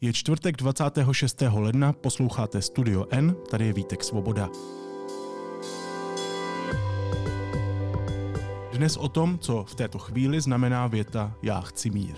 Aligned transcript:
Je 0.00 0.12
čtvrtek 0.12 0.56
26. 0.56 1.42
ledna, 1.54 1.92
posloucháte 1.92 2.62
Studio 2.62 3.06
N, 3.10 3.36
tady 3.50 3.66
je 3.66 3.72
Vítek 3.72 4.04
Svoboda. 4.04 4.50
Dnes 8.72 8.96
o 8.96 9.08
tom, 9.08 9.38
co 9.38 9.64
v 9.64 9.74
této 9.74 9.98
chvíli 9.98 10.40
znamená 10.40 10.86
věta 10.86 11.34
Já 11.42 11.60
chci 11.60 11.90
mír. 11.90 12.14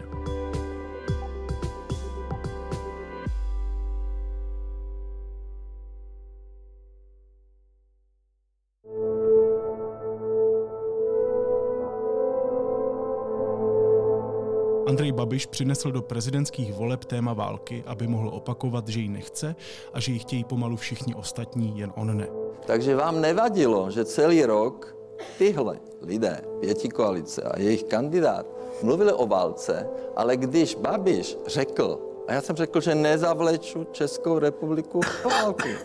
Andrej 14.98 15.12
Babiš 15.12 15.46
přinesl 15.46 15.92
do 15.92 16.02
prezidentských 16.02 16.74
voleb 16.74 17.04
téma 17.04 17.32
války, 17.32 17.84
aby 17.86 18.06
mohl 18.06 18.28
opakovat, 18.28 18.88
že 18.88 19.00
ji 19.00 19.08
nechce 19.08 19.56
a 19.92 20.00
že 20.00 20.12
ji 20.12 20.18
chtějí 20.18 20.44
pomalu 20.44 20.76
všichni 20.76 21.14
ostatní, 21.14 21.78
jen 21.78 21.92
on 21.96 22.16
ne. 22.16 22.28
Takže 22.66 22.96
vám 22.96 23.20
nevadilo, 23.20 23.90
že 23.90 24.04
celý 24.04 24.44
rok 24.44 24.96
tyhle 25.38 25.78
lidé, 26.02 26.40
pěti 26.60 26.88
koalice 26.88 27.42
a 27.42 27.60
jejich 27.60 27.84
kandidát 27.84 28.46
mluvili 28.82 29.12
o 29.12 29.26
válce, 29.26 29.88
ale 30.16 30.36
když 30.36 30.74
Babiš 30.74 31.36
řekl, 31.46 31.98
a 32.28 32.32
já 32.32 32.40
jsem 32.40 32.56
řekl, 32.56 32.80
že 32.80 32.94
nezavleču 32.94 33.86
Českou 33.92 34.38
republiku 34.38 35.00
do 35.22 35.28
války 35.30 35.76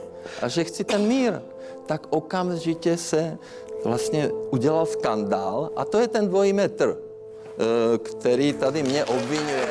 a 0.42 0.48
že 0.48 0.64
chci 0.64 0.84
ten 0.84 1.08
mír, 1.08 1.34
tak 1.86 2.08
okamžitě 2.10 2.98
se 2.98 3.38
vlastně 3.86 4.32
udělal 4.52 4.86
skandál 4.86 5.70
a 5.76 5.86
to 5.86 6.00
je 6.00 6.08
ten 6.08 6.28
dvojí 6.28 6.54
metr 6.54 7.13
který 7.98 8.54
tady 8.54 8.84
mě 8.84 9.06
obvinuje. 9.06 9.68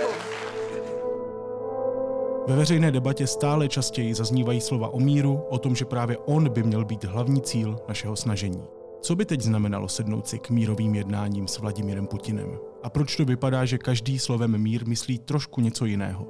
Ve 2.46 2.56
veřejné 2.56 2.91
debatě 2.91 3.27
stále 3.27 3.68
častěji 3.68 4.14
zaznívají 4.14 4.60
slova 4.60 4.88
o 4.88 5.00
míru, 5.00 5.41
o 5.48 5.58
tom, 5.58 5.74
že 5.74 5.84
právě 5.84 6.16
on 6.16 6.48
by 6.48 6.62
měl 6.62 6.84
být 6.84 7.05
hlavní 7.05 7.41
cíl 7.41 7.77
našeho 7.89 8.16
snažení. 8.16 8.64
Co 9.00 9.16
by 9.16 9.24
teď 9.24 9.41
znamenalo 9.41 9.89
sednout 9.89 10.28
si 10.28 10.39
k 10.39 10.50
mírovým 10.50 10.94
jednáním 10.94 11.48
s 11.48 11.58
Vladimirem 11.58 12.06
Putinem? 12.06 12.58
A 12.83 12.91
proč 12.91 13.16
to 13.16 13.24
vypadá, 13.24 13.64
že 13.64 13.78
každý 13.78 14.19
slovem 14.19 14.58
mír 14.58 14.86
myslí 14.86 15.19
trošku 15.19 15.61
něco 15.61 15.84
jiného? 15.84 16.27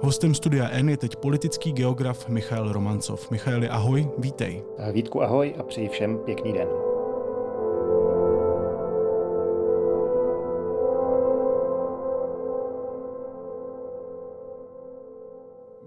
Hostem 0.00 0.34
Studia 0.34 0.68
N 0.68 0.88
je 0.88 0.96
teď 0.96 1.16
politický 1.16 1.72
geograf 1.72 2.28
Michal 2.28 2.72
Romancov. 2.72 3.30
Michaeli, 3.30 3.68
ahoj, 3.68 4.08
vítej. 4.18 4.62
Vítku, 4.92 5.22
ahoj 5.22 5.54
a 5.58 5.62
přeji 5.62 5.88
všem 5.88 6.18
pěkný 6.18 6.52
den. 6.52 6.68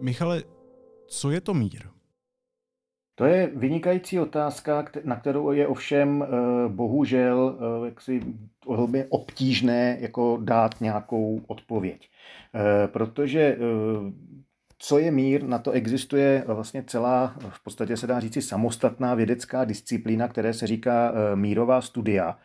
Michale, 0.05 0.43
co 1.07 1.31
je 1.31 1.41
to 1.41 1.53
mír? 1.53 1.81
To 3.15 3.25
je 3.25 3.51
vynikající 3.55 4.19
otázka, 4.19 4.85
na 5.03 5.15
kterou 5.15 5.51
je 5.51 5.67
ovšem 5.67 6.23
eh, 6.23 6.27
bohužel 6.69 7.57
eh, 7.59 7.85
jaksi 7.85 8.21
velmi 8.69 9.05
obtížné 9.09 9.97
jako 9.99 10.39
dát 10.41 10.81
nějakou 10.81 11.41
odpověď. 11.47 12.09
Eh, 12.55 12.87
protože 12.87 13.57
co 14.77 14.99
je 14.99 15.11
mír, 15.11 15.43
na 15.43 15.59
to 15.59 15.71
existuje 15.71 16.43
vlastně 16.47 16.83
celá, 16.87 17.35
v 17.49 17.63
podstatě 17.63 17.97
se 17.97 18.07
dá 18.07 18.19
říci, 18.19 18.41
samostatná 18.41 19.15
vědecká 19.15 19.65
disciplína, 19.65 20.27
které 20.27 20.53
se 20.53 20.67
říká 20.67 21.13
mírová 21.35 21.81
studia, 21.81 22.37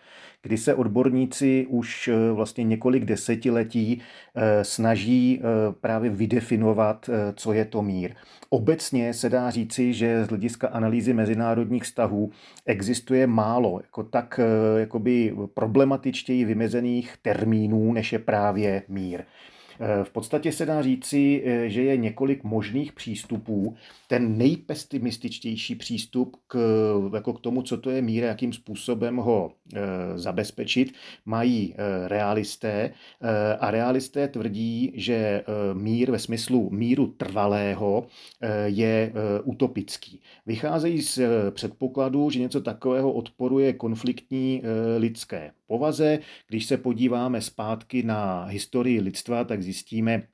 kdy 0.43 0.59
se 0.59 0.75
odborníci 0.75 1.67
už 1.69 2.09
eh, 2.09 2.33
vlastně 2.33 2.65
několik 2.65 3.05
desetiletí 3.05 4.03
eh, 4.35 4.65
snaží 4.65 5.41
eh, 5.41 5.73
právě 5.81 6.11
vydefinovat, 6.11 7.11
co 7.35 7.53
je 7.53 7.65
to 7.65 7.83
mír. 7.83 8.15
Obecně 8.51 9.15
se 9.15 9.29
dá 9.29 9.51
říci, 9.51 9.93
že 9.93 10.25
z 10.25 10.29
hlediska 10.29 10.69
analýzy 10.69 11.13
mezinárodních 11.13 11.83
vztahů 11.83 12.31
existuje 12.67 13.27
málo 13.27 13.81
jako 13.83 14.03
tak 14.03 14.41
jakoby 14.77 15.35
problematičtěji 15.55 16.45
vymezených 16.45 17.15
termínů, 17.23 17.93
než 17.93 18.13
je 18.13 18.19
právě 18.19 18.83
mír. 18.89 19.23
V 20.03 20.11
podstatě 20.11 20.53
se 20.53 20.67
dá 20.67 20.83
říci, 20.83 21.45
že 21.67 21.83
je 21.83 21.97
několik 21.97 22.45
možných 22.45 22.93
přístupů. 22.93 23.75
Ten 24.09 24.39
nejpestimističtější 24.39 25.75
přístup 25.75 26.37
k, 26.47 26.59
jako 27.15 27.33
k 27.33 27.41
tomu, 27.41 27.63
co 27.63 27.77
to 27.77 27.91
je 27.91 28.03
mír, 28.03 28.23
jakým 28.23 28.53
způsobem 28.53 29.17
ho 29.17 29.53
e, 29.75 29.79
zabezpečit, 30.19 30.93
mají 31.25 31.75
realisté. 32.07 32.91
A 33.61 33.71
realisté 33.71 34.29
tvrdí, 34.29 34.93
že 34.95 35.45
mír 35.75 36.11
ve 36.11 36.19
smyslu 36.19 36.71
míru 36.71 37.07
trvalého 37.07 38.07
je 38.65 39.13
utopický. 39.45 40.21
Vycházejí 40.47 41.03
z 41.03 41.21
předpokladu, 41.51 42.31
že 42.31 42.39
něco 42.39 42.61
takového 42.61 43.13
odporuje 43.13 43.73
konfliktní 43.73 44.63
lidské 44.97 45.51
povaze. 45.71 46.19
Když 46.49 46.67
se 46.67 46.77
podíváme 46.77 47.41
zpátky 47.41 48.03
na 48.03 48.45
historii 48.45 49.01
lidstva, 49.01 49.45
tak 49.45 49.63
zjistíme, 49.63 50.27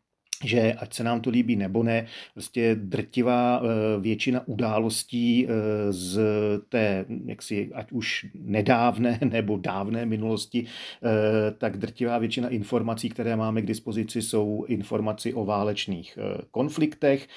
že 0.44 0.72
ať 0.72 0.94
se 0.94 1.04
nám 1.04 1.20
to 1.20 1.30
líbí 1.30 1.56
nebo 1.56 1.82
ne, 1.82 2.06
prostě 2.34 2.74
drtivá 2.74 3.62
eh, 3.62 4.00
většina 4.00 4.48
událostí 4.48 5.46
eh, 5.46 5.92
z 5.92 6.20
té, 6.68 7.04
jaksi, 7.24 7.70
ať 7.74 7.92
už 7.92 8.26
nedávné 8.34 9.18
nebo 9.30 9.56
dávné 9.56 10.06
minulosti, 10.06 10.66
eh, 10.66 11.50
tak 11.58 11.76
drtivá 11.76 12.18
většina 12.18 12.48
informací, 12.48 13.08
které 13.08 13.36
máme 13.36 13.62
k 13.62 13.66
dispozici, 13.66 14.22
jsou 14.22 14.64
informaci 14.68 15.34
o 15.34 15.44
válečných 15.44 16.18
konfliktech, 16.50 17.28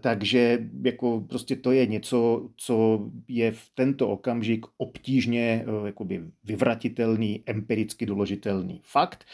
takže 0.00 0.58
jako 0.84 1.24
prostě 1.28 1.56
to 1.56 1.72
je 1.72 1.86
něco, 1.86 2.48
co 2.56 3.06
je 3.28 3.52
v 3.52 3.62
tento 3.74 4.08
okamžik 4.08 4.66
obtížně 4.76 5.64
jakoby 5.86 6.22
vyvratitelný, 6.44 7.42
empiricky 7.46 8.06
doložitelný 8.06 8.80
fakt. 8.84 9.24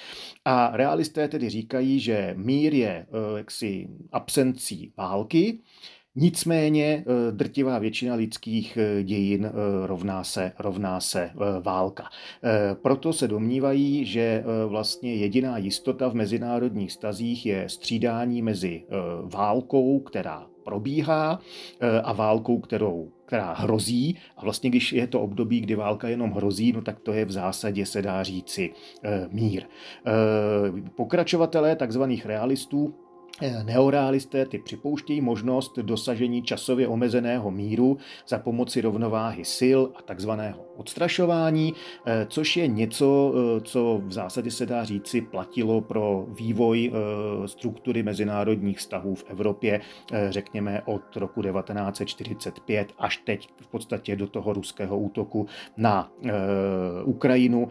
A 0.44 0.76
realisté 0.76 1.28
tedy 1.28 1.48
říkají, 1.48 2.00
že 2.00 2.34
mír 2.36 2.65
mír 2.66 2.74
je 2.74 2.88
eh, 2.88 3.38
jaksi 3.38 3.88
absencí 4.12 4.92
války, 4.96 5.58
Nicméně 6.18 7.04
eh, 7.06 7.32
drtivá 7.32 7.78
většina 7.78 8.14
lidských 8.14 8.76
eh, 8.76 9.02
dějin 9.02 9.50
rovná 9.84 10.24
se, 10.24 10.52
rovná 10.58 11.00
se 11.00 11.30
válka. 11.60 12.08
Proto 12.82 13.12
se 13.12 13.28
domnívají, 13.28 14.04
že 14.04 14.44
vlastně 14.66 15.14
jediná 15.14 15.58
jistota 15.58 16.08
v 16.08 16.14
mezinárodních 16.14 16.92
stazích 16.92 17.46
je 17.46 17.68
střídání 17.68 18.42
mezi 18.42 18.84
válkou, 19.24 20.00
která 20.00 20.46
probíhá, 20.66 21.40
a 22.02 22.12
válkou, 22.12 22.58
kterou 22.58 23.12
která 23.26 23.52
hrozí. 23.52 24.18
A 24.36 24.44
vlastně, 24.44 24.70
když 24.70 24.92
je 24.92 25.06
to 25.06 25.20
období, 25.20 25.60
kdy 25.60 25.74
válka 25.74 26.08
jenom 26.08 26.30
hrozí, 26.30 26.72
no 26.72 26.82
tak 26.82 27.00
to 27.00 27.12
je 27.12 27.24
v 27.24 27.32
zásadě, 27.32 27.86
se 27.86 28.02
dá 28.02 28.22
říci, 28.22 28.72
eh, 29.04 29.28
mír. 29.30 29.64
Eh, 30.06 30.90
pokračovatelé 30.96 31.76
takzvaných 31.76 32.26
realistů 32.26 32.94
Eh, 32.94 33.05
neorealisté 33.64 34.46
ty 34.46 34.58
připouštějí 34.58 35.20
možnost 35.20 35.78
dosažení 35.78 36.42
časově 36.42 36.88
omezeného 36.88 37.50
míru 37.50 37.98
za 38.28 38.38
pomoci 38.38 38.80
rovnováhy 38.80 39.44
sil 39.58 39.80
a 39.94 40.02
takzvaného 40.02 40.66
odstrašování, 40.76 41.74
eh, 42.06 42.26
což 42.28 42.56
je 42.56 42.66
něco, 42.66 43.34
eh, 43.34 43.60
co 43.60 44.00
v 44.04 44.12
zásadě 44.12 44.50
se 44.50 44.66
dá 44.66 44.84
říci 44.84 45.20
platilo 45.20 45.80
pro 45.80 46.26
vývoj 46.28 46.92
struktury 47.46 48.02
mezinárodních 48.02 48.78
vztahů 48.78 49.14
v 49.14 49.24
Evropě, 49.28 49.80
řekněme 50.28 50.82
od 50.84 51.16
roku 51.16 51.42
1945 51.42 52.92
až 52.98 53.16
teď 53.16 53.48
v 53.60 53.66
podstatě 53.66 54.16
do 54.16 54.26
toho 54.26 54.52
ruského 54.52 54.98
útoku 54.98 55.46
na 55.76 56.12
Ukrajinu. 57.04 57.68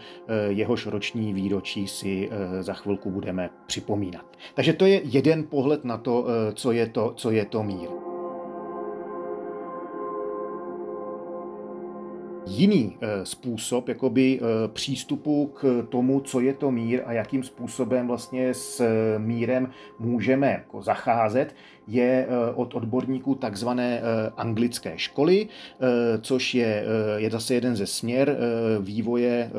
Jehož 0.47 0.86
roční 0.86 1.34
výročí 1.34 1.88
si 1.88 2.30
za 2.62 2.74
chvilku 2.74 3.12
budeme 3.12 3.50
připomínat. 3.68 4.26
Takže 4.56 4.74
to 4.74 4.86
je 4.86 5.02
jeden 5.03 5.44
pohled 5.56 5.86
na 5.86 5.98
to, 5.98 6.28
eh, 6.28 6.54
co 6.54 6.72
je 6.72 6.88
to, 6.88 7.14
co 7.16 7.32
je 7.32 7.46
to 7.46 7.64
mír. 7.64 7.90
jiný 12.47 12.97
eh, 13.02 13.26
způsob 13.26 13.90
jakoby 13.90 14.40
eh, 14.40 14.68
přístupu 14.68 15.47
k 15.47 15.88
tomu, 15.90 16.20
co 16.20 16.40
je 16.40 16.53
to 16.53 16.72
mír 16.72 17.02
a 17.06 17.12
jakým 17.12 17.44
způsobem 17.44 18.08
vlastně 18.08 18.53
s 18.53 18.84
mírem 19.18 19.72
můžeme 20.00 20.52
jako 20.52 20.82
zacházet, 20.82 21.56
je 21.87 22.28
od 22.55 22.73
odborníků 22.73 23.35
takzvané 23.35 24.02
anglické 24.37 24.93
školy, 24.97 25.47
což 26.22 26.55
je, 26.55 26.85
je 27.17 27.29
zase 27.29 27.53
jeden 27.53 27.76
ze 27.76 27.85
směr 27.85 28.37
vývoje 28.79 29.52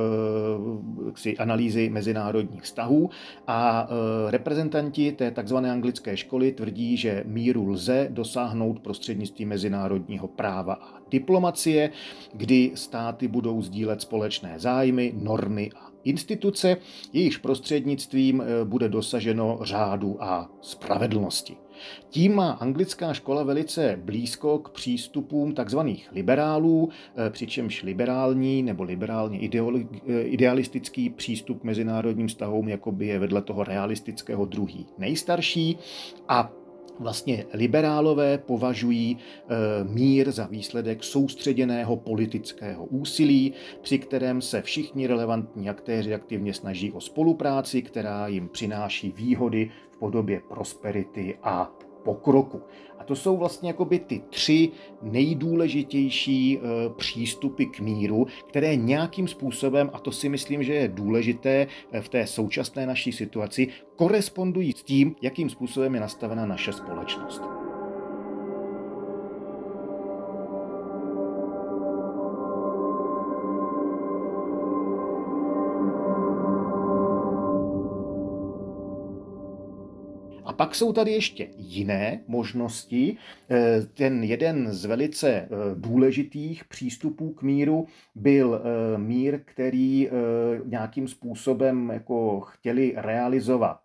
ksi, 1.12 1.36
analýzy 1.36 1.90
mezinárodních 1.90 2.62
vztahů 2.62 3.10
a 3.46 3.88
reprezentanti 4.28 5.12
té 5.12 5.30
takzvané 5.30 5.70
anglické 5.70 6.16
školy 6.16 6.52
tvrdí, 6.52 6.96
že 6.96 7.24
míru 7.26 7.68
lze 7.68 8.08
dosáhnout 8.10 8.80
prostřednictvím 8.80 9.48
mezinárodního 9.48 10.28
práva 10.28 10.74
a 10.74 10.98
diplomacie, 11.10 11.90
kdy 12.32 12.72
státy 12.74 13.28
budou 13.28 13.62
sdílet 13.62 14.00
společné 14.00 14.54
zájmy, 14.56 15.12
normy 15.16 15.70
a 15.76 15.90
instituce, 16.04 16.76
jejichž 17.12 17.36
prostřednictvím 17.36 18.42
bude 18.64 18.88
dosaženo 18.88 19.58
řádu 19.62 20.22
a 20.24 20.50
spravedlnosti. 20.60 21.56
Tím 22.08 22.34
má 22.34 22.50
anglická 22.50 23.14
škola 23.14 23.42
velice 23.42 24.00
blízko 24.04 24.58
k 24.58 24.70
přístupům 24.70 25.54
tzv. 25.54 25.78
liberálů, 26.12 26.88
eh, 27.26 27.30
přičemž 27.30 27.82
liberální 27.82 28.62
nebo 28.62 28.82
liberálně 28.82 29.38
eh, 29.38 30.20
idealistický 30.20 31.10
přístup 31.10 31.64
mezinárodním 31.64 32.28
vztahům 32.28 32.68
jakoby 32.68 33.06
je 33.06 33.18
vedle 33.18 33.42
toho 33.42 33.64
realistického 33.64 34.44
druhý 34.44 34.86
nejstarší 34.98 35.78
a 36.28 36.52
Vlastně 36.98 37.44
liberálové 37.52 38.38
považují 38.38 39.18
e, 39.18 39.84
mír 39.84 40.32
za 40.32 40.46
výsledek 40.46 41.04
soustředěného 41.04 41.96
politického 41.96 42.84
úsilí, 42.84 43.52
při 43.82 43.98
kterém 43.98 44.42
se 44.42 44.62
všichni 44.62 45.06
relevantní 45.06 45.68
aktéři 45.68 46.14
aktivně 46.14 46.54
snaží 46.54 46.92
o 46.92 47.00
spolupráci, 47.00 47.82
která 47.82 48.28
jim 48.28 48.48
přináší 48.48 49.12
výhody 49.16 49.70
v 49.90 49.98
podobě 49.98 50.40
prosperity 50.48 51.38
a 51.42 51.72
pokroku. 52.06 52.62
A 52.98 53.04
to 53.04 53.16
jsou 53.16 53.36
vlastně 53.36 53.68
jakoby 53.68 53.98
ty 53.98 54.22
tři 54.30 54.70
nejdůležitější 55.02 56.58
e, 56.58 56.60
přístupy 56.96 57.64
k 57.64 57.80
míru, 57.80 58.26
které 58.48 58.76
nějakým 58.76 59.28
způsobem, 59.28 59.90
a 59.92 59.98
to 59.98 60.12
si 60.12 60.28
myslím, 60.28 60.62
že 60.62 60.74
je 60.74 60.88
důležité 60.88 61.66
e, 61.92 62.00
v 62.00 62.08
té 62.08 62.26
současné 62.26 62.86
naší 62.86 63.12
situaci, 63.12 63.68
korespondují 63.96 64.72
s 64.72 64.82
tím, 64.82 65.14
jakým 65.22 65.50
způsobem 65.50 65.94
je 65.94 66.00
nastavena 66.00 66.46
naše 66.46 66.72
společnost. 66.72 67.55
Pak 80.56 80.74
jsou 80.74 80.92
tady 80.92 81.12
ještě 81.12 81.46
jiné 81.56 82.20
možnosti. 82.28 83.16
Eh, 83.50 83.86
ten 83.94 84.24
jeden 84.24 84.72
z 84.72 84.84
velice 84.84 85.28
eh, 85.30 85.48
důležitých 85.74 86.64
přístupů 86.64 87.30
k 87.30 87.42
míru 87.42 87.86
byl 88.14 88.60
eh, 88.64 88.98
mír, 88.98 89.40
který 89.44 90.08
nějakým 90.64 91.08
způsobem 91.08 91.90
jako 91.90 92.40
chtěli 92.40 92.94
realizovat 92.96 93.80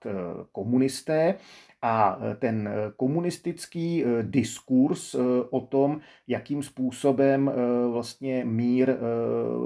komunisté 0.51 1.35
a 1.81 2.19
e, 2.22 2.36
ten 2.36 2.68
e, 2.68 2.92
komunistický 2.95 4.04
e, 4.04 4.24
diskurs 4.24 5.16
o 5.50 5.62
tom, 5.62 6.01
jakým 6.28 6.63
způsobem 6.63 7.51
vlastně 7.92 8.45
mír 8.45 8.95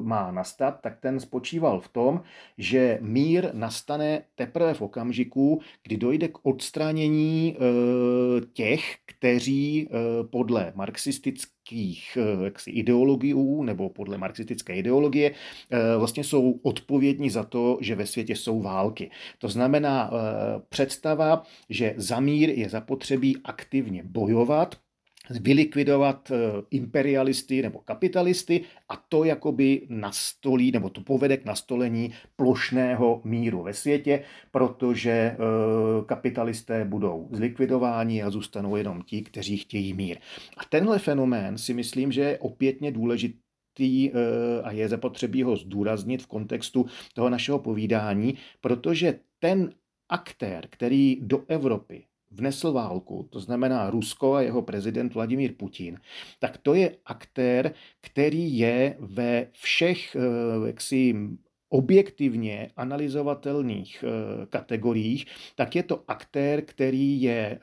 má 0.01 0.31
nastat, 0.31 0.81
tak 0.81 0.99
ten 0.99 1.19
spočíval 1.19 1.79
v 1.79 1.87
tom, 1.87 2.21
že 2.57 2.97
mír 3.01 3.49
nastane 3.53 4.21
teprve 4.35 4.73
v 4.73 4.81
okamžiku, 4.81 5.61
kdy 5.83 5.97
dojde 5.97 6.27
k 6.27 6.45
odstranění 6.45 7.57
těch, 8.53 8.95
kteří 9.05 9.89
podle 10.31 10.71
marxistických 10.75 11.54
marxistických 11.65 12.17
eh, 12.17 12.43
jaksi, 12.43 12.71
ideologií 12.71 13.65
nebo 13.65 13.89
podle 13.89 14.17
marxistické 14.17 14.75
ideologie 14.75 15.31
eh, 15.31 15.97
vlastně 15.97 16.23
jsou 16.23 16.59
odpovědní 16.63 17.29
za 17.29 17.43
to, 17.43 17.77
že 17.81 17.95
ve 17.95 18.05
světě 18.05 18.35
jsou 18.35 18.61
války. 18.61 19.11
To 19.37 19.47
znamená 19.47 20.09
eh, 20.11 20.61
představa, 20.69 21.43
že 21.69 21.93
za 21.97 22.19
mír 22.19 22.49
je 22.49 22.69
zapotřebí 22.69 23.37
aktivně 23.43 24.03
bojovat, 24.03 24.75
vylikvidovat 25.29 26.31
eh, 26.31 26.35
imperialisty 26.71 27.61
nebo 27.61 27.79
kapitalisty 27.79 28.61
a 28.89 28.95
to 29.09 29.23
jakoby 29.23 29.87
nastolí, 29.89 30.71
nebo 30.71 30.89
to 30.89 31.01
povede 31.01 31.37
k 31.37 31.45
nastolení 31.45 32.13
plošného 32.35 33.21
míru 33.23 33.63
ve 33.63 33.73
světě, 33.73 34.23
protože 34.51 35.11
eh, 35.11 35.37
kapitalisté 36.05 36.85
budou 36.85 37.29
zlikvidováni 37.31 38.23
a 38.23 38.29
zůstanou 38.29 38.75
jenom 38.75 39.01
ti, 39.01 39.21
kteří 39.21 39.57
chtějí 39.57 39.93
mír. 39.93 40.17
A 40.57 40.65
tenhle 40.69 40.99
fenomén 40.99 41.57
si 41.57 41.73
myslím, 41.73 42.11
že 42.11 42.21
je 42.21 42.39
opětně 42.39 42.91
důležitý 42.91 44.11
eh, 44.11 44.11
a 44.63 44.71
je 44.71 44.87
zapotřebí 44.87 45.43
ho 45.43 45.55
zdůraznit 45.55 46.23
v 46.23 46.27
kontextu 46.27 46.85
toho 47.13 47.29
našeho 47.29 47.59
povídání, 47.59 48.37
protože 48.61 49.19
ten 49.39 49.69
aktér, 50.09 50.67
který 50.69 51.17
do 51.21 51.43
Evropy 51.47 52.05
vnesl 52.35 52.71
válku, 52.71 53.27
to 53.29 53.39
znamená 53.39 53.89
Rusko 53.89 54.33
a 54.33 54.41
jeho 54.41 54.61
prezident 54.61 55.13
Vladimír 55.13 55.53
Putin, 55.57 55.99
tak 56.39 56.57
to 56.57 56.73
je 56.73 56.97
aktér, 57.05 57.73
který 58.01 58.57
je 58.57 58.97
ve 58.99 59.47
všech 59.51 60.15
eh, 60.15 60.19
jaksi 60.67 61.15
objektivně 61.69 62.69
analyzovatelných 62.77 64.03
eh, 64.07 64.45
kategoriích, 64.45 65.25
tak 65.55 65.75
je 65.75 65.83
to 65.83 66.03
aktér, 66.07 66.61
který 66.61 67.21
je, 67.21 67.35
eh, 67.35 67.59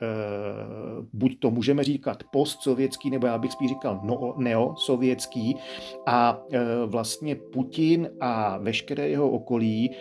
buď 1.13 1.39
to 1.39 1.51
můžeme 1.51 1.83
říkat 1.83 2.23
postsovětský, 2.31 3.09
nebo 3.09 3.27
já 3.27 3.37
bych 3.37 3.51
spíš 3.51 3.69
říkal 3.69 3.99
no, 4.03 4.33
neosovětský 4.37 5.55
a 6.05 6.39
eh, 6.53 6.59
vlastně 6.85 7.35
Putin 7.35 8.09
a 8.19 8.57
veškeré 8.57 9.09
jeho 9.09 9.29
okolí, 9.29 9.91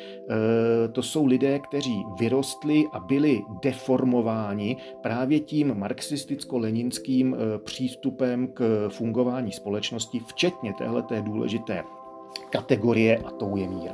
to 0.93 1.03
jsou 1.03 1.27
lidé, 1.27 1.59
kteří 1.59 2.05
vyrostli 2.21 2.85
a 2.93 3.01
byli 3.01 3.43
deformováni 3.63 4.77
právě 5.03 5.41
tím 5.41 5.75
marxisticko-leninským 5.75 7.37
přístupem 7.65 8.49
k 8.49 8.89
fungování 8.89 9.53
společnosti, 9.53 10.21
včetně 10.27 10.73
téhleté 10.79 11.23
důležité 11.23 11.85
kategorie 12.53 13.17
a 13.19 13.31
tou 13.31 13.57
je 13.57 13.69
mír. 13.69 13.91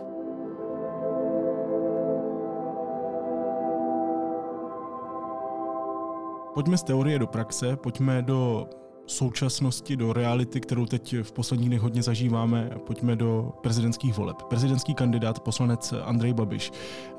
Pojďme 6.54 6.78
z 6.78 6.82
teorie 6.82 7.18
do 7.18 7.26
praxe, 7.26 7.76
pojďme 7.76 8.22
do 8.22 8.66
současnosti, 9.06 9.96
do 9.96 10.12
reality, 10.12 10.60
kterou 10.60 10.86
teď 10.86 11.16
v 11.22 11.32
posledních 11.32 11.68
dnech 11.68 11.80
hodně 11.80 12.02
zažíváme. 12.02 12.70
Pojďme 12.86 13.16
do 13.16 13.52
prezidentských 13.62 14.18
voleb. 14.18 14.42
Prezidentský 14.42 14.94
kandidát, 14.94 15.40
poslanec 15.40 15.94
Andrej 16.02 16.32
Babiš, 16.32 16.72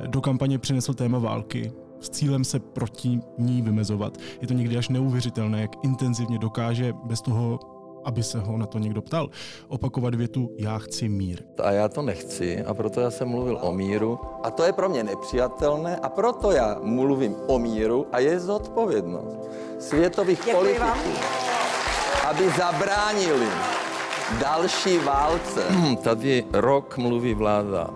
do 0.07 0.21
kampaně 0.21 0.59
přinesl 0.59 0.93
téma 0.93 1.19
války 1.19 1.71
s 1.99 2.09
cílem 2.09 2.43
se 2.43 2.59
proti 2.59 3.19
ní 3.37 3.61
vymezovat. 3.61 4.17
Je 4.41 4.47
to 4.47 4.53
někdy 4.53 4.77
až 4.77 4.89
neuvěřitelné, 4.89 5.61
jak 5.61 5.71
intenzivně 5.83 6.39
dokáže 6.39 6.93
bez 7.03 7.21
toho 7.21 7.59
aby 8.09 8.23
se 8.23 8.39
ho 8.39 8.57
na 8.57 8.65
to 8.65 8.79
někdo 8.79 9.01
ptal, 9.01 9.29
opakovat 9.67 10.15
větu 10.15 10.49
já 10.57 10.77
chci 10.77 11.09
mír. 11.09 11.41
A 11.63 11.71
já 11.71 11.89
to 11.89 12.01
nechci 12.01 12.63
a 12.63 12.73
proto 12.73 13.01
já 13.01 13.11
jsem 13.11 13.27
mluvil 13.27 13.57
o 13.61 13.71
míru 13.73 14.19
a 14.43 14.51
to 14.51 14.63
je 14.63 14.73
pro 14.73 14.89
mě 14.89 15.03
nepřijatelné 15.03 15.95
a 15.95 16.09
proto 16.09 16.51
já 16.51 16.77
mluvím 16.81 17.35
o 17.47 17.59
míru 17.59 18.07
a 18.11 18.19
je 18.19 18.39
zodpovědnost 18.39 19.37
světových 19.79 20.39
Děkuji 20.45 20.55
politiků, 20.55 20.83
vám. 20.83 20.97
aby 22.29 22.49
zabránili 22.49 23.47
další 24.41 24.97
válce. 24.97 25.61
Tady 26.03 26.45
rok 26.53 26.97
mluví 26.97 27.33
vláda 27.33 27.87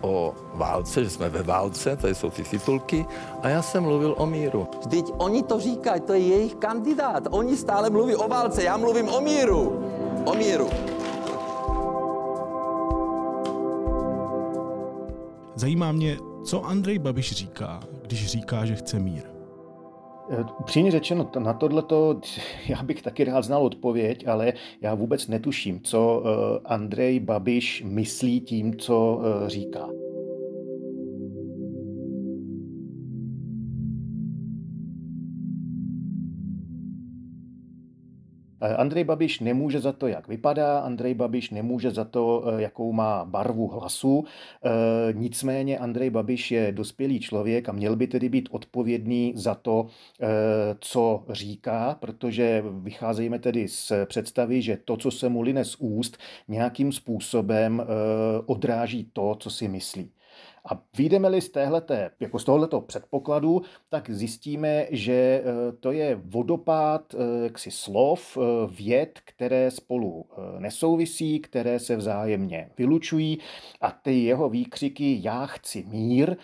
o 0.00 0.34
válce, 0.54 1.04
že 1.04 1.10
jsme 1.10 1.28
ve 1.28 1.42
válce, 1.42 1.96
tady 1.96 2.14
jsou 2.14 2.30
ty 2.30 2.42
titulky, 2.42 3.06
a 3.42 3.48
já 3.48 3.62
jsem 3.62 3.82
mluvil 3.82 4.14
o 4.18 4.26
míru. 4.26 4.66
Vždyť 4.86 5.06
oni 5.18 5.42
to 5.42 5.60
říkají, 5.60 6.00
to 6.00 6.12
je 6.12 6.20
jejich 6.20 6.54
kandidát. 6.54 7.28
Oni 7.30 7.56
stále 7.56 7.90
mluví 7.90 8.16
o 8.16 8.28
válce, 8.28 8.62
já 8.62 8.76
mluvím 8.76 9.08
o 9.08 9.20
míru. 9.20 9.82
O 10.24 10.34
míru. 10.34 10.68
Zajímá 15.54 15.92
mě, 15.92 16.16
co 16.44 16.64
Andrej 16.64 16.98
Babiš 16.98 17.32
říká, 17.32 17.80
když 18.02 18.26
říká, 18.26 18.64
že 18.64 18.74
chce 18.74 18.98
mír. 18.98 19.22
Eh, 20.30 20.44
upřímně 20.60 20.90
řečeno, 20.90 21.30
na 21.38 21.52
tohleto 21.52 22.20
já 22.68 22.82
bych 22.82 23.02
taky 23.02 23.24
rád 23.24 23.42
znal 23.42 23.64
odpověď, 23.64 24.28
ale 24.28 24.52
já 24.80 24.94
vůbec 24.94 25.28
netuším, 25.28 25.80
co 25.82 26.22
eh, 26.24 26.60
Andrej 26.64 27.20
Babiš 27.20 27.82
myslí 27.86 28.40
tím, 28.40 28.76
co 28.78 29.22
eh, 29.22 29.50
říká. 29.50 29.88
Andrej 38.82 39.04
Babiš 39.04 39.40
nemůže 39.40 39.80
za 39.80 39.92
to, 39.92 40.06
jak 40.06 40.28
vypadá, 40.28 40.78
Andrej 40.78 41.14
Babiš 41.14 41.50
nemůže 41.50 41.90
za 41.90 42.04
to, 42.04 42.44
eh, 42.46 42.62
jakou 42.62 42.92
má 42.92 43.24
barvu 43.24 43.68
hlasu. 43.68 44.24
Eh, 44.64 44.70
nicméně 45.12 45.78
Andrej 45.78 46.10
Babiš 46.10 46.50
je 46.50 46.72
dospělý 46.72 47.20
člověk 47.20 47.68
a 47.68 47.72
měl 47.72 47.96
by 47.96 48.06
tedy 48.06 48.28
být 48.28 48.48
odpovědný 48.52 49.32
za 49.36 49.54
to, 49.54 49.86
co 50.80 51.24
říká, 51.30 51.96
protože 52.00 52.64
vycházejme 52.82 53.38
tedy 53.38 53.68
z 53.68 53.92
představy, 54.06 54.62
že 54.62 54.78
to, 54.84 54.96
co 54.96 55.10
se 55.10 55.28
mu 55.28 55.42
line 55.42 55.64
z 55.64 55.76
úst, 55.78 56.18
nějakým 56.48 56.92
způsobem 56.92 57.82
odráží 58.46 59.10
to, 59.12 59.36
co 59.38 59.50
si 59.50 59.68
myslí. 59.68 60.10
A 60.70 60.82
vyjdeme-li 60.96 61.40
z, 61.40 61.48
téhleté, 61.48 62.10
jako 62.20 62.38
z 62.38 62.44
tohoto 62.44 62.80
předpokladu, 62.80 63.62
tak 63.88 64.10
zjistíme, 64.10 64.86
že 64.90 65.12
eh, 65.12 65.72
to 65.80 65.92
je 65.92 66.20
vodopád 66.24 67.14
eh, 67.14 67.42
jaksi 67.42 67.70
slov, 67.70 68.38
eh, 68.38 68.40
věd, 68.70 69.20
které 69.24 69.70
spolu 69.70 70.26
nesouvisí, 70.58 71.40
které 71.40 71.78
se 71.78 71.96
vzájemně 71.96 72.70
vylučují 72.78 73.38
a 73.80 73.90
ty 73.90 74.24
jeho 74.24 74.48
výkřiky 74.48 75.20
já 75.22 75.46
chci 75.46 75.84
mír 75.88 76.36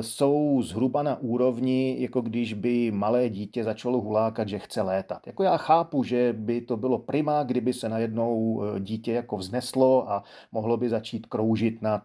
jsou 0.00 0.62
zhruba 0.62 1.02
na 1.02 1.20
úrovni, 1.20 1.96
jako 1.98 2.20
když 2.20 2.54
by 2.54 2.90
malé 2.90 3.28
dítě 3.28 3.64
začalo 3.64 4.00
hulákat, 4.00 4.48
že 4.48 4.58
chce 4.58 4.82
létat. 4.82 5.26
Jako 5.26 5.42
já 5.42 5.56
chápu, 5.56 6.04
že 6.04 6.32
by 6.32 6.60
to 6.60 6.76
bylo 6.76 6.98
prima, 6.98 7.42
kdyby 7.42 7.72
se 7.72 7.88
najednou 7.88 8.62
dítě 8.78 9.12
jako 9.12 9.36
vzneslo 9.36 10.10
a 10.10 10.22
mohlo 10.52 10.76
by 10.76 10.88
začít 10.88 11.26
kroužit 11.26 11.82
nad, 11.82 12.02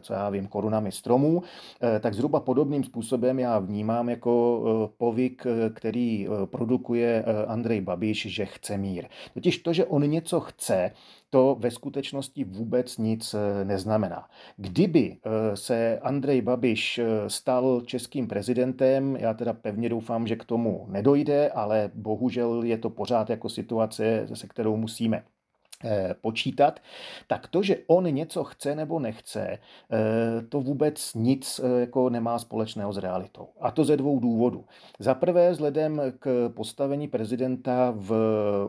co 0.00 0.12
já 0.12 0.30
vím, 0.30 0.46
korun 0.46 0.71
korunami 0.72 0.92
stromů, 0.92 1.42
eh, 1.80 2.00
tak 2.00 2.14
zhruba 2.14 2.40
podobným 2.40 2.84
způsobem 2.84 3.38
já 3.38 3.58
vnímám 3.58 4.08
jako 4.08 4.32
eh, 4.64 4.94
povyk, 4.98 5.46
eh, 5.46 5.70
který 5.70 6.28
produkuje 6.44 7.24
Andrej 7.46 7.80
Babiš, 7.80 8.26
že 8.26 8.46
chce 8.46 8.78
mír. 8.78 9.06
Totiž 9.34 9.58
to, 9.58 9.72
že 9.72 9.84
on 9.84 10.02
něco 10.02 10.40
chce, 10.40 10.90
to 11.30 11.56
ve 11.60 11.70
skutečnosti 11.70 12.44
vůbec 12.44 12.98
nic 12.98 13.34
neznamená. 13.64 14.28
Kdyby 14.56 15.16
se 15.54 15.98
Andrej 16.02 16.42
Babiš 16.42 17.00
stal 17.26 17.82
českým 17.86 18.28
prezidentem, 18.28 19.16
já 19.16 19.34
teda 19.34 19.52
pevně 19.52 19.88
doufám, 19.88 20.26
že 20.26 20.36
k 20.36 20.44
tomu 20.44 20.86
nedojde, 20.88 21.50
ale 21.50 21.90
bohužel 21.94 22.62
je 22.62 22.78
to 22.78 22.90
pořád 22.90 23.30
jako 23.30 23.48
situace, 23.48 24.28
se 24.34 24.46
kterou 24.46 24.76
musíme 24.76 25.24
počítat, 26.20 26.80
tak 27.26 27.46
to, 27.46 27.62
že 27.62 27.76
on 27.86 28.04
něco 28.04 28.44
chce 28.44 28.74
nebo 28.74 28.98
nechce, 28.98 29.40
eh, 29.48 29.58
to 30.48 30.60
vůbec 30.60 31.14
nic 31.14 31.60
eh, 31.64 31.80
jako 31.80 32.10
nemá 32.10 32.38
společného 32.38 32.92
s 32.92 32.98
realitou. 32.98 33.48
A 33.60 33.70
to 33.70 33.84
ze 33.84 33.96
dvou 33.96 34.20
důvodů. 34.20 34.64
Za 34.98 35.14
prvé, 35.14 35.50
vzhledem 35.50 36.02
k 36.18 36.52
postavení 36.54 37.08
prezidenta 37.08 37.94
v 37.96 38.12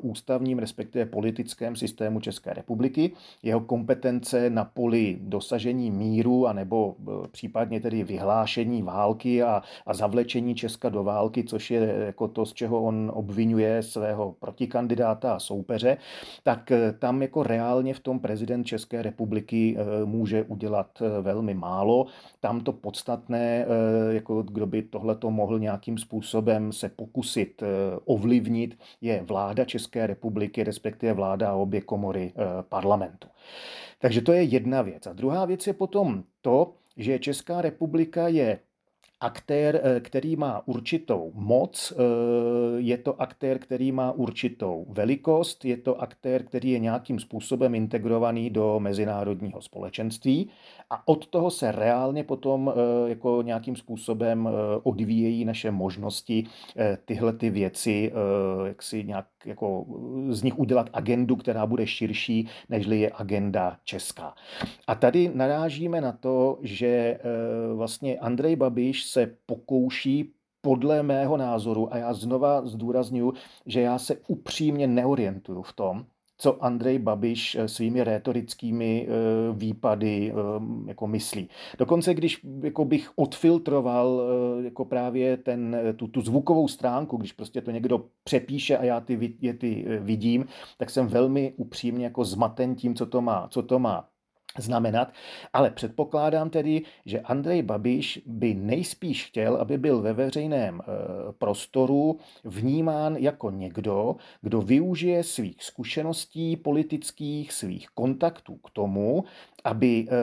ústavním, 0.02 0.60
respektive 0.60 1.06
politickém 1.06 1.76
systému 1.76 2.20
České 2.20 2.54
republiky, 2.54 3.12
jeho 3.44 3.60
kompetence 3.60 4.50
na 4.50 4.66
poli 4.66 5.18
dosažení 5.22 5.92
míru 5.92 6.48
a 6.48 6.54
nebo 6.54 6.96
případně 7.32 7.80
tedy 7.80 8.04
vyhlášení 8.04 8.84
války 8.84 9.44
a, 9.44 9.62
a 9.86 9.94
zavlečení 9.94 10.56
Česka 10.56 10.90
do 10.90 11.04
války, 11.04 11.44
což 11.44 11.72
je 11.72 11.96
jako 12.06 12.28
to, 12.28 12.46
z 12.46 12.54
čeho 12.54 12.84
on 12.84 13.12
obvinuje 13.14 13.84
svého 13.84 14.36
protikandidáta 14.40 15.34
a 15.34 15.40
soupeře, 15.40 15.98
tak 16.44 16.72
tam 17.04 17.22
jako 17.22 17.44
reálně 17.44 17.94
v 17.94 18.00
tom 18.00 18.20
prezident 18.20 18.64
České 18.64 19.02
republiky 19.02 19.76
eh, 19.78 20.06
může 20.06 20.44
udělat 20.44 21.02
eh, 21.02 21.22
velmi 21.22 21.54
málo. 21.54 22.06
Tam 22.40 22.62
to 22.62 22.72
podstatné, 22.72 23.66
eh, 23.66 24.14
jako 24.14 24.44
kdo 24.44 24.66
by 24.66 24.82
tohleto 24.82 25.32
mohl 25.32 25.60
nějakým 25.60 25.98
způsobem 25.98 26.72
se 26.72 26.90
pokusit 26.90 27.64
ovlivnit, 28.06 28.80
je 29.02 29.24
vláda 29.28 29.66
České 29.66 30.08
republiky, 30.08 30.64
respektive 30.64 31.14
vláda 31.14 31.50
a 31.50 31.54
obě 31.54 31.82
komory 31.82 32.34
parlamentu. 32.70 33.28
Takže 34.00 34.22
to 34.22 34.32
je 34.32 34.44
jedna 34.44 34.82
věc. 34.82 35.08
A 35.08 35.14
druhá 35.14 35.46
věc 35.46 35.68
je 35.68 35.74
potom 35.74 36.24
to, 36.42 36.74
že 36.98 37.20
Česká 37.20 37.62
republika 37.62 38.28
je 38.28 38.60
aktér, 39.24 39.82
eh, 39.84 40.00
který 40.00 40.36
má 40.36 40.68
určitou 40.68 41.32
moc, 41.36 41.94
eh, 41.96 42.02
je 42.78 42.98
to 42.98 43.22
aktér, 43.22 43.60
který 43.60 43.92
má 43.92 44.12
určitou 44.12 44.86
velikost, 44.90 45.66
je 45.66 45.78
to 45.78 46.02
aktér, 46.02 46.44
který 46.44 46.72
je 46.72 46.80
nějakým 46.80 47.20
způsobem 47.20 47.76
integrovaný 47.76 48.50
do 48.50 48.80
mezinárodního 48.80 49.62
společenství 49.62 50.50
a 50.90 51.08
od 51.08 51.28
toho 51.28 51.52
se 51.52 51.72
reálně 51.72 52.24
potom 52.24 52.74
eh, 52.76 53.10
jako 53.10 53.42
nějakým 53.42 53.76
způsobem 53.76 54.50
odvíjejí 54.84 55.46
naše 55.46 55.72
možnosti 55.72 56.44
tyhle 57.06 57.34
ty 57.34 57.50
věci, 57.50 58.12
jak 58.66 58.82
si 58.82 59.04
nějak 59.04 59.26
jako 59.46 59.86
z 60.30 60.44
nich 60.44 60.60
udělat 60.60 60.90
agendu, 60.94 61.36
která 61.36 61.66
bude 61.66 61.88
širší, 61.88 62.50
nežli 62.70 63.00
je 63.00 63.12
agenda 63.16 63.78
česká. 63.84 64.34
A 64.88 64.96
tady 64.96 65.32
narážíme 65.34 66.02
na 66.02 66.12
to, 66.12 66.58
že 66.62 67.20
vlastně 67.76 68.20
Andrej 68.20 68.56
Babiš 68.56 69.04
se 69.04 69.36
pokouší 69.46 70.34
podle 70.62 71.04
mého 71.04 71.38
názoru, 71.38 71.94
a 71.94 71.98
já 71.98 72.14
znova 72.14 72.66
zdůraznuju, 72.66 73.34
že 73.66 73.82
já 73.82 74.00
se 74.00 74.16
upřímně 74.28 74.88
neorientuju 74.88 75.62
v 75.62 75.74
tom, 75.74 76.06
co 76.44 76.64
Andrej 76.64 77.00
Babiš 77.00 77.56
eh, 77.56 77.68
svými 77.68 78.04
rétorickými 78.04 79.08
eh, 79.08 79.12
výpady 79.54 80.32
eh, 80.32 80.36
jako 80.88 81.08
myslí. 81.08 81.50
Dokonce, 81.78 82.14
když 82.14 82.46
jako 82.64 82.86
bych 82.86 83.10
odfiltroval 83.16 84.22
jako 84.64 84.86
právě 84.86 85.38
ten, 85.38 85.78
tu, 85.96 86.08
tu 86.08 86.22
zvukovou 86.22 86.68
stránku, 86.68 87.18
když 87.18 87.32
prostě 87.32 87.62
to 87.62 87.72
někdo 87.72 88.06
přepíše 88.24 88.78
a 88.78 88.84
já 88.84 89.00
ty, 89.00 89.36
je 89.42 89.54
ty 89.54 89.86
vidím, 90.00 90.46
tak 90.78 90.90
jsem 90.90 91.08
velmi 91.08 91.54
upřímně 91.58 92.06
jako 92.06 92.26
zmaten 92.26 92.76
tím, 92.76 92.96
co 92.96 93.06
to 93.06 93.22
má, 93.22 93.48
co 93.52 93.64
to 93.64 93.80
má 93.80 94.08
znamenat, 94.58 95.14
ale 95.54 95.70
předpokládám 95.70 96.50
tedy, 96.50 96.82
že 97.06 97.20
Andrej 97.20 97.62
Babiš 97.62 98.22
by 98.26 98.54
nejspíš 98.54 99.26
chtěl, 99.26 99.56
aby 99.56 99.78
byl 99.78 100.02
ve 100.02 100.14
veřejném 100.14 100.82
eh, 100.82 100.86
prostoru 101.38 102.18
vnímán 102.44 103.16
jako 103.16 103.50
někdo, 103.50 104.16
kdo 104.42 104.62
využije 104.62 105.24
svých 105.24 105.64
zkušeností 105.64 106.58
politických, 106.58 107.54
svých 107.54 107.88
kontaktů 107.90 108.56
k 108.56 108.70
tomu, 108.70 109.24
aby 109.64 110.08
eh, 110.08 110.14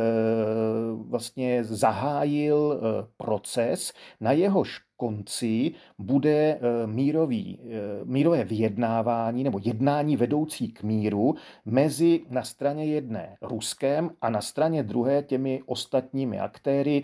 vlastně 0.97 1.65
zahájil 1.65 2.81
eh, 2.81 3.07
proces, 3.17 3.93
na 4.21 4.33
jehož 4.33 4.81
konci 5.01 5.73
bude 5.99 6.31
eh, 6.31 6.87
mírový, 6.87 7.59
mírové 8.05 8.45
vyjednávání 8.45 9.45
nebo 9.45 9.61
jednání 9.63 10.17
vedoucí 10.17 10.69
k 10.69 10.83
míru 10.83 11.35
mezi 11.65 12.21
na 12.31 12.43
straně 12.43 12.85
jedné 12.85 13.37
Ruskem 13.43 14.11
a 14.21 14.31
na 14.31 14.41
straně 14.41 14.83
druhé 14.83 15.23
těmi 15.23 15.63
ostatními 15.67 16.41
aktéry, 16.41 17.03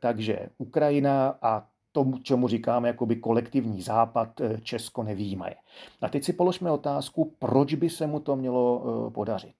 takže 0.00 0.48
Ukrajina 0.58 1.38
a 1.42 1.66
tomu, 1.92 2.18
čemu 2.18 2.48
říkáme 2.48 2.88
jakoby 2.88 3.16
kolektivní 3.16 3.82
západ, 3.82 4.40
Česko 4.62 5.02
nevýjímaje. 5.02 5.54
A 6.00 6.08
teď 6.08 6.24
si 6.24 6.32
položme 6.32 6.70
otázku, 6.70 7.32
proč 7.38 7.74
by 7.74 7.90
se 7.90 8.06
mu 8.06 8.20
to 8.20 8.36
mělo 8.36 8.82
podařit. 9.14 9.54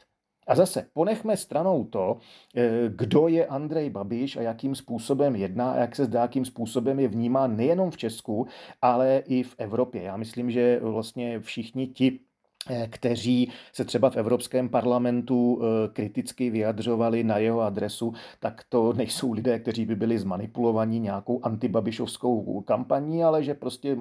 A 0.46 0.54
zase 0.54 0.87
ponechme 0.92 1.37
stranou 1.37 1.84
to, 1.84 2.18
eh, 2.56 2.70
kdo 2.96 3.28
je 3.28 3.46
Andrej 3.46 3.90
Babiš 3.90 4.37
a 4.37 4.42
jakým 4.42 4.75
způsobem 4.75 5.37
jedná 5.37 5.72
a 5.72 5.76
jak 5.76 5.96
se 5.96 6.04
zdá, 6.04 6.22
jakým 6.22 6.44
způsobem 6.44 7.00
je 7.00 7.08
vnímán 7.08 7.56
nejenom 7.56 7.90
v 7.90 7.96
Česku, 7.96 8.46
ale 8.82 9.22
i 9.26 9.42
v 9.42 9.54
Evropě. 9.58 10.02
Já 10.02 10.16
myslím, 10.16 10.50
že 10.50 10.80
vlastně 10.82 11.40
všichni 11.40 11.87
ti 11.87 12.20
kteří 12.90 13.52
se 13.73 13.85
třeba 13.85 14.11
v 14.11 14.16
Evropském 14.16 14.69
parlamentu 14.69 15.62
eh, 15.62 15.88
kriticky 15.92 16.50
vyjadřovali 16.50 17.25
na 17.25 17.38
jeho 17.38 17.61
adresu, 17.61 18.12
tak 18.40 18.64
to 18.69 18.92
nejsou 18.92 19.33
lidé, 19.33 19.59
kteří 19.59 19.87
by 19.87 19.97
byli 19.97 20.19
zmanipulovaní 20.19 21.00
nějakou 21.00 21.40
antibabišovskou 21.42 22.61
kampaní, 22.61 23.25
ale 23.25 23.42
že 23.42 23.54
prostě 23.54 23.97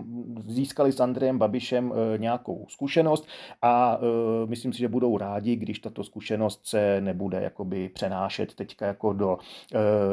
získali 0.47 0.91
s 0.91 0.99
Andrejem 0.99 1.37
Babišem 1.37 1.93
eh, 1.93 2.17
nějakou 2.17 2.65
zkušenost 2.69 3.27
a 3.61 3.99
myslím 4.45 4.73
si, 4.73 4.79
že 4.79 4.87
budou 4.87 5.17
rádi, 5.17 5.55
když 5.55 5.79
tato 5.79 6.03
zkušenost 6.03 6.61
se 6.63 7.01
nebude 7.01 7.41
jakoby 7.41 7.89
přenášet 7.89 8.55
teďka 8.55 8.85
jako 8.85 9.13
do, 9.13 9.37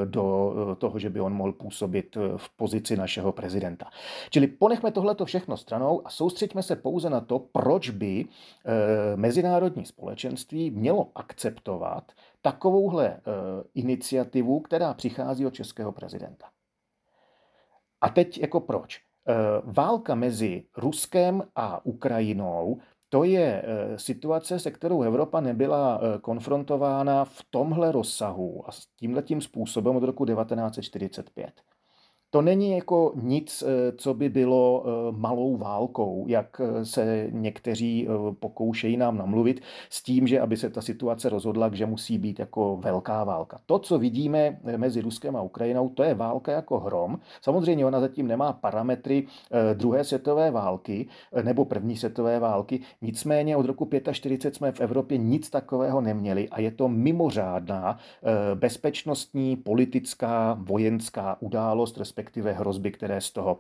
do 0.05 0.55
toho, 0.79 0.99
že 0.99 1.11
by 1.11 1.21
on 1.21 1.33
mohl 1.33 1.53
působit 1.53 2.17
v 2.37 2.57
pozici 2.57 2.97
našeho 2.97 3.33
prezidenta. 3.33 3.91
Čili 4.31 4.47
ponechme 4.47 4.91
tohleto 4.91 5.25
všechno 5.25 5.57
stranou 5.57 6.07
a 6.07 6.11
soustřeďme 6.11 6.63
se 6.63 6.77
pouze 6.77 7.11
na 7.11 7.21
to, 7.21 7.39
proč 7.39 7.91
by 7.91 8.25
Eh, 8.29 8.38
mezinárodní 9.17 9.87
společenství 9.87 10.71
mělo 10.71 11.11
akceptovat 11.15 12.13
takovouhle 12.43 13.09
eh, 13.09 13.21
iniciativu, 13.75 14.61
která 14.61 14.95
přichází 14.95 15.47
od 15.47 15.55
českého 15.55 15.93
prezidenta. 15.93 16.47
A 18.01 18.09
teď 18.09 18.39
jako 18.39 18.61
proč? 18.61 19.01
Eh, 19.29 19.35
válka 19.65 20.15
mezi 20.15 20.65
Ruskem 20.77 21.43
a 21.55 21.87
Ukrajinou 21.87 22.79
to 23.11 23.25
je 23.25 23.65
situace, 23.97 24.59
se 24.59 24.71
kterou 24.71 25.03
Evropa 25.03 25.41
nebyla 25.41 26.01
konfrontována 26.21 27.25
v 27.25 27.43
tomhle 27.51 27.93
rozsahu 27.93 28.69
a 28.69 28.73
s 28.73 28.87
tímhletím 28.87 29.41
způsobem 29.41 29.97
od 29.97 30.03
roku 30.03 30.27
1945. 30.27 31.61
To 32.31 32.43
není 32.43 32.71
jako 32.71 33.13
nic, 33.23 33.63
eh, 33.67 33.93
co 33.93 34.15
by 34.15 34.29
bylo 34.29 34.85
eh, 34.87 35.13
malou 35.17 35.57
válkou, 35.57 36.25
jak 36.29 36.61
eh, 36.61 36.85
se 36.85 37.29
někteří 37.31 38.09
pokoušejí 38.41 38.97
nám 38.97 39.19
namluvit, 39.19 39.61
s 39.91 40.03
tím, 40.03 40.27
že 40.27 40.41
aby 40.41 40.57
se 40.57 40.71
ta 40.71 40.81
situace 40.81 41.29
rozhodla, 41.29 41.71
že 41.73 41.87
musí 41.87 42.19
být 42.19 42.39
jako 42.39 42.77
velká 42.77 43.25
válka. 43.25 43.59
To, 43.67 43.79
co 43.79 43.99
vidíme 43.99 44.61
mezi 44.77 45.01
Ruskem 45.01 45.37
a 45.37 45.43
Ukrajinou, 45.43 45.89
to 45.89 46.03
je 46.03 46.15
válka 46.15 46.53
jako 46.53 46.79
hrom. 46.79 47.19
Samozřejmě 47.43 47.87
ona 47.87 48.01
zatím 48.01 48.27
nemá 48.27 48.53
parametry 48.53 49.27
druhé 49.75 50.05
světové 50.05 50.51
války 50.51 51.09
nebo 51.43 51.65
první 51.65 51.97
světové 51.97 52.39
války, 52.39 52.81
nicméně 53.03 53.57
od 53.57 53.67
roku 53.67 53.91
45 54.13 54.55
jsme 54.55 54.73
v 54.73 54.81
Evropě 54.81 55.19
nic 55.19 55.51
takového 55.51 56.01
neměli 56.01 56.49
a 56.49 56.61
je 56.61 56.71
to 56.71 56.89
mimořádná 56.89 57.99
bezpečnostní, 58.55 59.57
politická, 59.57 60.59
vojenská 60.61 61.37
událost, 61.41 61.99
hrozby, 62.53 62.91
které 62.91 63.21
z 63.21 63.31
toho 63.31 63.59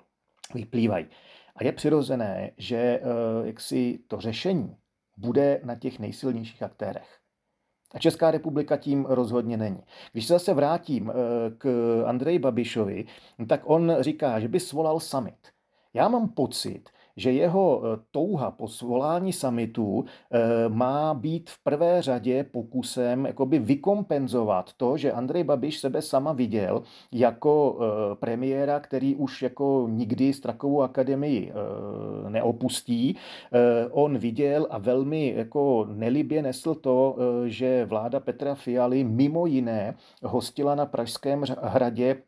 vyplývají. 0.54 1.06
A 1.56 1.64
je 1.64 1.72
přirozené, 1.72 2.50
že 2.56 2.76
eh, 2.76 3.02
jaksi 3.46 3.98
to 4.08 4.20
řešení 4.20 4.76
bude 5.16 5.60
na 5.64 5.74
těch 5.74 5.98
nejsilnějších 5.98 6.62
aktérech. 6.62 7.18
A 7.94 7.98
Česká 7.98 8.30
republika 8.30 8.76
tím 8.76 9.04
rozhodně 9.04 9.56
není. 9.56 9.82
Když 10.12 10.26
se 10.26 10.32
zase 10.32 10.54
vrátím 10.54 11.10
eh, 11.10 11.14
k 11.58 11.68
Andreji 12.06 12.38
Babišovi, 12.38 13.04
tak 13.48 13.60
on 13.64 13.96
říká, 14.00 14.40
že 14.40 14.48
by 14.48 14.60
svolal 14.60 15.00
summit. 15.00 15.48
Já 15.94 16.08
mám 16.08 16.28
pocit, 16.28 16.90
že 17.18 17.32
jeho 17.32 17.82
eh, 17.82 17.98
touha 18.10 18.50
po 18.50 18.68
svolání 18.68 19.32
summitu 19.32 20.04
eh, 20.04 20.38
má 20.68 21.14
být 21.14 21.50
v 21.50 21.64
prvé 21.64 22.02
řadě 22.02 22.44
pokusem 22.44 23.26
jakoby 23.26 23.58
vykompenzovat 23.58 24.72
to, 24.76 24.96
že 24.96 25.12
Andrej 25.12 25.44
Babiš 25.44 25.78
sebe 25.78 26.02
sama 26.02 26.32
viděl 26.32 26.82
jako 27.12 27.78
eh, 27.80 28.14
premiéra, 28.14 28.80
který 28.80 29.14
už 29.14 29.42
jako 29.42 29.86
nikdy 29.90 30.32
Strakovou 30.32 30.82
akademii 30.82 31.52
neopustí. 32.28 33.16
On 33.90 34.18
viděl 34.18 34.66
a 34.70 34.78
velmi 34.78 35.34
jako 35.36 35.86
nelibě 35.90 36.42
nesl 36.42 36.74
to, 36.74 37.16
že 37.46 37.84
vláda 37.84 38.20
Petra 38.20 38.54
Fialy 38.54 39.04
mimo 39.04 39.46
jiné 39.46 39.94
hostila 40.22 40.74
na 40.74 40.86
Pražském 40.86 41.44
hradě 41.62 42.22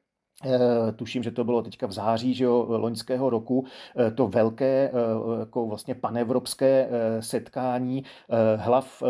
tuším, 0.96 1.22
že 1.22 1.30
to 1.30 1.44
bylo 1.44 1.62
teďka 1.62 1.86
v 1.86 1.92
září 1.92 2.34
že 2.34 2.44
jo, 2.44 2.66
loňského 2.68 3.30
roku, 3.30 3.64
eh, 3.96 4.10
to 4.10 4.28
velké 4.28 4.90
eh, 4.90 5.40
jako 5.40 5.66
vlastně 5.66 5.94
panevropské 5.94 6.88
setkání 7.20 8.04
hlav 8.56 9.02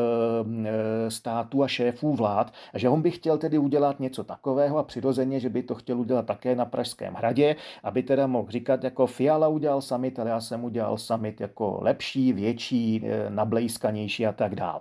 států 1.09 1.63
a 1.63 1.69
šéfů 1.69 2.15
vlád, 2.15 2.53
že 2.75 2.89
on 2.89 3.03
by 3.03 3.11
chtěl 3.11 3.39
tedy 3.39 3.59
udělat 3.59 4.01
něco 4.01 4.25
takového 4.25 4.79
a 4.79 4.83
přirozeně, 4.83 5.41
že 5.41 5.49
by 5.49 5.63
to 5.63 5.75
chtěl 5.75 6.01
udělat 6.01 6.27
také 6.27 6.57
na 6.57 6.65
Pražském 6.65 7.15
hradě, 7.15 7.57
aby 7.83 8.03
teda 8.03 8.27
mohl 8.27 8.51
říkat, 8.51 8.85
jako 8.85 9.07
Fiala 9.07 9.49
udělal 9.49 9.81
summit, 9.81 10.19
ale 10.19 10.31
já 10.31 10.41
jsem 10.41 10.65
udělal 10.65 10.99
summit 10.99 11.41
jako 11.41 11.79
lepší, 11.83 12.33
větší, 12.33 13.05
nablejskanější 13.29 14.27
a 14.27 14.33
tak 14.33 14.55
dál. 14.55 14.81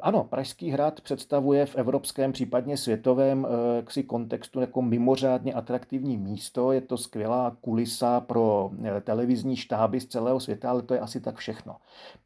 Ano, 0.00 0.24
Pražský 0.24 0.70
hrad 0.70 1.00
představuje 1.00 1.66
v 1.66 1.76
evropském, 1.76 2.32
případně 2.32 2.76
světovém 2.76 3.46
ksi 3.84 4.02
kontextu 4.02 4.60
jako 4.60 4.82
mimořádně 4.82 5.33
mimořádně 5.34 5.52
atraktivní 5.52 6.16
místo, 6.16 6.72
je 6.72 6.80
to 6.80 6.96
skvělá 6.96 7.56
kulisa 7.60 8.20
pro 8.20 8.70
eh, 8.84 9.00
televizní 9.00 9.56
štáby 9.56 10.00
z 10.00 10.06
celého 10.06 10.40
světa, 10.40 10.70
ale 10.70 10.82
to 10.82 10.94
je 10.94 11.00
asi 11.00 11.20
tak 11.20 11.36
všechno. 11.36 11.76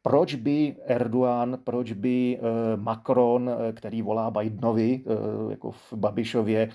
Proč 0.01 0.35
by 0.35 0.75
Erdogan, 0.85 1.57
proč 1.63 1.91
by 1.91 2.37
eh, 2.37 2.41
Macron, 2.77 3.49
eh, 3.49 3.73
který 3.73 4.01
volá 4.01 4.31
Bidenovi, 4.31 5.01
jako 5.49 5.71
v 5.71 5.93
Babišově 5.93 6.69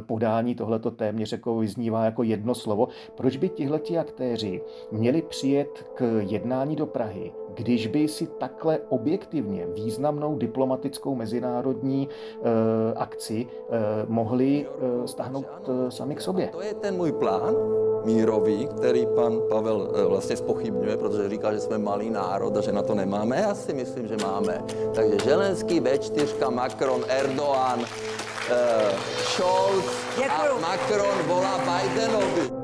podání 0.00 0.54
tohleto 0.54 0.90
téměř 0.90 1.32
jako 1.32 1.58
vyznívá 1.58 2.04
jako 2.04 2.22
jedno 2.22 2.54
slovo, 2.54 2.88
proč 3.16 3.36
by 3.36 3.48
tihleti 3.48 3.98
aktéři 3.98 4.62
měli 4.92 5.22
přijet 5.22 5.86
k 5.94 6.22
jednání 6.26 6.76
do 6.76 6.86
Prahy, 6.86 7.32
když 7.54 7.86
by 7.86 8.08
si 8.08 8.26
takhle 8.26 8.78
objektivně 8.88 9.66
významnou 9.66 10.36
diplomatickou 10.36 11.14
mezinárodní 11.14 12.08
akci 12.96 13.46
mohli 14.08 14.66
stáhnout 15.06 15.46
Eh, 15.70 15.90
sami 15.90 16.14
k 16.14 16.20
sobě. 16.20 16.48
To 16.52 16.62
je 16.62 16.74
ten 16.74 16.96
můj 16.96 17.12
plán 17.12 17.54
mírový, 18.04 18.68
který 18.76 19.06
pan 19.14 19.40
Pavel 19.50 19.90
eh, 19.94 20.04
vlastně 20.06 20.36
spochybňuje, 20.36 20.96
protože 20.96 21.28
říká, 21.28 21.52
že 21.52 21.60
jsme 21.60 21.78
malý 21.78 22.10
národ 22.10 22.56
a 22.56 22.60
že 22.60 22.72
na 22.72 22.82
to 22.82 22.94
nemáme. 22.94 23.36
Já 23.36 23.54
si 23.54 23.74
myslím, 23.74 24.08
že 24.08 24.16
máme. 24.22 24.64
Takže 24.94 25.16
Želenský, 25.24 25.80
B4, 25.80 26.50
Macron, 26.50 27.04
Erdogan, 27.08 27.80
uh, 27.80 27.86
Scholz 29.22 29.84
a 30.28 30.60
Macron 30.60 31.18
volá 31.26 31.58
Bidenovi. 31.58 32.59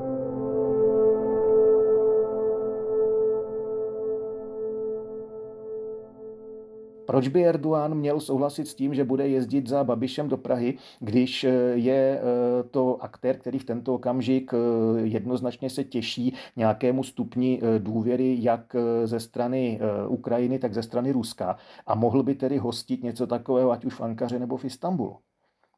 Proč 7.16 7.28
by 7.28 7.46
Erdogan 7.46 7.94
měl 7.94 8.20
souhlasit 8.20 8.68
s 8.68 8.74
tím, 8.74 8.94
že 8.94 9.04
bude 9.04 9.28
jezdit 9.28 9.66
za 9.66 9.84
Babišem 9.84 10.28
do 10.28 10.36
Prahy, 10.36 10.78
když 11.00 11.44
eh, 11.44 11.50
je 11.74 12.20
eh, 12.20 12.62
to 12.62 13.02
aktér, 13.02 13.38
který 13.38 13.58
v 13.58 13.64
tento 13.64 13.94
okamžik 13.94 14.50
eh, 14.54 15.00
jednoznačně 15.00 15.70
se 15.70 15.84
těší 15.84 16.34
nějakému 16.56 17.02
stupni 17.02 17.60
důvěry 17.78 18.36
jak 18.40 18.76
ze 19.04 19.20
strany 19.20 19.80
Ukrajiny, 20.08 20.58
tak 20.58 20.74
ze 20.74 20.82
strany 20.82 21.12
Ruska 21.12 21.56
a 21.86 21.94
mohl 21.94 22.22
by 22.22 22.34
tedy 22.34 22.58
hostit 22.58 23.02
něco 23.02 23.26
takového, 23.26 23.70
ať 23.70 23.84
už 23.84 23.94
v 23.94 24.00
Ankaře 24.00 24.38
nebo 24.38 24.56
v 24.56 24.64
Istanbulu. 24.64 25.16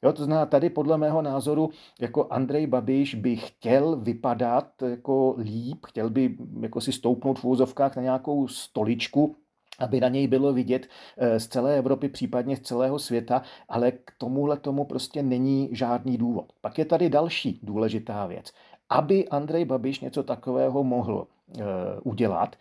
Jo, 0.02 0.12
to 0.12 0.24
znamená, 0.24 0.46
tady 0.46 0.70
podle 0.70 0.98
mého 0.98 1.22
názoru 1.22 1.70
jako 2.00 2.26
Andrej 2.30 2.66
Babiš 2.66 3.14
by 3.14 3.36
chtěl 3.36 3.96
vypadat 3.96 4.82
jako 4.82 5.34
líp, 5.38 5.86
chtěl 5.86 6.10
by 6.10 6.36
jako 6.60 6.80
si 6.80 6.92
stoupnout 6.92 7.38
v 7.38 7.44
úzovkách 7.44 7.96
na 7.96 8.02
nějakou 8.02 8.48
stoličku, 8.48 9.36
aby 9.78 10.00
na 10.00 10.08
něj 10.08 10.26
bylo 10.26 10.52
vidět 10.52 10.88
eh, 11.16 11.40
z 11.40 11.48
celé 11.48 11.78
Evropy, 11.78 12.08
případně 12.08 12.56
z 12.56 12.60
celého 12.60 12.98
světa, 12.98 13.42
ale 13.68 13.92
k 13.92 14.12
tomuhle 14.18 14.56
tomu 14.56 14.84
prostě 14.84 15.22
není 15.22 15.68
žádný 15.72 16.18
důvod. 16.18 16.52
Pak 16.60 16.78
je 16.78 16.84
tady 16.84 17.10
další 17.10 17.60
důležitá 17.62 18.26
věc. 18.26 18.52
Aby 18.90 19.28
Andrej 19.28 19.64
Babiš 19.64 20.00
něco 20.00 20.22
takového 20.22 20.84
mohl 20.84 21.26
eh, 21.58 21.62
udělat, 22.02 22.56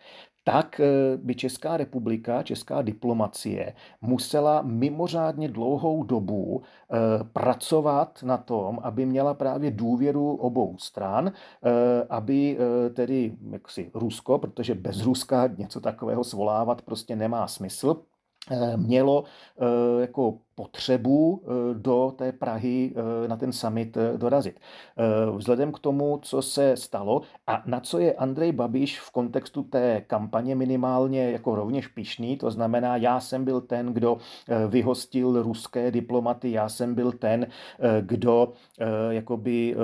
tak 0.48 0.80
eh, 0.80 1.16
by 1.16 1.34
Česká 1.34 1.76
republika, 1.76 2.42
česká 2.42 2.82
diplomacie 2.82 3.74
musela 4.00 4.62
mimořádně 4.62 5.48
dlouhou 5.48 6.02
dobu 6.02 6.62
eh, 6.62 7.24
pracovat 7.32 8.22
na 8.22 8.36
tom, 8.36 8.78
aby 8.82 9.06
měla 9.06 9.34
právě 9.34 9.70
důvěru 9.70 10.36
obou 10.36 10.76
stran, 10.78 11.28
eh, 11.28 11.70
aby 12.10 12.58
tedy 12.94 13.36
jaksi 13.50 13.90
Rusko, 13.94 14.38
protože 14.38 14.74
bez 14.74 15.02
Ruska 15.02 15.46
něco 15.46 15.80
takového 15.80 16.24
svolávat 16.24 16.82
prostě 16.82 17.16
nemá 17.16 17.48
smysl, 17.48 17.96
mělo 18.76 19.24
jako 20.00 20.38
potřebu 20.58 21.42
eh, 21.42 21.74
do 21.74 22.12
té 22.16 22.32
Prahy 22.32 22.90
eh, 22.90 23.28
na 23.28 23.36
ten 23.36 23.52
summit 23.52 23.96
eh, 23.96 24.18
dorazit. 24.18 24.60
Vzhledem 25.36 25.72
k 25.72 25.78
tomu, 25.78 26.18
co 26.22 26.42
se 26.42 26.76
stalo 26.76 27.22
a 27.46 27.62
na 27.66 27.80
co 27.80 27.98
je 27.98 28.14
Andrej 28.14 28.52
Babiš 28.52 29.00
v 29.00 29.10
kontextu 29.10 29.62
té 29.62 30.02
kampaně 30.06 30.54
minimálně 30.54 31.30
jako 31.30 31.54
rovněž 31.54 31.86
pišný, 31.86 32.36
to 32.36 32.50
znamená, 32.50 32.96
já 32.96 33.20
jsem 33.20 33.44
byl 33.44 33.60
ten, 33.60 33.86
kdo 33.86 34.18
vyhostil 34.68 35.42
ruské 35.42 35.90
diplomaty, 35.90 36.50
já 36.50 36.68
jsem 36.68 36.94
byl 36.94 37.12
ten, 37.12 37.46
kdo 38.00 38.52
jakoby 39.10 39.76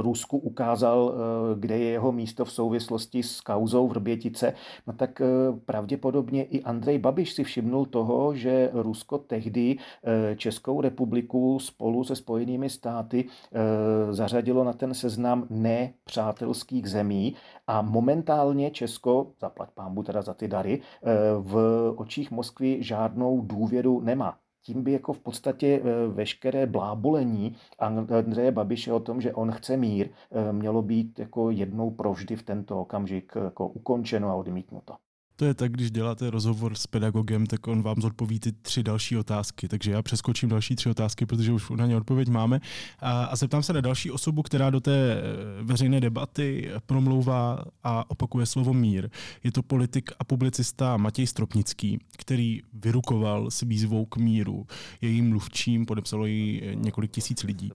Rusku 0.00 0.38
ukázal, 0.38 1.14
kde 1.58 1.78
je 1.78 1.90
jeho 1.90 2.12
místo 2.12 2.44
v 2.44 2.52
souvislosti 2.52 3.22
s 3.22 3.40
kauzou 3.40 3.88
v 3.88 3.92
Rbětice, 3.92 4.54
no 4.86 4.92
tak 4.92 5.22
pravděpodobně 5.64 6.44
i 6.44 6.62
Andrej 6.62 6.98
Babiš 6.98 7.32
si 7.32 7.44
všimnul 7.44 7.86
toho, 7.86 8.34
že 8.34 8.70
Rusko 8.72 9.18
tehdy 9.18 9.41
tehdy 9.42 9.76
eh, 10.04 10.36
Českou 10.36 10.80
republiku 10.80 11.58
spolu 11.58 12.04
se 12.04 12.16
Spojenými 12.16 12.70
státy 12.70 13.24
eh, 13.24 14.12
zařadilo 14.14 14.64
na 14.64 14.72
ten 14.72 14.94
seznam 14.94 15.46
nepřátelských 15.50 16.90
zemí 16.90 17.34
a 17.66 17.82
momentálně 17.82 18.70
Česko, 18.70 19.32
zaplať 19.40 19.70
pámbu 19.74 20.02
teda 20.02 20.22
za 20.22 20.34
ty 20.34 20.48
dary, 20.48 20.80
eh, 21.02 21.12
v 21.38 21.54
očích 21.96 22.30
Moskvy 22.30 22.82
žádnou 22.82 23.40
důvěru 23.40 24.00
nemá 24.00 24.38
tím 24.64 24.82
by 24.82 24.92
jako 24.92 25.12
v 25.12 25.20
podstatě 25.20 25.82
veškeré 26.08 26.66
blábolení 26.66 27.56
Andreje 27.78 28.50
Babiše 28.52 28.92
o 28.92 29.00
tom, 29.00 29.20
že 29.20 29.34
on 29.34 29.50
chce 29.50 29.76
mír, 29.76 30.08
mělo 30.52 30.82
být 30.82 31.18
jako 31.18 31.50
jednou 31.50 31.90
provždy 31.90 32.36
v 32.36 32.42
tento 32.42 32.80
okamžik 32.80 33.32
jako 33.44 33.68
ukončeno 33.68 34.28
a 34.30 34.34
odmítnuto. 34.34 34.94
To 35.42 35.46
je 35.46 35.54
tak, 35.54 35.72
když 35.72 35.90
děláte 35.90 36.30
rozhovor 36.30 36.74
s 36.74 36.86
pedagogem, 36.86 37.46
tak 37.46 37.66
on 37.66 37.82
vám 37.82 37.96
zodpoví 37.98 38.40
ty 38.40 38.52
tři 38.52 38.82
další 38.82 39.16
otázky. 39.16 39.68
Takže 39.68 39.90
já 39.90 40.02
přeskočím 40.02 40.48
další 40.48 40.76
tři 40.76 40.90
otázky, 40.90 41.26
protože 41.26 41.52
už 41.52 41.70
na 41.70 41.86
ně 41.86 41.96
odpověď 41.96 42.28
máme. 42.28 42.60
A, 43.00 43.24
a 43.24 43.36
zeptám 43.36 43.62
se 43.62 43.72
na 43.72 43.80
další 43.80 44.10
osobu, 44.10 44.42
která 44.42 44.70
do 44.70 44.80
té 44.80 45.12
eh, 45.12 45.22
veřejné 45.62 46.00
debaty 46.00 46.70
promlouvá 46.86 47.64
a 47.84 48.10
opakuje 48.10 48.46
slovo 48.46 48.74
mír. 48.74 49.10
Je 49.44 49.52
to 49.52 49.62
politik 49.62 50.10
a 50.18 50.24
publicista 50.24 50.96
Matěj 50.96 51.26
Stropnický, 51.26 51.98
který 52.16 52.60
vyrukoval 52.72 53.50
s 53.50 53.60
výzvou 53.60 54.04
k 54.04 54.16
míru. 54.16 54.66
Jejím 55.00 55.28
mluvčím 55.28 55.86
podepsalo 55.86 56.26
ji 56.26 56.72
několik 56.74 57.10
tisíc 57.10 57.42
lidí. 57.42 57.72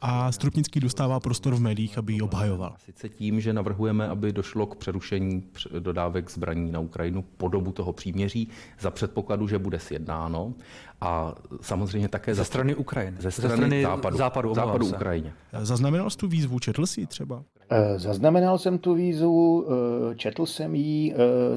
A 0.00 0.32
Stropnický 0.32 0.80
dostává 0.80 1.20
prostor 1.20 1.54
v 1.54 1.60
médiích, 1.60 1.98
aby 1.98 2.12
ji 2.12 2.20
obhajoval. 2.20 2.74
Sice 2.84 3.08
tím, 3.08 3.40
že 3.40 3.52
navrhujeme, 3.52 4.08
aby 4.08 4.32
došlo 4.32 4.66
k 4.66 4.76
přerušení 4.76 5.44
dodávek 5.78 6.30
zbraní 6.30 6.70
na 6.70 6.80
Ukrajinu 6.80 7.24
po 7.36 7.48
dobu 7.48 7.72
toho 7.72 7.92
příměří 7.92 8.48
za 8.80 8.90
předpokladu, 8.90 9.48
že 9.48 9.58
bude 9.58 9.78
sjednáno 9.78 10.54
a 11.00 11.34
samozřejmě 11.60 12.08
také 12.08 12.34
ze 12.34 12.44
strany 12.44 12.74
Ukrajiny, 12.74 13.16
ze 13.20 13.30
strany, 13.30 13.50
ze 13.50 13.56
strany 13.56 13.82
západu, 13.82 14.16
západu, 14.16 14.54
západu 14.54 14.86
Ukrajině. 14.86 15.32
Zaznamenal 15.62 16.10
jsi 16.10 16.16
tu 16.16 16.28
výzvu, 16.28 16.58
četl 16.58 16.86
jsi 16.86 17.00
ji 17.00 17.06
třeba? 17.06 17.42
Eh, 17.70 17.98
zaznamenal 17.98 18.58
jsem 18.58 18.78
tu 18.78 18.94
výzvu, 18.94 19.66
eh, 19.66 20.14
četl 20.14 20.46
jsem 20.46 20.74
ji. 20.74 21.12
Eh, 21.12 21.16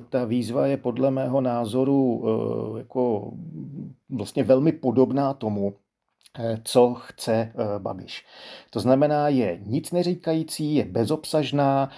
ta 0.09 0.25
výzva 0.25 0.67
je 0.67 0.77
podle 0.77 1.11
mého 1.11 1.41
názoru 1.41 2.23
jako 2.77 3.31
vlastně 4.09 4.43
velmi 4.43 4.71
podobná 4.71 5.33
tomu, 5.33 5.73
co 6.63 6.93
chce 6.93 7.53
Babiš. 7.77 8.25
To 8.69 8.79
znamená, 8.79 9.27
je 9.27 9.59
nic 9.65 9.91
neříkající, 9.91 10.75
je 10.75 10.85
bezobsažná, 10.85 11.89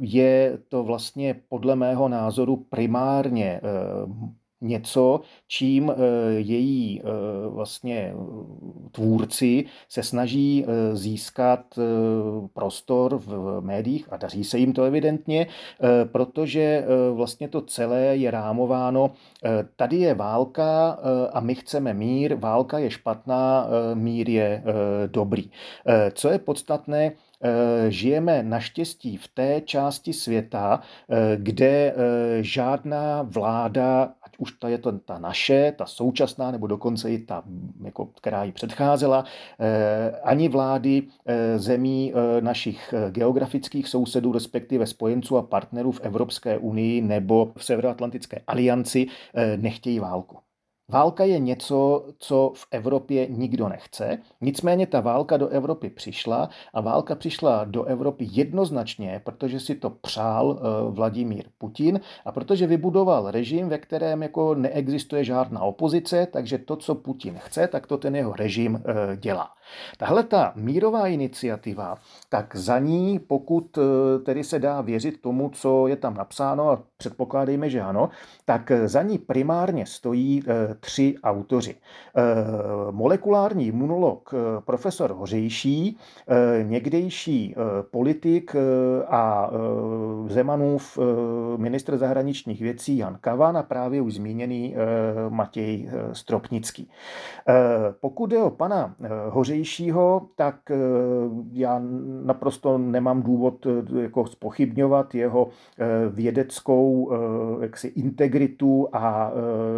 je 0.00 0.58
to 0.68 0.82
vlastně 0.82 1.34
podle 1.48 1.76
mého 1.76 2.08
názoru 2.08 2.56
primárně 2.56 3.60
něco, 4.60 5.20
čím 5.48 5.90
eh, 5.90 5.94
její 6.32 7.00
eh, 7.00 7.04
vlastně 7.48 8.14
tvůrci 8.92 9.64
se 9.88 10.02
snaží 10.02 10.64
eh, 10.64 10.96
získat 10.96 11.60
prostor 12.52 13.18
v 13.18 13.60
médiích 13.60 14.12
a 14.12 14.16
daří 14.16 14.44
se 14.44 14.58
jim 14.58 14.72
to 14.72 14.82
evidentně, 14.82 15.46
protože 16.12 16.84
vlastně 17.12 17.48
to 17.48 17.60
celé 17.60 18.16
je 18.16 18.30
rámováno. 18.30 19.10
Tady 19.76 19.96
je 19.96 20.14
válka 20.14 20.98
a 21.32 21.40
my 21.40 21.54
chceme 21.54 21.94
mír, 21.94 22.34
válka 22.34 22.78
je 22.78 22.90
špatná, 22.90 23.68
mír 23.94 24.30
je 24.30 24.62
dobrý. 25.06 25.50
Co 26.12 26.28
je 26.28 26.38
podstatné, 26.38 27.12
žijeme 27.88 28.42
naštěstí 28.42 29.16
v 29.16 29.28
té 29.28 29.60
části 29.60 30.12
světa, 30.12 30.80
kde 31.36 31.94
žádná 32.40 33.22
vláda 33.22 34.14
už 34.40 34.52
ta 34.52 34.68
je 34.68 34.78
to 34.78 34.92
ta 34.92 35.18
naše, 35.18 35.72
ta 35.76 35.86
současná, 35.86 36.50
nebo 36.50 36.66
dokonce 36.66 37.10
i 37.12 37.18
ta, 37.18 37.42
jako, 37.84 38.06
která 38.06 38.44
ji 38.44 38.52
předcházela, 38.52 39.24
eh, 39.60 40.20
ani 40.24 40.48
vlády 40.48 41.02
eh, 41.26 41.58
zemí 41.58 42.12
eh, 42.14 42.40
našich 42.40 42.94
geografických 43.10 43.88
sousedů, 43.88 44.32
respektive 44.32 44.86
spojenců 44.86 45.36
a 45.36 45.42
partnerů 45.42 45.92
v 45.92 46.00
Evropské 46.00 46.58
unii 46.58 47.00
nebo 47.00 47.52
v 47.56 47.64
Severoatlantické 47.64 48.42
alianci 48.46 49.06
nechtějí 49.56 49.98
válku. 49.98 50.36
Válka 50.90 51.24
je 51.24 51.38
něco, 51.38 52.06
co 52.18 52.52
v 52.54 52.66
Evropě 52.70 53.26
nikdo 53.26 53.68
nechce, 53.68 54.18
nicméně 54.40 54.86
ta 54.86 55.00
válka 55.00 55.36
do 55.36 55.48
Evropy 55.48 55.90
přišla 55.90 56.48
a 56.74 56.80
válka 56.80 57.14
přišla 57.14 57.64
do 57.64 57.84
Evropy 57.84 58.28
jednoznačně, 58.30 59.20
protože 59.24 59.60
si 59.60 59.74
to 59.74 59.90
přál 59.90 60.58
eh, 60.58 60.90
Vladimír 60.90 61.44
Putin 61.58 62.00
a 62.24 62.32
protože 62.32 62.66
vybudoval 62.66 63.30
režim, 63.30 63.68
ve 63.68 63.78
kterém 63.78 64.22
jako 64.22 64.54
neexistuje 64.54 65.24
žádná 65.24 65.60
opozice, 65.60 66.26
takže 66.32 66.58
to, 66.58 66.76
co 66.76 66.94
Putin 66.94 67.38
chce, 67.38 67.68
tak 67.68 67.86
to 67.86 67.98
ten 67.98 68.16
jeho 68.16 68.32
režim 68.32 68.82
eh, 68.84 69.16
dělá. 69.16 69.50
Tahle 69.98 70.22
ta 70.22 70.52
mírová 70.56 71.06
iniciativa, 71.06 71.98
tak 72.28 72.56
za 72.56 72.78
ní, 72.78 73.18
pokud 73.18 73.78
eh, 73.78 74.18
tedy 74.18 74.44
se 74.44 74.58
dá 74.58 74.80
věřit 74.80 75.22
tomu, 75.22 75.50
co 75.50 75.86
je 75.86 75.96
tam 75.96 76.14
napsáno, 76.14 76.70
a 76.70 76.82
předpokládejme, 76.96 77.70
že 77.70 77.80
ano, 77.80 78.10
tak 78.44 78.72
za 78.84 79.02
ní 79.02 79.18
primárně 79.18 79.86
stojí 79.86 80.42
tři 80.80 81.14
autoři. 81.22 81.76
Eh, 82.16 82.22
molekulární 82.90 83.66
imunolog 83.66 84.34
eh, 84.34 84.60
profesor 84.60 85.12
Hořejší, 85.12 85.98
eh, 86.28 86.64
někdejší 86.64 87.54
politik 87.90 88.56
a 89.08 89.50
Zemanův 90.26 90.98
ministr 91.56 91.96
zahraničních 91.96 92.60
věcí 92.60 92.98
Jan 92.98 93.18
Kavan 93.20 93.56
a 93.56 93.62
právě 93.62 94.00
už 94.00 94.14
zmíněný 94.14 94.74
Matěj 95.28 95.90
Stropnický. 96.12 96.90
Pokud 98.00 98.32
je 98.32 98.42
o 98.42 98.50
pana 98.50 98.94
Hořejšího, 99.60 100.28
tak 100.36 100.56
já 101.52 101.80
naprosto 102.24 102.78
nemám 102.78 103.22
důvod 103.22 103.66
jako 104.00 104.26
spochybňovat 104.26 105.14
jeho 105.14 105.48
vědeckou 106.10 107.12
jaksi, 107.62 107.88
integritu 107.88 108.88
a 108.92 109.32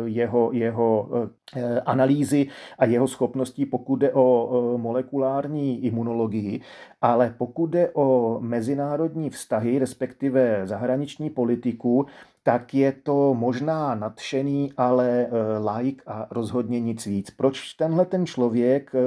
jeho, 0.07 0.51
jeho 0.53 1.09
Eh, 1.57 1.81
analýzy 1.81 2.49
a 2.79 2.85
jeho 2.85 3.09
schopností, 3.09 3.67
pokud 3.67 3.97
jde 3.97 4.13
o 4.13 4.79
molekulární 4.79 5.85
imunologii, 5.85 6.61
ale 7.01 7.35
pokud 7.39 7.67
jde 7.67 7.91
o 7.95 8.39
mezinárodní 8.41 9.31
vztahy, 9.31 9.79
respektive 9.79 10.63
zahraniční 10.65 11.31
politiku, 11.31 12.07
tak 12.43 12.75
je 12.75 12.93
to 12.93 13.35
možná 13.35 13.95
nadšený, 13.95 14.73
ale 14.77 15.09
eh, 15.09 15.29
like 15.77 16.03
a 16.07 16.27
rozhodně 16.31 16.81
nic 16.81 17.07
víc. 17.07 17.31
Proč 17.31 17.75
tenhle 17.75 18.07
ten 18.07 18.27
člověk, 18.27 18.91
eh, 18.95 18.99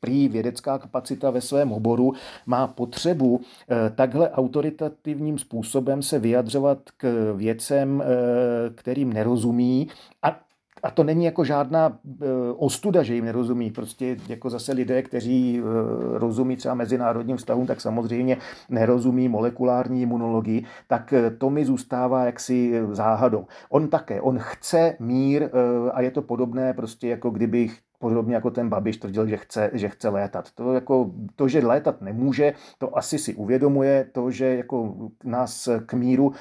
prý 0.00 0.28
vědecká 0.28 0.78
kapacita 0.78 1.30
ve 1.30 1.40
svém 1.40 1.72
oboru, 1.72 2.12
má 2.46 2.66
potřebu 2.66 3.40
takhle 3.94 4.30
autoritativním 4.30 5.38
způsobem 5.38 6.02
se 6.02 6.18
vyjadřovat 6.18 6.78
k 6.96 7.32
věcem, 7.36 8.02
kterým 8.74 9.12
nerozumí 9.12 9.88
a 10.22 10.40
a 10.82 10.90
to 10.90 11.04
není 11.04 11.24
jako 11.24 11.44
žádná 11.44 11.98
e, 12.20 12.26
ostuda, 12.56 13.02
že 13.02 13.14
jim 13.14 13.24
nerozumí. 13.24 13.70
Prostě 13.70 14.16
jako 14.28 14.50
zase 14.50 14.72
lidé, 14.72 15.02
kteří 15.02 15.58
e, 15.58 15.62
rozumí 16.18 16.56
třeba 16.56 16.74
mezinárodním 16.74 17.36
vztahům, 17.36 17.66
tak 17.66 17.80
samozřejmě 17.80 18.36
nerozumí 18.68 19.28
molekulární 19.28 20.02
imunologii, 20.02 20.64
tak 20.88 21.12
e, 21.12 21.30
to 21.30 21.50
mi 21.50 21.64
zůstává 21.64 22.24
jaksi 22.24 22.82
záhadou. 22.90 23.46
On 23.70 23.88
také, 23.88 24.20
on 24.20 24.38
chce 24.38 24.96
mír 25.00 25.50
a 25.92 26.00
je 26.00 26.10
to 26.10 26.22
podobné 26.22 26.74
prostě 26.74 27.08
jako 27.08 27.30
kdybych 27.30 27.78
podobně 27.98 28.34
jako 28.34 28.50
ten 28.50 28.68
Babiš 28.68 28.96
tvrdil, 28.96 29.26
že 29.26 29.36
chce, 29.36 29.70
že 29.72 29.88
chce 29.88 30.08
létat. 30.08 30.50
To, 30.54 30.74
jako, 30.74 31.10
to, 31.36 31.48
že 31.48 31.66
létat 31.66 32.02
nemůže, 32.02 32.52
to 32.78 32.98
asi 32.98 33.18
si 33.18 33.34
uvědomuje, 33.34 34.06
to, 34.12 34.30
že 34.30 34.56
jako 34.56 34.94
nás 35.24 35.68
k 35.86 35.94
míru 35.94 36.32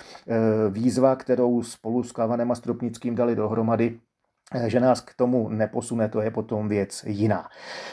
výzva, 0.69 1.15
kterou 1.15 1.63
spolu 1.63 2.03
s 2.03 2.11
Kavanem 2.11 2.51
a 2.51 2.55
Stropnickým 2.55 3.15
dali 3.15 3.35
dohromady, 3.35 3.99
že 4.67 4.79
nás 4.79 5.01
k 5.01 5.13
tomu 5.13 5.49
neposune, 5.49 6.09
to 6.09 6.21
je 6.21 6.31
potom 6.31 6.67
věc 6.67 7.03
jiná. 7.07 7.47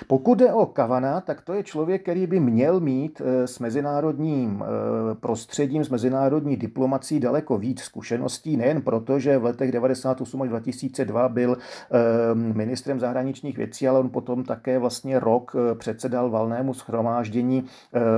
Pokud 0.06 0.38
jde 0.38 0.52
o 0.52 0.66
Kavana, 0.66 1.20
tak 1.20 1.40
to 1.40 1.54
je 1.54 1.62
člověk, 1.62 2.02
který 2.02 2.26
by 2.26 2.40
měl 2.40 2.80
mít 2.80 3.22
eh, 3.24 3.46
s 3.46 3.58
mezinárodním 3.58 4.64
eh, 4.64 5.14
prostředím, 5.14 5.84
s 5.84 5.88
mezinárodní 5.88 6.56
diplomací 6.56 7.20
daleko 7.20 7.58
víc 7.58 7.80
zkušeností, 7.80 8.56
nejen 8.56 8.82
proto, 8.82 9.18
že 9.18 9.38
v 9.38 9.44
letech 9.44 9.72
98 9.72 10.42
až 10.42 10.48
2002 10.48 11.28
byl 11.28 11.56
ministrem 12.34 13.00
zahraničních 13.00 13.56
věcí, 13.56 13.88
ale 13.88 13.98
on 13.98 14.10
potom 14.10 14.44
také 14.44 14.78
vlastně 14.78 15.20
rok 15.20 15.56
předsedal 15.74 16.30
valnému 16.30 16.74
schromáždění 16.74 17.64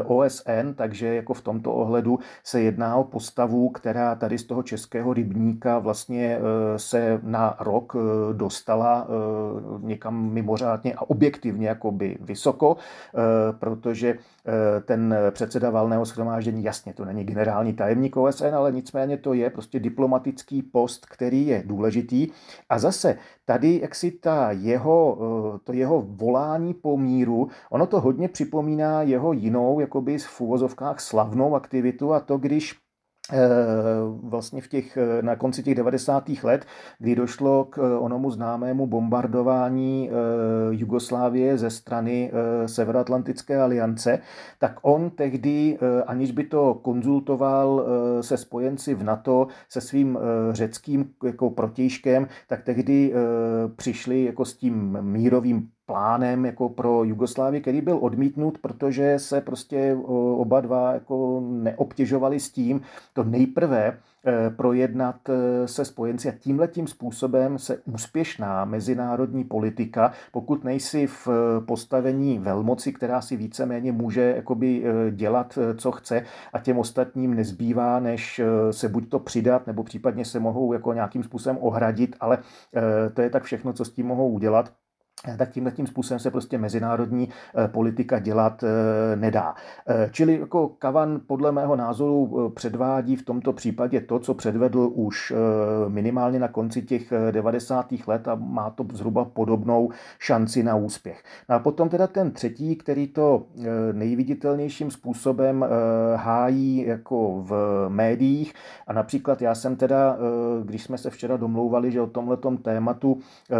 OSN, 0.04 0.72
takže 0.76 1.14
jako 1.14 1.34
v 1.34 1.40
tomto 1.40 1.72
ohledu 1.72 2.18
se 2.44 2.60
jedná 2.60 2.96
o 2.96 3.04
postavu, 3.04 3.68
která 3.68 4.14
tady 4.14 4.38
z 4.38 4.44
toho 4.44 4.62
českého 4.62 5.12
rybníka 5.12 5.78
vlastně 5.78 6.38
se 6.76 7.20
na 7.22 7.56
rok 7.60 7.96
dostala 8.32 9.06
eh, 9.06 9.86
někam 9.86 10.30
mimořádně 10.32 10.94
a 10.94 11.10
objektivně 11.10 11.68
jakoby 11.68 12.18
vysoko, 12.20 12.76
eh, 12.76 13.18
protože 13.58 14.08
eh, 14.08 14.80
ten 14.80 15.14
předseda 15.30 15.70
valného 15.70 16.06
schromáždění, 16.06 16.64
jasně, 16.64 16.94
to 16.94 17.04
není 17.04 17.24
generální 17.24 17.72
tajemník 17.72 18.16
OSN, 18.16 18.54
ale 18.54 18.72
nicméně 18.72 19.16
to 19.16 19.34
je 19.34 19.50
prostě 19.50 19.80
diplomatický 19.80 20.62
post, 20.62 21.06
který 21.06 21.46
je 21.46 21.62
důležitý. 21.66 22.28
A 22.68 22.78
zase 22.78 23.18
tady, 23.44 23.80
jak 23.82 23.94
si 23.94 24.10
ta 24.10 24.50
jeho, 24.50 25.18
to 25.64 25.72
jeho 25.72 26.02
volání 26.02 26.74
po 26.74 26.96
míru, 26.96 27.48
ono 27.70 27.86
to 27.86 28.00
hodně 28.00 28.28
připomíná 28.28 29.02
jeho 29.02 29.32
jinou, 29.32 29.80
jakoby 29.80 30.18
v 30.18 30.40
úvozovkách 30.40 31.00
slavnou 31.00 31.54
aktivitu 31.54 32.12
a 32.12 32.20
to, 32.20 32.38
když 32.38 32.74
vlastně 34.22 34.60
v 34.60 34.68
těch, 34.68 34.96
eh, 34.96 35.22
na 35.22 35.36
konci 35.36 35.62
těch 35.62 35.74
90. 35.74 36.44
let, 36.44 36.66
kdy 36.98 37.14
došlo 37.14 37.64
k 37.64 37.78
eh, 37.78 37.98
onomu 37.98 38.30
známému 38.30 38.86
bombardování 38.86 40.10
Jugoslávie 40.70 41.58
ze 41.58 41.70
strany 41.70 42.32
Severoatlantické 42.66 43.60
aliance, 43.60 44.18
tak 44.58 44.78
on 44.82 45.10
tehdy, 45.10 45.78
aniž 46.06 46.30
by 46.30 46.44
to 46.44 46.74
konzultoval 46.74 47.86
se 48.20 48.36
spojenci 48.36 48.94
v 48.94 49.02
NATO, 49.02 49.46
se 49.68 49.80
svým 49.80 50.18
řeckým 50.52 51.10
jako 51.24 51.50
protějškem, 51.50 52.26
tak 52.48 52.62
tehdy 52.62 53.12
přišli 53.76 54.24
jako 54.24 54.44
s 54.44 54.56
tím 54.56 54.98
mírovým 55.00 55.68
plánem 55.90 56.44
jako 56.44 56.68
pro 56.68 57.04
Jugoslávii, 57.04 57.60
který 57.60 57.80
byl 57.80 57.98
odmítnut, 58.00 58.58
protože 58.58 59.18
se 59.18 59.40
prostě 59.40 59.96
oba 60.36 60.60
dva 60.60 60.92
jako 60.92 61.40
neobtěžovali 61.44 62.40
s 62.40 62.50
tím 62.50 62.80
to 63.12 63.24
nejprve 63.24 63.98
Eh, 64.24 64.50
projednat 64.50 65.28
eh, 65.28 65.68
se 65.68 65.84
spojenci 65.84 66.28
a 66.28 66.32
tímhletím 66.32 66.86
způsobem 66.86 67.58
se 67.58 67.78
úspěšná 67.84 68.64
mezinárodní 68.64 69.44
politika, 69.44 70.12
pokud 70.32 70.64
nejsi 70.64 71.06
v 71.06 71.28
postavení 71.66 72.38
velmoci, 72.38 72.92
která 72.92 73.20
si 73.20 73.36
víceméně 73.36 73.92
může 73.92 74.32
jakoby 74.36 74.84
dělat, 75.10 75.58
co 75.76 75.92
chce 75.92 76.22
a 76.52 76.58
těm 76.58 76.78
ostatním 76.78 77.34
nezbývá, 77.34 78.00
než 78.00 78.40
se 78.70 78.88
buď 78.88 79.08
to 79.08 79.18
přidat, 79.18 79.66
nebo 79.66 79.84
případně 79.84 80.24
se 80.24 80.40
mohou 80.40 80.72
jako 80.72 80.92
nějakým 80.92 81.22
způsobem 81.22 81.58
ohradit, 81.60 82.16
ale 82.20 82.38
to 83.14 83.22
je 83.22 83.30
tak 83.30 83.42
všechno, 83.42 83.72
co 83.72 83.84
s 83.84 83.92
tím 83.92 84.06
mohou 84.06 84.30
udělat 84.30 84.72
tak 85.36 85.50
tímhle 85.50 85.72
tím 85.72 85.86
způsobem 85.86 86.18
se 86.18 86.30
prostě 86.30 86.58
mezinárodní 86.58 87.28
eh, 87.28 87.68
politika 87.68 88.18
dělat 88.18 88.64
eh, 88.64 89.16
nedá. 89.16 89.54
Eh, 89.88 90.08
čili 90.12 90.40
jako 90.40 90.68
Kavan 90.68 91.20
podle 91.26 91.52
mého 91.52 91.76
názoru 91.76 92.52
předvádí 92.54 93.16
v 93.16 93.24
tomto 93.24 93.52
případě 93.52 94.00
to, 94.00 94.18
co 94.18 94.34
předvedl 94.34 94.90
už 94.94 95.32
minimálně 95.88 96.38
na 96.38 96.48
konci 96.48 96.82
těch 96.82 97.12
90. 97.30 97.86
let 98.06 98.28
a 98.28 98.34
má 98.34 98.70
to 98.70 98.86
zhruba 98.92 99.24
podobnou 99.24 99.90
šanci 100.18 100.62
na 100.62 100.76
úspěch. 100.76 101.22
No 101.48 101.54
a 101.54 101.58
potom 101.58 101.88
teda 101.88 102.06
ten 102.06 102.30
třetí, 102.30 102.76
který 102.76 103.08
to 103.08 103.46
nejviditelnějším 103.92 104.90
způsobem 104.90 105.64
hájí 106.16 106.86
jako 106.86 107.42
v 107.42 107.86
médiích 107.88 108.54
a 108.86 108.92
například 108.92 109.42
já 109.42 109.54
jsem 109.54 109.76
teda, 109.76 110.16
když 110.64 110.82
jsme 110.82 110.98
se 110.98 111.10
včera 111.10 111.36
domlouvali, 111.36 111.92
že 111.92 112.00
o 112.00 112.06
tomhletom 112.06 112.56
tématu 112.56 113.18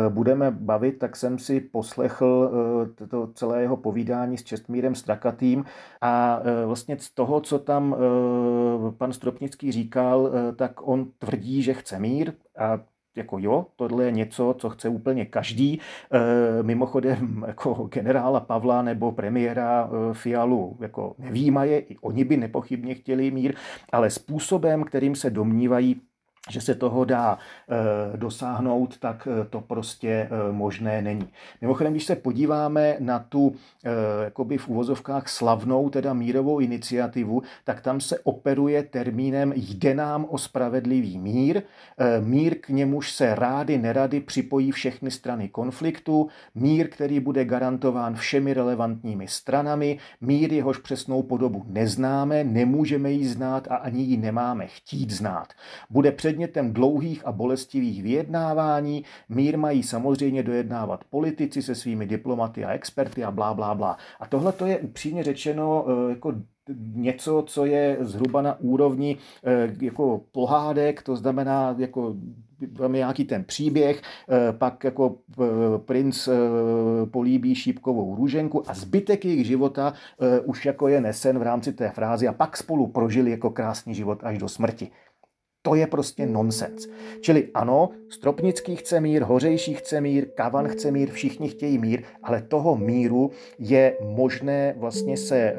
budeme 0.09 0.51
bavit, 0.51 0.99
tak 0.99 1.17
jsem 1.17 1.39
si 1.39 1.50
si 1.51 1.61
poslechl 1.61 2.51
eh, 3.03 3.07
to 3.07 3.27
celé 3.35 3.63
jeho 3.63 3.77
povídání 3.77 4.39
s 4.39 4.45
Čestmírem 4.45 4.95
Strakatým 4.95 5.65
a 6.01 6.41
eh, 6.43 6.67
vlastně 6.67 6.99
z 6.99 7.11
toho, 7.11 7.41
co 7.41 7.59
tam 7.59 7.95
eh, 7.95 8.93
pan 8.99 9.13
Stropnický 9.13 9.73
říkal, 9.73 10.31
tak 10.57 10.89
on 10.89 11.07
tvrdí, 11.19 11.63
že 11.63 11.75
chce 11.75 11.99
mír 11.99 12.33
a 12.59 12.79
jako 13.17 13.39
jo, 13.39 13.67
tohle 13.77 14.05
je 14.05 14.13
něco, 14.13 14.55
co 14.59 14.71
chce 14.71 14.89
úplně 14.89 15.27
každý. 15.27 15.81
mimochodem 16.63 17.45
jako 17.47 17.89
generála 17.93 18.41
Pavla 18.41 18.83
nebo 18.83 19.13
premiéra 19.13 19.91
Fialu 20.13 20.77
jako 20.81 21.15
nevýmaje, 21.19 21.79
i 21.79 21.99
oni 21.99 22.25
by 22.25 22.37
nepochybně 22.37 22.95
chtěli 22.95 23.31
mír, 23.31 23.55
ale 23.93 24.11
způsobem, 24.11 24.85
kterým 24.85 25.15
se 25.15 25.31
domnívají, 25.31 26.01
že 26.49 26.61
se 26.61 26.75
toho 26.75 27.05
dá 27.05 27.39
e, 27.69 28.17
dosáhnout, 28.17 28.99
tak 28.99 29.29
e, 29.31 29.45
to 29.45 29.61
prostě 29.61 30.09
e, 30.09 30.29
možné 30.53 31.03
není. 31.03 31.29
Mimochodem, 31.61 31.93
když 31.93 32.05
se 32.05 32.17
podíváme 32.17 32.97
na 32.99 33.19
tu 33.19 33.55
jakoby 34.25 34.59
v 34.59 34.69
uvozovkách 34.69 35.29
slavnou, 35.29 35.91
teda 35.91 36.15
mírovou 36.15 36.59
iniciativu, 36.59 37.43
tak 37.65 37.81
tam 37.81 38.01
se 38.01 38.19
operuje 38.19 38.83
termínem 38.83 39.53
jde 39.57 39.95
nám 39.95 40.27
o 40.29 40.39
spravedlivý 40.39 41.19
mír. 41.19 41.63
Mír, 42.21 42.55
k 42.61 42.69
němuž 42.69 43.13
se 43.13 43.35
rády, 43.35 43.79
nerady 43.79 44.21
připojí 44.21 44.73
všechny 44.73 45.11
strany 45.11 45.49
konfliktu, 45.49 46.29
mír, 46.55 46.89
který 46.89 47.21
bude 47.21 47.45
garantován 47.45 48.15
všemi 48.15 48.55
relevantními 48.55 49.29
stranami, 49.29 49.99
mír, 50.21 50.53
jehož 50.53 50.79
přesnou 50.79 51.23
podobu 51.23 51.65
neznáme, 51.67 52.45
nemůžeme 52.45 53.13
ji 53.13 53.29
znát 53.29 53.69
a 53.71 53.77
ani 53.77 54.03
ji 54.03 54.17
nemáme 54.17 54.67
chtít 54.67 55.11
znát. 55.11 55.53
Bude 55.91 56.13
před 56.13 56.30
předmětem 56.31 56.73
dlouhých 56.73 57.27
a 57.27 57.33
bolestivých 57.33 58.03
vyjednávání. 58.03 59.05
Mír 59.29 59.59
mají 59.59 59.83
samozřejmě 59.83 60.43
dojednávat 60.43 61.05
politici 61.11 61.63
se 61.63 61.75
svými 61.75 62.07
diplomaty 62.07 62.65
a 62.65 62.73
experty 62.73 63.25
a 63.25 63.31
blá, 63.31 63.55
blá, 63.55 63.75
blá. 63.75 63.97
A 64.21 64.27
tohle 64.27 64.53
to 64.53 64.67
je 64.67 64.79
upřímně 64.79 65.25
řečeno 65.25 65.85
eh, 65.87 66.11
jako 66.11 66.35
něco, 66.95 67.45
co 67.47 67.65
je 67.65 67.97
zhruba 68.01 68.43
na 68.43 68.61
úrovni 68.61 69.17
eh, 69.45 69.75
jako 69.81 70.21
pohádek, 70.33 71.03
to 71.03 71.17
znamená 71.17 71.75
jako 71.79 72.15
tam 72.77 72.95
je 72.95 72.99
nějaký 72.99 73.25
ten 73.25 73.45
příběh, 73.45 74.03
eh, 74.03 74.53
pak 74.53 74.85
jako 74.85 75.17
princ 75.85 76.29
políbí 77.11 77.55
šípkovou 77.55 78.17
růženku 78.17 78.71
a 78.71 78.75
zbytek 78.75 79.25
jejich 79.25 79.47
života 79.47 79.93
už 80.45 80.67
jako 80.67 80.89
je 80.89 81.01
nesen 81.01 81.39
v 81.39 81.43
rámci 81.43 81.73
té 81.73 81.91
frázy 81.91 82.29
a 82.29 82.33
pak 82.33 82.57
spolu 82.57 82.87
prožili 82.87 83.31
jako 83.31 83.51
krásný 83.51 83.95
život 83.95 84.21
až 84.23 84.39
do 84.39 84.49
smrti. 84.49 84.91
To 85.63 85.75
je 85.75 85.87
prostě 85.87 86.27
nonsens. 86.27 86.89
Čili 87.21 87.49
ano, 87.55 87.89
Stropnický 88.09 88.77
chce 88.77 89.01
mír, 89.01 89.23
Hořejší 89.23 89.75
chce 89.75 90.01
mír, 90.01 90.27
Kavan 90.35 90.69
chce 90.69 90.91
mír, 90.91 91.11
všichni 91.11 91.49
chtějí 91.49 91.79
mír, 91.79 92.03
ale 92.23 92.43
toho 92.43 92.77
míru 92.77 93.31
je 93.59 93.97
možné 94.01 94.75
vlastně 94.79 95.17
se 95.17 95.37
e, 95.37 95.57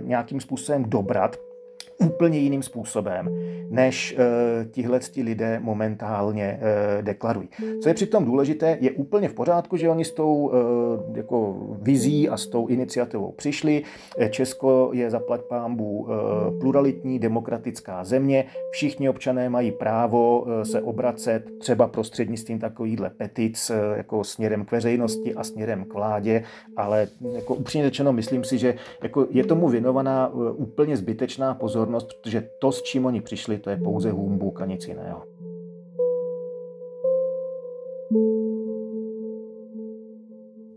nějakým 0.00 0.40
způsobem 0.40 0.84
dobrat 0.84 1.36
úplně 1.98 2.38
jiným 2.38 2.62
způsobem, 2.62 3.28
než 3.70 4.16
uh, 4.18 4.70
tihle 4.70 5.00
lidé 5.22 5.60
momentálně 5.62 6.60
uh, 6.60 7.04
deklarují. 7.04 7.48
Co 7.82 7.88
je 7.88 7.94
přitom 7.94 8.24
důležité, 8.24 8.78
je 8.80 8.90
úplně 8.90 9.28
v 9.28 9.34
pořádku, 9.34 9.76
že 9.76 9.88
oni 9.88 10.04
s 10.04 10.12
tou 10.12 10.34
uh, 10.34 11.16
jako 11.16 11.56
vizí 11.82 12.28
a 12.28 12.36
s 12.36 12.46
tou 12.46 12.66
iniciativou 12.66 13.32
přišli. 13.32 13.82
Česko 14.30 14.90
je 14.92 15.10
zaplať 15.10 15.40
pámbu 15.40 15.98
uh, 15.98 16.08
pluralitní 16.60 17.18
demokratická 17.18 18.04
země. 18.04 18.44
Všichni 18.70 19.08
občané 19.08 19.48
mají 19.48 19.72
právo 19.72 20.40
uh, 20.40 20.62
se 20.62 20.82
obracet 20.82 21.50
třeba 21.58 21.86
prostřednictvím 21.86 22.58
takovýchhle 22.58 23.10
petic 23.10 23.70
uh, 23.70 23.96
jako 23.96 24.24
směrem 24.24 24.64
k 24.64 24.72
veřejnosti 24.72 25.34
a 25.34 25.44
směrem 25.44 25.84
k 25.84 25.94
vládě, 25.94 26.42
ale 26.76 27.08
jako 27.34 27.54
upřímně 27.54 27.84
řečeno, 27.84 28.12
myslím 28.12 28.44
si, 28.44 28.58
že 28.58 28.74
jako 29.02 29.26
je 29.30 29.44
tomu 29.44 29.68
věnovaná 29.68 30.28
uh, 30.28 30.42
úplně 30.56 30.96
zbytečná 30.96 31.54
pozornost 31.54 31.83
pozornost, 31.84 32.14
protože 32.14 32.48
to, 32.58 32.72
s 32.72 32.82
čím 32.82 33.06
oni 33.06 33.20
přišli, 33.20 33.58
to 33.58 33.70
je 33.70 33.76
pouze 33.76 34.10
humbuk 34.10 34.60
a 34.60 34.66
nic 34.66 34.88
jiného. 34.88 35.24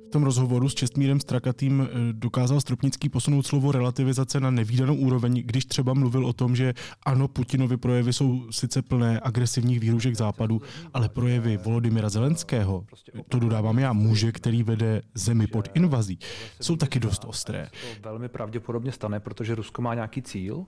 V 0.07 0.09
tom 0.09 0.23
rozhovoru 0.23 0.69
s 0.69 0.73
Čestmírem 0.73 1.19
Strakatým 1.19 1.81
eh, 1.81 2.13
dokázal 2.13 2.61
Stropnický 2.61 3.09
posunout 3.09 3.45
slovo 3.45 3.71
relativizace 3.71 4.39
na 4.39 4.51
nevýdanou 4.51 4.95
úroveň, 4.95 5.43
když 5.45 5.65
třeba 5.65 5.93
mluvil 5.93 6.25
o 6.25 6.33
tom, 6.33 6.55
že 6.55 6.73
ano, 7.05 7.27
Putinovi 7.27 7.77
projevy 7.77 8.13
jsou 8.13 8.51
sice 8.51 8.81
plné 8.81 9.19
agresivních 9.23 9.79
výhrušek 9.79 10.15
západu, 10.15 10.61
ale 10.93 11.09
projevy 11.09 11.57
Volodymyra 11.57 12.09
Zelenského, 12.09 12.85
to 13.29 13.39
dodávám 13.39 13.79
já, 13.79 13.93
muže, 13.93 14.31
který 14.31 14.63
vede 14.63 15.01
zemi 15.13 15.47
pod 15.47 15.69
invazí, 15.73 16.19
jsou 16.61 16.75
taky 16.75 16.99
dost 16.99 17.25
ostré. 17.25 17.69
To 18.01 18.09
velmi 18.09 18.29
pravděpodobně 18.29 18.91
stane, 18.91 19.19
protože 19.19 19.55
Rusko 19.55 19.81
má 19.81 19.93
nějaký 19.93 20.21
cíl, 20.21 20.65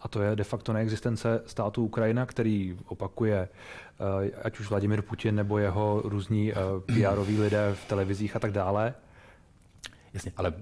a 0.00 0.08
to 0.08 0.22
je 0.22 0.36
de 0.36 0.44
facto 0.44 0.72
neexistence 0.72 1.42
státu 1.46 1.84
Ukrajina, 1.84 2.26
který 2.26 2.76
opakuje 2.86 3.48
eh, 4.28 4.30
ať 4.42 4.60
už 4.60 4.70
Vladimir 4.70 5.02
Putin 5.02 5.34
nebo 5.34 5.58
jeho 5.58 6.02
různí 6.04 6.52
eh, 6.52 6.54
pr 6.86 7.18
lidé 7.38 7.70
v 7.74 7.88
televizích 7.88 8.36
a 8.36 8.38
tak 8.38 8.52
dále. 8.52 8.94
Jasně, 10.14 10.32
ale 10.36 10.52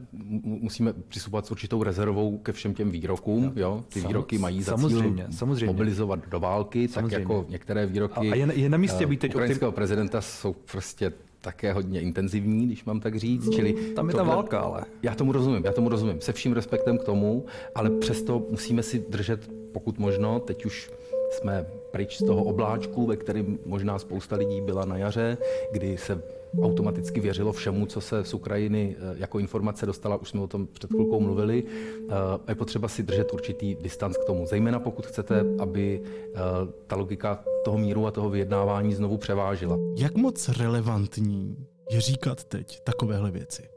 musíme 0.42 0.92
přistupovat 0.92 1.46
s 1.46 1.50
určitou 1.50 1.82
rezervou 1.82 2.38
ke 2.38 2.52
všem 2.52 2.74
těm 2.74 2.90
výrokům. 2.90 3.52
Jo? 3.56 3.84
Ty 3.88 4.00
výroky 4.00 4.38
mají 4.38 4.62
za 4.62 4.76
samozřejmě, 4.76 5.24
cíl 5.24 5.32
samozřejmě. 5.32 5.66
mobilizovat 5.66 6.28
do 6.28 6.40
války, 6.40 6.88
samozřejmě. 6.88 7.10
tak 7.10 7.20
jako 7.20 7.46
některé 7.48 7.86
výroky 7.86 8.32
a 8.32 8.34
je, 8.34 8.48
je 8.54 8.68
na 8.68 8.78
místě 8.78 9.06
být 9.06 9.20
teď 9.20 9.34
ukrajinského 9.34 9.72
prezidenta 9.72 10.20
jsou 10.20 10.52
prostě 10.52 11.12
také 11.46 11.72
hodně 11.72 12.00
intenzivní, 12.00 12.66
když 12.66 12.84
mám 12.84 13.00
tak 13.00 13.16
říct. 13.16 13.50
Čili 13.50 13.72
Tam 13.72 14.08
je 14.08 14.14
ta 14.14 14.22
válka, 14.22 14.58
ale. 14.60 14.82
Já 15.02 15.14
tomu 15.14 15.32
rozumím, 15.32 15.64
já 15.64 15.72
tomu 15.72 15.88
rozumím. 15.88 16.20
Se 16.20 16.32
vším 16.32 16.52
respektem 16.52 16.98
k 16.98 17.04
tomu, 17.04 17.44
ale 17.74 17.90
přesto 17.90 18.42
musíme 18.50 18.82
si 18.82 18.98
držet, 19.08 19.50
pokud 19.72 19.98
možno, 19.98 20.40
teď 20.40 20.66
už 20.66 20.90
jsme 21.30 21.66
pryč 21.90 22.18
z 22.18 22.24
toho 22.26 22.44
obláčku, 22.44 23.06
ve 23.06 23.16
kterém 23.16 23.58
možná 23.66 23.98
spousta 23.98 24.36
lidí 24.36 24.60
byla 24.60 24.84
na 24.84 24.96
jaře, 24.96 25.38
kdy 25.72 25.96
se 25.96 26.22
automaticky 26.62 27.20
věřilo 27.20 27.52
všemu, 27.52 27.86
co 27.86 28.00
se 28.00 28.24
z 28.24 28.34
Ukrajiny 28.34 28.96
eh, 28.98 29.14
jako 29.18 29.38
informace 29.38 29.86
dostala, 29.86 30.16
už 30.16 30.28
jsme 30.28 30.40
o 30.40 30.46
tom 30.46 30.66
před 30.66 30.90
chvilkou 30.90 31.20
mluvili. 31.20 31.64
Eh, 31.64 32.12
je 32.48 32.54
potřeba 32.54 32.88
si 32.88 33.02
držet 33.02 33.32
určitý 33.32 33.74
distanc 33.74 34.16
k 34.16 34.24
tomu, 34.24 34.46
zejména 34.46 34.78
pokud 34.78 35.06
chcete, 35.06 35.44
aby 35.58 36.02
eh, 36.04 36.38
ta 36.86 36.96
logika 36.96 37.44
toho 37.64 37.78
míru 37.78 38.06
a 38.06 38.10
toho 38.10 38.30
vyjednávání 38.30 38.94
znovu 38.94 39.16
převážila. 39.16 39.78
Jak 39.96 40.16
moc 40.16 40.48
relevantní 40.48 41.56
je 41.90 42.00
říkat 42.00 42.44
teď 42.44 42.80
takovéhle 42.84 43.30
věci? 43.30 43.75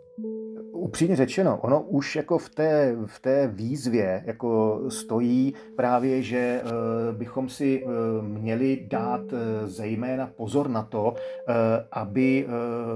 Upřímně 0.80 1.16
řečeno, 1.16 1.58
ono 1.62 1.82
už 1.82 2.16
jako 2.16 2.38
v 2.38 2.50
té, 2.50 2.96
v 3.06 3.20
té 3.20 3.48
výzvě 3.48 4.24
jako 4.26 4.82
stojí 4.90 5.54
právě, 5.76 6.24
že 6.24 6.38
e, 6.38 6.64
bychom 7.14 7.50
si 7.50 7.84
e, 7.84 7.88
měli 8.22 8.86
dát 8.88 9.22
e, 9.34 9.68
zejména 9.68 10.28
pozor 10.28 10.70
na 10.70 10.84
to, 10.84 11.14
aby 11.92 12.48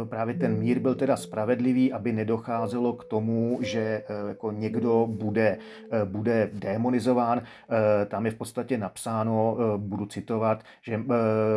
právě 0.10 0.34
ten 0.34 0.58
mír 0.58 0.80
byl 0.80 0.96
teda 0.96 1.18
spravedlivý, 1.18 1.94
aby 1.94 2.12
nedocházelo 2.12 2.94
k 2.94 3.04
tomu, 3.04 3.60
že 3.62 4.04
jako 4.28 4.52
někdo 4.52 5.08
bude, 5.10 5.58
bude 6.06 6.50
demonizován. 6.54 7.42
Tam 8.08 8.26
je 8.26 8.32
v 8.32 8.36
podstatě 8.36 8.78
napsáno, 8.78 9.58
budu 9.78 10.06
citovat, 10.06 10.64
že 10.82 11.04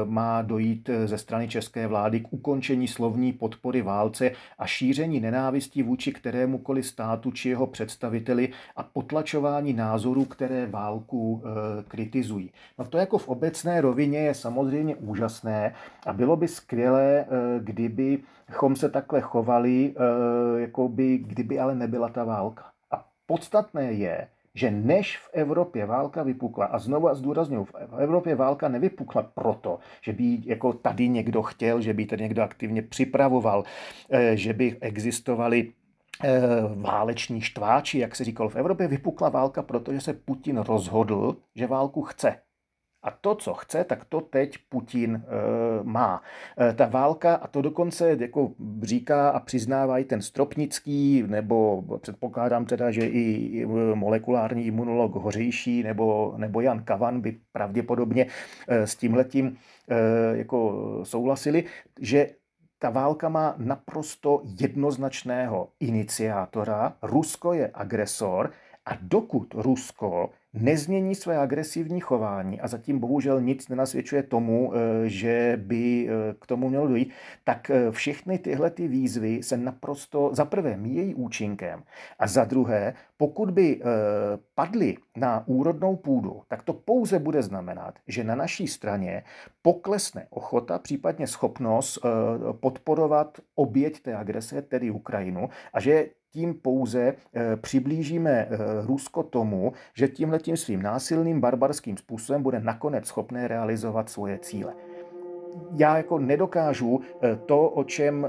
má 0.05 0.43
dojít 0.43 0.91
ze 1.05 1.19
strany 1.19 1.49
české 1.49 1.87
vlády 1.87 2.21
k 2.21 2.33
ukončení 2.33 2.89
slovní 2.89 3.33
podpory 3.33 3.83
válce 3.83 4.31
a 4.59 4.67
šíření 4.67 5.21
nenávistí 5.21 5.83
vůči 5.83 6.13
kterémukoliv 6.17 6.87
státu 6.87 7.31
či 7.31 7.49
jeho 7.49 7.67
představiteli 7.67 8.49
a 8.77 8.83
potlačování 8.83 9.73
názorů, 9.73 10.25
které 10.25 10.67
válku 10.67 11.43
e, 11.45 11.83
kritizují. 11.83 12.53
No 12.79 12.85
to 12.85 12.99
jako 12.99 13.19
v 13.19 13.29
obecné 13.29 13.81
rovině 13.81 14.19
je 14.19 14.35
samozřejmě 14.35 14.97
úžasné 14.97 15.75
a 16.07 16.13
bylo 16.13 16.37
by 16.37 16.49
skvělé, 16.49 17.21
e, 17.21 17.27
kdybychom 17.59 18.77
se 18.77 18.89
takhle 18.89 19.21
chovali, 19.21 19.95
e, 19.97 20.61
jako 20.61 20.89
by, 20.89 21.19
kdyby 21.19 21.59
ale 21.59 21.75
nebyla 21.75 22.09
ta 22.09 22.25
válka. 22.25 22.65
A 22.91 23.05
podstatné 23.27 23.93
je, 23.93 24.29
že 24.55 24.71
než 24.71 25.19
v 25.19 25.29
Evropě 25.33 25.87
válka 25.87 26.23
vypukla, 26.23 26.67
a 26.67 26.79
znovu 26.79 27.09
a 27.09 27.15
zdůraznuju, 27.15 27.65
v 27.65 27.75
Evropě 27.99 28.35
válka 28.35 28.69
nevypukla 28.69 29.23
proto, 29.23 29.79
že 30.01 30.13
by 30.13 30.39
jako 30.45 30.73
tady 30.73 31.09
někdo 31.09 31.43
chtěl, 31.43 31.81
že 31.81 31.93
by 31.93 32.07
tady 32.07 32.23
někdo 32.23 32.43
aktivně 32.43 32.83
připravoval, 32.83 33.65
že 34.35 34.53
by 34.53 34.77
existovaly 34.81 35.73
váleční 36.75 37.41
štváči, 37.41 37.99
jak 37.99 38.17
se 38.17 38.25
říkalo 38.25 38.49
v 38.49 38.57
Evropě, 38.57 38.89
vypukla 38.89 39.29
válka, 39.29 39.63
protože 39.63 40.01
se 40.01 40.13
Putin 40.13 40.59
rozhodl, 40.59 41.37
že 41.55 41.67
válku 41.67 42.03
chce. 42.03 42.37
A 43.07 43.11
to, 43.11 43.35
co 43.35 43.55
chce, 43.55 43.85
tak 43.85 44.05
to 44.05 44.21
teď 44.21 44.59
Putin 44.69 45.15
e, 45.15 45.23
má. 45.83 46.23
E, 46.61 46.73
ta 46.73 46.87
válka, 46.87 47.35
a 47.35 47.47
to 47.47 47.63
dokonce 47.63 48.17
jako 48.21 48.53
říká 48.83 49.31
a 49.31 49.41
přiznává 49.41 49.99
i 49.99 50.05
ten 50.05 50.23
Stropnický, 50.23 51.25
nebo 51.27 51.83
předpokládám 51.99 52.65
teda, 52.65 52.91
že 52.91 53.07
i 53.07 53.67
molekulární 53.95 54.67
imunolog 54.67 55.15
Hořejší, 55.15 55.83
nebo, 55.83 56.35
nebo 56.37 56.61
Jan 56.61 56.83
Kavan 56.85 57.21
by 57.21 57.37
pravděpodobně 57.53 58.27
e, 58.69 58.87
s 58.87 58.97
tímhletím 58.97 59.57
e, 59.89 60.37
jako 60.37 61.01
souhlasili, 61.03 61.65
že 62.01 62.29
ta 62.79 62.91
válka 62.91 63.29
má 63.29 63.55
naprosto 63.59 64.43
jednoznačného 64.61 65.69
iniciátora. 65.81 66.97
Rusko 67.03 67.53
je 67.53 67.71
agresor 67.75 68.53
a 68.87 68.99
dokud 69.01 69.55
Rusko 69.55 70.31
nezmění 70.55 71.15
své 71.15 71.39
agresivní 71.39 72.01
chování 72.01 72.61
a 72.61 72.69
zatím 72.69 72.99
bohužel 72.99 73.41
nic 73.41 73.69
nenasvědčuje 73.69 74.23
tomu, 74.23 74.73
eh, 74.75 75.09
že 75.09 75.61
by 75.63 76.09
eh, 76.09 76.35
k 76.41 76.47
tomu 76.47 76.69
mělo 76.69 76.89
dojít, 76.89 77.13
tak 77.45 77.71
eh, 77.71 77.91
všechny 77.91 78.39
tyhle 78.39 78.71
ty 78.71 78.89
výzvy 78.89 79.43
se 79.43 79.57
naprosto 79.57 80.31
za 80.33 80.45
prvé 80.45 80.77
míjejí 80.77 81.15
účinkem 81.15 81.83
a 82.19 82.27
za 82.27 82.45
druhé, 82.45 82.95
pokud 83.17 83.51
by 83.51 83.81
padly 84.55 84.97
na 85.17 85.45
úrodnou 85.47 85.97
půdu, 85.97 86.43
tak 86.49 86.63
to 86.63 86.73
pouze 86.73 87.19
bude 87.19 87.43
znamenat, 87.43 87.95
že 88.09 88.25
na 88.25 88.35
naší 88.35 88.69
straně 88.69 89.23
poklesne 89.63 90.27
ochota, 90.31 90.79
případně 90.79 91.27
schopnost 91.27 91.99
podporovat 92.61 93.41
oběť 93.55 94.01
té 94.01 94.17
agrese, 94.17 94.63
tedy 94.63 94.91
Ukrajinu, 94.91 95.49
a 95.73 95.81
že 95.81 96.09
tím 96.37 96.55
pouze 96.55 97.15
eh, 97.35 97.57
přiblížíme 97.57 98.31
eh, 98.31 98.59
Rusko 98.87 99.23
tomu, 99.23 99.73
že 99.95 100.09
tímhle 100.09 100.39
tím 100.39 100.57
svým 100.57 100.83
násilným 100.83 101.41
barbarským 101.41 101.97
způsobem 101.97 102.43
bude 102.43 102.61
nakonec 102.61 103.07
schopné 103.07 103.49
realizovat 103.49 104.11
svoje 104.11 104.39
cíle. 104.39 104.75
Já 105.77 105.97
jako 105.97 106.19
nedokážu 106.19 107.01
eh, 107.01 107.37
to, 107.47 107.69
o 107.69 107.85
čem 107.85 108.27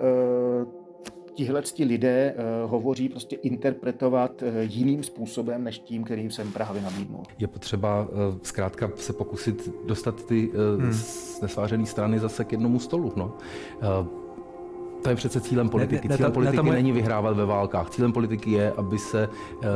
tihle 1.37 1.61
lidé 1.85 2.35
hovoří, 2.65 3.09
prostě 3.09 3.35
interpretovat 3.35 4.43
jiným 4.61 5.03
způsobem, 5.03 5.63
než 5.63 5.79
tím, 5.79 6.03
kterým 6.03 6.31
jsem 6.31 6.51
právě 6.51 6.81
nabídnul. 6.81 7.23
Je 7.39 7.47
potřeba 7.47 8.07
zkrátka 8.43 8.91
se 8.95 9.13
pokusit 9.13 9.69
dostat 9.85 10.25
ty 10.25 10.51
hmm. 10.77 10.93
nesvářené 11.41 11.85
strany 11.85 12.19
zase 12.19 12.45
k 12.45 12.51
jednomu 12.51 12.79
stolu. 12.79 13.13
No 13.15 13.37
to 15.07 15.11
je 15.11 15.15
přece 15.15 15.41
cílem 15.41 15.69
politiky. 15.69 16.07
Ne, 16.07 16.13
ne, 16.13 16.17
cílem 16.17 16.31
politiky 16.31 16.63
ne, 16.63 16.71
není 16.71 16.91
vyhrávat 16.91 17.37
ve 17.37 17.45
válkách. 17.45 17.89
Cílem 17.89 18.13
politiky 18.13 18.51
je, 18.51 18.71
aby 18.71 18.99
se 18.99 19.29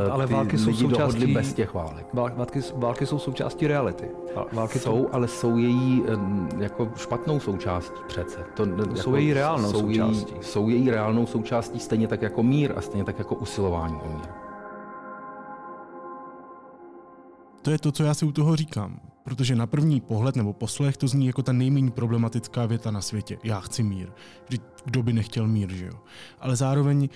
uh, 0.05 0.13
ale 0.13 0.27
ty 0.27 0.33
války 0.33 0.57
jsou 0.57 0.69
lidi 0.69 0.79
součástí, 0.79 0.99
dohodli 0.99 1.33
bez 1.33 1.53
těch 1.53 1.73
válek. 1.73 2.05
Války, 2.13 2.59
války 2.75 3.05
jsou 3.05 3.19
součástí 3.19 3.67
reality. 3.67 4.09
Války 4.53 4.79
jsou, 4.79 5.09
ale 5.11 5.27
jsou 5.27 5.57
její 5.57 6.03
jako 6.57 6.91
špatnou 6.95 7.39
součástí 7.39 7.99
přece. 8.07 8.45
To, 8.55 8.65
jako, 8.65 8.95
jsou 8.95 9.15
její 9.15 9.33
reálnou 9.33 9.71
jsou 9.71 9.79
součástí. 9.79 10.33
Její, 10.33 10.43
jsou 10.43 10.69
její 10.69 10.91
reálnou 10.91 11.25
součástí 11.25 11.79
stejně 11.79 12.07
tak 12.07 12.21
jako 12.21 12.43
mír 12.43 12.73
a 12.75 12.81
stejně 12.81 13.03
tak 13.03 13.19
jako 13.19 13.35
usilování 13.35 13.95
o 13.95 14.07
mír. 14.07 14.27
To 17.61 17.71
je 17.71 17.79
to, 17.79 17.91
co 17.91 18.03
já 18.03 18.13
si 18.13 18.25
u 18.25 18.31
toho 18.31 18.55
říkám. 18.55 18.99
Protože 19.23 19.55
na 19.55 19.67
první 19.67 20.01
pohled 20.01 20.35
nebo 20.35 20.53
poslech 20.53 20.97
to 20.97 21.07
zní 21.07 21.27
jako 21.27 21.43
ta 21.43 21.51
nejméně 21.51 21.91
problematická 21.91 22.65
věta 22.65 22.91
na 22.91 23.01
světě. 23.01 23.37
Já 23.43 23.59
chci 23.59 23.83
mír. 23.83 24.09
Kdo 24.85 25.03
by 25.03 25.13
nechtěl 25.13 25.47
mír, 25.47 25.73
že 25.73 25.85
jo? 25.85 25.99
Ale 26.39 26.55
zároveň 26.55 27.09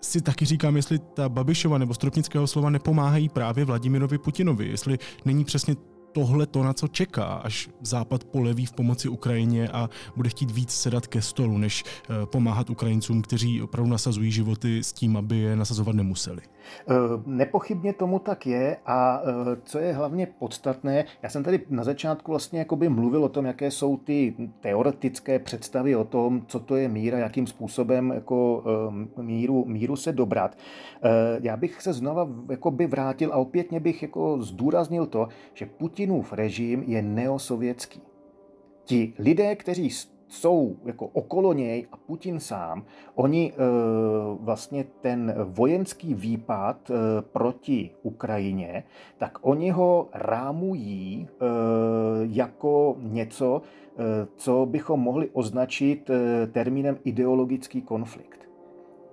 si 0.00 0.20
taky 0.20 0.44
říkám, 0.44 0.76
jestli 0.76 0.98
ta 0.98 1.28
Babišova 1.28 1.78
nebo 1.78 1.94
Stropnického 1.94 2.46
slova 2.46 2.70
nepomáhají 2.70 3.28
právě 3.28 3.64
Vladimirovi 3.64 4.18
Putinovi, 4.18 4.68
jestli 4.68 4.98
není 5.24 5.44
přesně 5.44 5.76
tohle 6.12 6.46
to, 6.46 6.62
na 6.62 6.72
co 6.72 6.88
čeká, 6.88 7.24
až 7.24 7.68
Západ 7.80 8.24
poleví 8.24 8.66
v 8.66 8.72
pomoci 8.72 9.08
Ukrajině 9.08 9.68
a 9.68 9.90
bude 10.16 10.28
chtít 10.28 10.50
víc 10.50 10.70
sedat 10.70 11.06
ke 11.06 11.22
stolu, 11.22 11.58
než 11.58 11.84
eh, 11.84 12.26
pomáhat 12.26 12.70
Ukrajincům, 12.70 13.22
kteří 13.22 13.62
opravdu 13.62 13.90
nasazují 13.90 14.32
životy 14.32 14.84
s 14.84 14.92
tím, 14.92 15.16
aby 15.16 15.36
je 15.36 15.56
nasazovat 15.56 15.94
nemuseli. 15.94 16.42
Eh, 16.88 16.94
nepochybně 17.26 17.92
tomu 17.92 18.18
tak 18.18 18.46
je 18.46 18.76
a 18.86 19.22
eh, 19.22 19.56
co 19.64 19.78
je 19.78 19.92
hlavně 19.92 20.26
podstatné, 20.38 21.04
já 21.22 21.28
jsem 21.28 21.44
tady 21.44 21.60
na 21.70 21.84
začátku 21.84 22.32
vlastně 22.32 22.58
jakoby 22.58 22.88
mluvil 22.88 23.24
o 23.24 23.28
tom, 23.28 23.46
jaké 23.46 23.70
jsou 23.70 23.96
ty 23.96 24.34
teoretické 24.60 25.38
představy 25.38 25.96
o 25.96 26.04
tom, 26.04 26.42
co 26.46 26.60
to 26.60 26.76
je 26.76 26.88
mír 26.88 27.14
a 27.14 27.18
jakým 27.18 27.46
způsobem 27.46 28.10
jako 28.14 28.64
míru, 29.16 29.64
míru 29.64 29.96
se 29.96 30.12
dobrat. 30.12 30.56
Já 31.40 31.56
bych 31.56 31.82
se 31.82 31.92
znova 31.92 32.28
jakoby 32.50 32.86
vrátil 32.86 33.32
a 33.32 33.36
opětně 33.36 33.80
bych 33.80 34.02
jako 34.02 34.42
zdůraznil 34.42 35.06
to, 35.06 35.28
že 35.54 35.66
Putinův 35.66 36.32
režim 36.32 36.82
je 36.86 37.02
neosovětský. 37.02 38.00
Ti 38.84 39.12
lidé, 39.18 39.56
kteří 39.56 39.90
jsou 40.28 40.76
jako 40.84 41.06
okolo 41.06 41.52
něj 41.52 41.86
a 41.92 41.96
Putin 41.96 42.40
sám, 42.40 42.84
oni 43.14 43.52
e, 43.52 43.56
vlastně 44.40 44.84
ten 45.00 45.34
vojenský 45.44 46.14
výpad 46.14 46.90
e, 46.90 46.94
proti 47.22 47.90
Ukrajině, 48.02 48.84
tak 49.18 49.38
oni 49.40 49.70
ho 49.70 50.08
rámují 50.12 51.28
e, 51.28 51.44
jako 52.22 52.96
něco, 52.98 53.62
co 54.36 54.66
bychom 54.66 55.00
mohli 55.00 55.30
označit 55.32 56.10
termínem 56.52 56.98
ideologický 57.04 57.82
konflikt. 57.82 58.48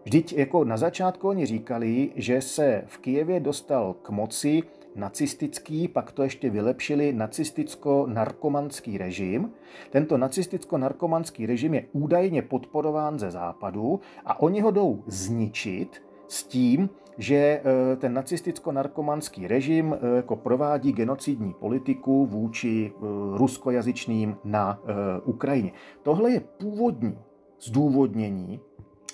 Vždyť 0.03 0.33
jako 0.33 0.63
na 0.63 0.77
začátku 0.77 1.29
oni 1.29 1.45
říkali, 1.45 2.11
že 2.15 2.41
se 2.41 2.83
v 2.85 2.97
Kijevě 2.97 3.39
dostal 3.39 3.93
k 3.93 4.09
moci 4.09 4.63
nacistický, 4.95 5.87
pak 5.87 6.11
to 6.11 6.23
ještě 6.23 6.49
vylepšili, 6.49 7.13
nacisticko-narkomanský 7.13 8.97
režim. 8.97 9.51
Tento 9.89 10.17
nacisticko-narkomanský 10.17 11.45
režim 11.45 11.73
je 11.73 11.85
údajně 11.93 12.41
podporován 12.41 13.19
ze 13.19 13.31
západu 13.31 13.99
a 14.25 14.39
oni 14.39 14.61
ho 14.61 14.71
jdou 14.71 15.03
zničit 15.07 16.01
s 16.27 16.43
tím, 16.43 16.89
že 17.17 17.35
e, 17.35 17.61
ten 17.95 18.13
nacisticko-narkomanský 18.13 19.47
režim 19.47 19.93
e, 19.93 20.15
jako 20.15 20.35
provádí 20.35 20.91
genocidní 20.91 21.53
politiku 21.53 22.25
vůči 22.25 22.91
e, 22.95 23.01
ruskojazyčným 23.37 24.37
na 24.43 24.79
Ukrajině. 25.23 25.71
Tohle 26.03 26.31
je 26.31 26.39
původní 26.39 27.17
zdůvodnění 27.61 28.59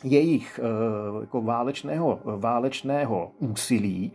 jejich 0.03 0.59
jako 1.21 1.41
válečného, 1.41 2.19
válečného 2.23 3.31
úsilí, 3.39 4.11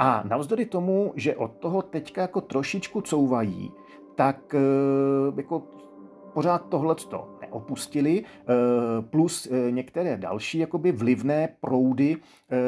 a 0.00 0.22
navzdory 0.28 0.66
tomu, 0.66 1.12
že 1.16 1.36
od 1.36 1.52
toho 1.60 1.82
teďka 1.82 2.22
jako 2.22 2.40
trošičku 2.40 3.00
couvají, 3.00 3.72
tak 4.14 4.54
eh, 4.54 4.60
jako 5.36 5.62
pořád 6.34 6.68
tohleto 6.68 7.28
neopustili, 7.40 8.24
eh, 8.24 8.54
plus 9.02 9.46
eh, 9.46 9.70
některé 9.70 10.16
další 10.16 10.58
jakoby 10.58 10.92
vlivné 10.92 11.48
proudy, 11.60 12.16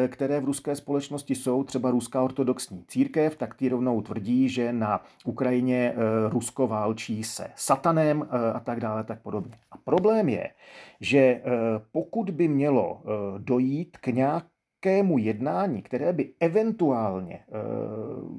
které 0.09 0.41
v 0.41 0.45
ruské 0.45 0.77
společnosti 0.77 1.35
jsou, 1.35 1.65
třeba 1.65 1.91
ruská 1.91 2.23
ortodoxní 2.23 2.85
církev, 2.89 3.37
tak 3.37 3.55
ty 3.55 3.69
rovnou 3.69 4.01
tvrdí, 4.01 4.49
že 4.49 4.73
na 4.73 5.01
Ukrajině 5.25 5.95
Rusko 6.29 6.67
válčí 6.67 7.25
se 7.25 7.47
satanem 7.57 8.29
a 8.55 8.61
tak 8.61 8.81
dále, 8.81 9.05
tak 9.05 9.23
podobně. 9.23 9.55
A 9.71 9.77
problém 9.77 10.29
je, 10.29 10.51
že 11.01 11.43
pokud 11.93 12.31
by 12.31 12.49
mělo 12.49 13.03
dojít 13.39 13.97
k 13.97 14.07
nějak 14.07 14.45
jakému 14.87 15.19
jednání, 15.19 15.83
které 15.83 16.13
by 16.13 16.31
eventuálně 16.41 17.35
e, 17.35 17.43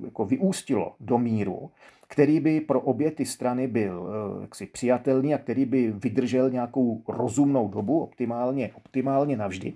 jako 0.05 0.25
vyústilo 0.25 0.95
do 0.99 1.17
míru, 1.17 1.71
který 2.07 2.39
by 2.39 2.61
pro 2.61 2.81
obě 2.81 3.11
ty 3.11 3.25
strany 3.25 3.67
byl 3.67 4.09
e, 4.09 4.41
jaksi 4.41 4.65
přijatelný 4.65 5.33
a 5.33 5.37
který 5.37 5.65
by 5.65 5.91
vydržel 5.91 6.49
nějakou 6.49 7.03
rozumnou 7.07 7.67
dobu, 7.67 7.99
optimálně, 8.03 8.71
optimálně 8.73 9.37
navždy, 9.37 9.73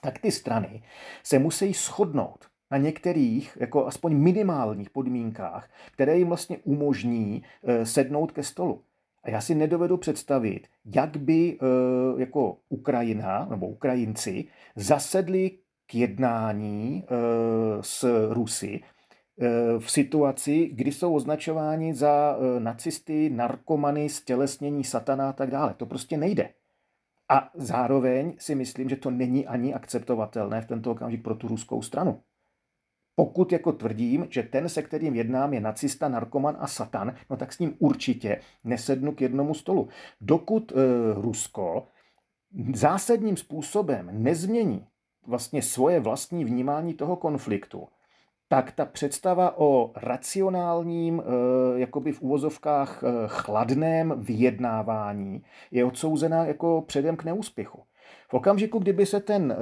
tak 0.00 0.18
ty 0.18 0.30
strany 0.30 0.82
se 1.22 1.38
musí 1.38 1.72
shodnout 1.72 2.44
na 2.70 2.78
některých, 2.78 3.58
jako 3.60 3.86
aspoň 3.86 4.14
minimálních 4.16 4.90
podmínkách, 4.90 5.70
které 5.92 6.18
jim 6.18 6.28
vlastně 6.28 6.58
umožní 6.64 7.42
e, 7.62 7.86
sednout 7.86 8.32
ke 8.32 8.42
stolu. 8.42 8.80
A 9.22 9.30
já 9.30 9.40
si 9.40 9.54
nedovedu 9.54 9.96
představit, 9.96 10.66
jak 10.94 11.16
by 11.16 11.58
jako 12.18 12.56
Ukrajina 12.68 13.46
nebo 13.50 13.68
Ukrajinci 13.68 14.44
zasedli 14.76 15.50
k 15.90 15.94
jednání 15.94 17.04
e, 17.04 17.14
s 17.80 18.28
Rusy 18.32 18.80
v 19.78 19.90
situaci, 19.90 20.70
kdy 20.72 20.92
jsou 20.92 21.14
označováni 21.14 21.94
za 21.94 22.36
nacisty, 22.58 23.30
narkomany, 23.30 24.08
stělesnění 24.08 24.84
satana 24.84 25.28
a 25.28 25.32
tak 25.32 25.50
dále. 25.50 25.74
To 25.74 25.86
prostě 25.86 26.16
nejde. 26.16 26.48
A 27.28 27.50
zároveň 27.54 28.34
si 28.38 28.54
myslím, 28.54 28.88
že 28.88 28.96
to 28.96 29.10
není 29.10 29.46
ani 29.46 29.74
akceptovatelné 29.74 30.60
v 30.60 30.66
tento 30.66 30.90
okamžik 30.90 31.22
pro 31.22 31.34
tu 31.34 31.48
ruskou 31.48 31.82
stranu. 31.82 32.20
Pokud 33.14 33.52
jako 33.52 33.72
tvrdím, 33.72 34.26
že 34.30 34.42
ten, 34.42 34.68
se 34.68 34.82
kterým 34.82 35.14
jednám, 35.14 35.54
je 35.54 35.60
nacista, 35.60 36.08
narkoman 36.08 36.56
a 36.60 36.66
satan, 36.66 37.14
no 37.30 37.36
tak 37.36 37.52
s 37.52 37.58
ním 37.58 37.74
určitě 37.78 38.40
nesednu 38.64 39.12
k 39.12 39.20
jednomu 39.20 39.54
stolu. 39.54 39.88
Dokud 40.20 40.72
e, 40.72 40.74
Rusko 41.14 41.86
zásadním 42.74 43.36
způsobem 43.36 44.10
nezmění 44.12 44.86
vlastně 45.26 45.62
svoje 45.62 46.00
vlastní 46.00 46.44
vnímání 46.44 46.94
toho 46.94 47.16
konfliktu, 47.16 47.88
tak 48.52 48.72
ta 48.72 48.84
představa 48.84 49.58
o 49.58 49.90
racionálním, 49.96 51.22
eh, 51.22 51.80
jakoby 51.80 52.12
v 52.12 52.22
úvozovkách 52.22 53.04
eh, 53.04 53.08
chladném 53.26 54.14
vyjednávání 54.16 55.42
je 55.70 55.84
odsouzená 55.84 56.44
jako 56.44 56.84
předem 56.86 57.16
k 57.16 57.24
neúspěchu. 57.24 57.82
V 58.28 58.34
okamžiku, 58.34 58.78
kdyby 58.78 59.06
se 59.06 59.20
ten 59.20 59.52
eh, 59.52 59.56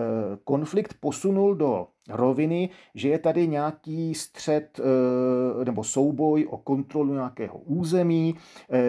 konflikt 0.44 0.94
posunul 1.00 1.54
do 1.54 1.86
roviny, 2.08 2.70
že 2.94 3.08
je 3.08 3.18
tady 3.18 3.48
nějaký 3.48 4.14
střed 4.14 4.80
nebo 5.64 5.84
souboj 5.84 6.46
o 6.50 6.56
kontrolu 6.56 7.14
nějakého 7.14 7.58
území, 7.58 8.34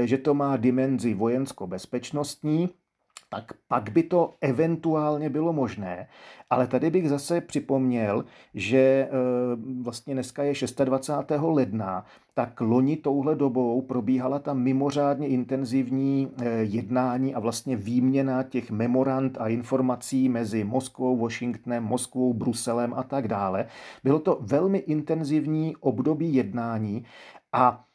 že 0.05 0.17
to 0.17 0.34
má 0.34 0.57
dimenzi 0.57 1.13
vojensko-bezpečnostní, 1.13 2.70
tak 3.30 3.54
pak 3.68 3.90
by 3.90 4.04
to 4.04 4.34
eventuálně 4.42 5.30
bylo 5.30 5.54
možné. 5.54 6.08
Ale 6.50 6.68
tady 6.68 6.90
bych 6.90 7.10
zase 7.10 7.42
připomněl, 7.42 8.26
že 8.54 8.78
eh, 8.78 9.10
vlastně 9.82 10.14
dneska 10.14 10.44
je 10.44 10.54
26. 10.86 11.42
ledna, 11.42 12.06
tak 12.34 12.62
loni 12.62 12.98
touhle 12.98 13.36
dobou 13.36 13.82
probíhala 13.82 14.40
ta 14.40 14.54
mimořádně 14.54 15.28
intenzivní 15.28 16.32
eh, 16.38 16.50
jednání 16.50 17.36
a 17.36 17.40
vlastně 17.40 17.76
výměna 17.76 18.44
těch 18.44 18.72
memorand 18.72 19.38
a 19.38 19.48
informací 19.48 20.30
mezi 20.30 20.64
Moskvou, 20.64 21.18
Washingtonem, 21.18 21.84
Moskvou, 21.84 22.34
Bruselem 22.34 22.94
a 22.94 23.04
tak 23.04 23.28
dále. 23.28 23.66
Bylo 24.04 24.20
to 24.20 24.38
velmi 24.42 24.78
intenzivní 24.78 25.76
období 25.76 26.34
jednání 26.34 27.06
a 27.54 27.86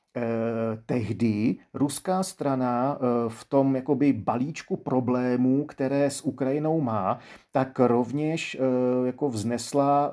tehdy 0.87 1.57
ruská 1.75 2.23
strana 2.23 2.99
eh, 2.99 3.05
v 3.29 3.45
tom 3.45 3.77
jakoby 3.77 4.13
balíčku 4.13 4.77
problémů, 4.77 5.65
které 5.65 6.11
s 6.11 6.25
Ukrajinou 6.25 6.81
má, 6.81 7.19
tak 7.53 7.79
rovněž 7.79 8.57
eh, 8.61 9.07
jako 9.07 9.29
vznesla 9.29 10.13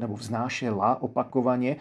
nebo 0.00 0.14
vznášela 0.14 1.02
opakovaně 1.02 1.76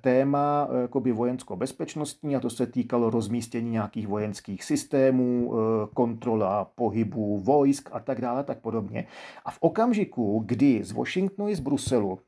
téma 0.00 0.68
jakoby 0.82 1.12
vojensko-bezpečnostní 1.12 2.36
a 2.36 2.40
to 2.40 2.50
se 2.50 2.66
týkalo 2.66 3.10
rozmístění 3.10 3.70
nějakých 3.70 4.08
vojenských 4.08 4.64
systémů, 4.64 5.52
kontrola 5.94 6.64
pohybu 6.64 7.38
vojsk 7.38 7.88
a 7.92 8.00
tak 8.00 8.20
dále, 8.20 8.44
tak 8.44 8.58
podobně. 8.58 9.06
A 9.44 9.50
v 9.50 9.58
okamžiku, 9.60 10.42
kdy 10.46 10.84
z 10.84 10.92
Washingtonu 10.92 11.48
i 11.48 11.54
z 11.54 11.60
Bruselu 11.60 12.18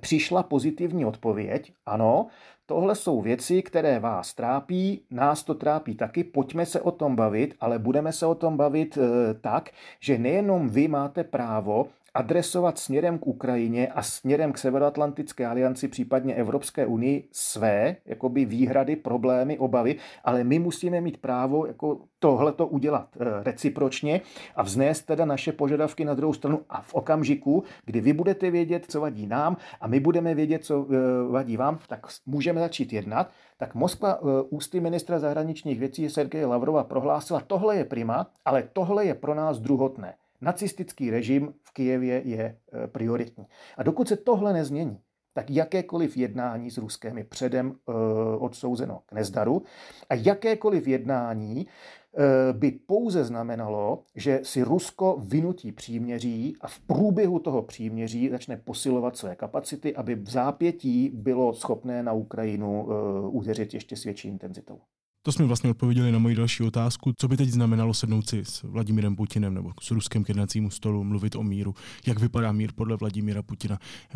přišla 0.00 0.42
pozitivní 0.42 1.04
odpověď, 1.04 1.72
ano, 1.86 2.26
Tohle 2.66 2.94
jsou 2.94 3.20
věci, 3.20 3.62
které 3.62 3.98
vás 3.98 4.34
trápí, 4.34 5.02
nás 5.10 5.44
to 5.44 5.54
trápí 5.54 5.94
taky, 5.94 6.24
pojďme 6.24 6.66
se 6.66 6.80
o 6.80 6.90
tom 6.90 7.16
bavit, 7.16 7.54
ale 7.60 7.78
budeme 7.78 8.12
se 8.12 8.26
o 8.26 8.34
tom 8.34 8.56
bavit 8.56 8.98
e, 8.98 9.34
tak, 9.34 9.70
že 10.00 10.18
nejenom 10.18 10.68
vy 10.68 10.88
máte 10.88 11.24
právo 11.24 11.86
adresovat 12.16 12.78
směrem 12.78 13.18
k 13.18 13.26
Ukrajině 13.26 13.88
a 13.88 14.02
směrem 14.02 14.52
k 14.52 14.58
Severoatlantické 14.58 15.46
alianci, 15.46 15.88
případně 15.88 16.34
Evropské 16.34 16.86
unii 16.86 17.28
své 17.32 17.96
jakoby 18.06 18.44
výhrady, 18.44 18.96
problémy, 18.96 19.58
obavy, 19.58 19.96
ale 20.24 20.44
my 20.44 20.58
musíme 20.58 21.00
mít 21.00 21.16
právo 21.16 21.66
jako 21.66 22.00
tohleto 22.18 22.66
udělat 22.66 23.08
eh, 23.20 23.24
recipročně 23.42 24.20
a 24.56 24.62
vznést 24.62 25.02
teda 25.02 25.24
naše 25.24 25.52
požadavky 25.52 26.04
na 26.04 26.14
druhou 26.14 26.32
stranu 26.32 26.60
a 26.68 26.82
v 26.82 26.94
okamžiku, 26.94 27.64
kdy 27.84 28.00
vy 28.00 28.12
budete 28.12 28.50
vědět, 28.50 28.86
co 28.88 29.00
vadí 29.00 29.26
nám 29.26 29.56
a 29.80 29.86
my 29.86 30.00
budeme 30.00 30.34
vědět, 30.34 30.64
co 30.64 30.86
eh, 30.90 31.28
vadí 31.30 31.56
vám, 31.56 31.78
tak 31.88 32.06
můžeme 32.26 32.60
začít 32.60 32.92
jednat. 32.92 33.30
Tak 33.58 33.74
Moskva 33.74 34.14
eh, 34.14 34.42
ústy 34.50 34.80
ministra 34.80 35.18
zahraničních 35.18 35.78
věcí 35.78 36.10
Sergeje 36.10 36.46
Lavrova 36.46 36.84
prohlásila, 36.84 37.40
tohle 37.46 37.76
je 37.76 37.84
prima, 37.84 38.26
ale 38.44 38.68
tohle 38.72 39.04
je 39.04 39.14
pro 39.14 39.34
nás 39.34 39.58
druhotné. 39.58 40.14
Nacistický 40.40 41.10
režim 41.10 41.54
v 41.62 41.72
Kijevě 41.72 42.22
je 42.24 42.42
e, 42.44 42.86
prioritní. 42.86 43.46
A 43.76 43.82
dokud 43.82 44.08
se 44.08 44.16
tohle 44.16 44.52
nezmění, 44.52 44.98
tak 45.34 45.50
jakékoliv 45.50 46.16
jednání 46.16 46.70
s 46.70 46.78
Ruskem 46.78 47.18
je 47.18 47.24
předem 47.24 47.72
e, 47.72 47.92
odsouzeno 48.36 49.02
k 49.06 49.12
nezdaru 49.12 49.62
a 50.10 50.14
jakékoliv 50.14 50.88
jednání 50.88 51.60
e, 51.60 52.52
by 52.52 52.70
pouze 52.70 53.24
znamenalo, 53.24 54.02
že 54.14 54.40
si 54.42 54.62
Rusko 54.62 55.22
vynutí 55.24 55.72
příměří 55.72 56.56
a 56.60 56.68
v 56.68 56.80
průběhu 56.80 57.38
toho 57.38 57.62
příměří 57.62 58.30
začne 58.30 58.56
posilovat 58.56 59.16
své 59.16 59.36
kapacity, 59.36 59.96
aby 59.96 60.14
v 60.14 60.30
zápětí 60.30 61.10
bylo 61.14 61.54
schopné 61.54 62.02
na 62.02 62.12
Ukrajinu 62.12 62.88
udeřit 63.30 63.74
ještě 63.74 63.96
s 63.96 64.04
větší 64.04 64.28
intenzitou. 64.28 64.80
To 65.26 65.32
jsme 65.32 65.44
vlastně 65.44 65.70
odpověděli 65.70 66.12
na 66.12 66.18
moji 66.18 66.34
další 66.34 66.62
otázku. 66.62 67.12
Co 67.18 67.28
by 67.28 67.36
teď 67.36 67.48
znamenalo 67.48 67.94
sednout 67.94 68.28
si 68.28 68.44
s 68.44 68.62
Vladimírem 68.62 69.16
Putinem 69.16 69.54
nebo 69.54 69.72
s 69.80 69.90
Ruskem 69.90 70.24
k 70.24 70.28
jednacímu 70.28 70.70
stolu, 70.70 71.04
mluvit 71.04 71.36
o 71.36 71.42
míru? 71.42 71.74
Jak 72.06 72.18
vypadá 72.18 72.52
mír 72.52 72.72
podle 72.74 72.96
Vladimíra 72.96 73.42
Putina? 73.42 73.78
Eh, 73.80 74.14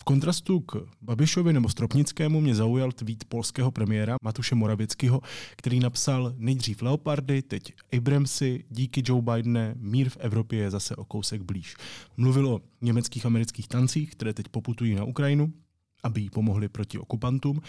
v 0.00 0.04
kontrastu 0.04 0.60
k 0.60 0.76
Babišovi 1.02 1.52
nebo 1.52 1.68
Stropnickému 1.68 2.40
mě 2.40 2.54
zaujal 2.54 2.92
tweet 2.92 3.24
polského 3.24 3.70
premiéra 3.70 4.16
Matuše 4.22 4.54
Moravěckého, 4.54 5.20
který 5.56 5.80
napsal 5.80 6.34
nejdřív 6.36 6.82
Leopardy, 6.82 7.42
teď 7.42 7.72
Abramsy, 7.96 8.64
díky 8.70 9.02
Joe 9.04 9.22
Bidene, 9.22 9.74
mír 9.78 10.08
v 10.08 10.16
Evropě 10.20 10.58
je 10.58 10.70
zase 10.70 10.96
o 10.96 11.04
kousek 11.04 11.42
blíž. 11.42 11.76
Mluvil 12.16 12.48
o 12.48 12.60
německých 12.80 13.26
amerických 13.26 13.68
tancích, 13.68 14.10
které 14.10 14.34
teď 14.34 14.48
poputují 14.48 14.94
na 14.94 15.04
Ukrajinu, 15.04 15.52
aby 16.02 16.20
jí 16.20 16.30
pomohli 16.30 16.68
proti 16.68 16.98
okupantům. 16.98 17.60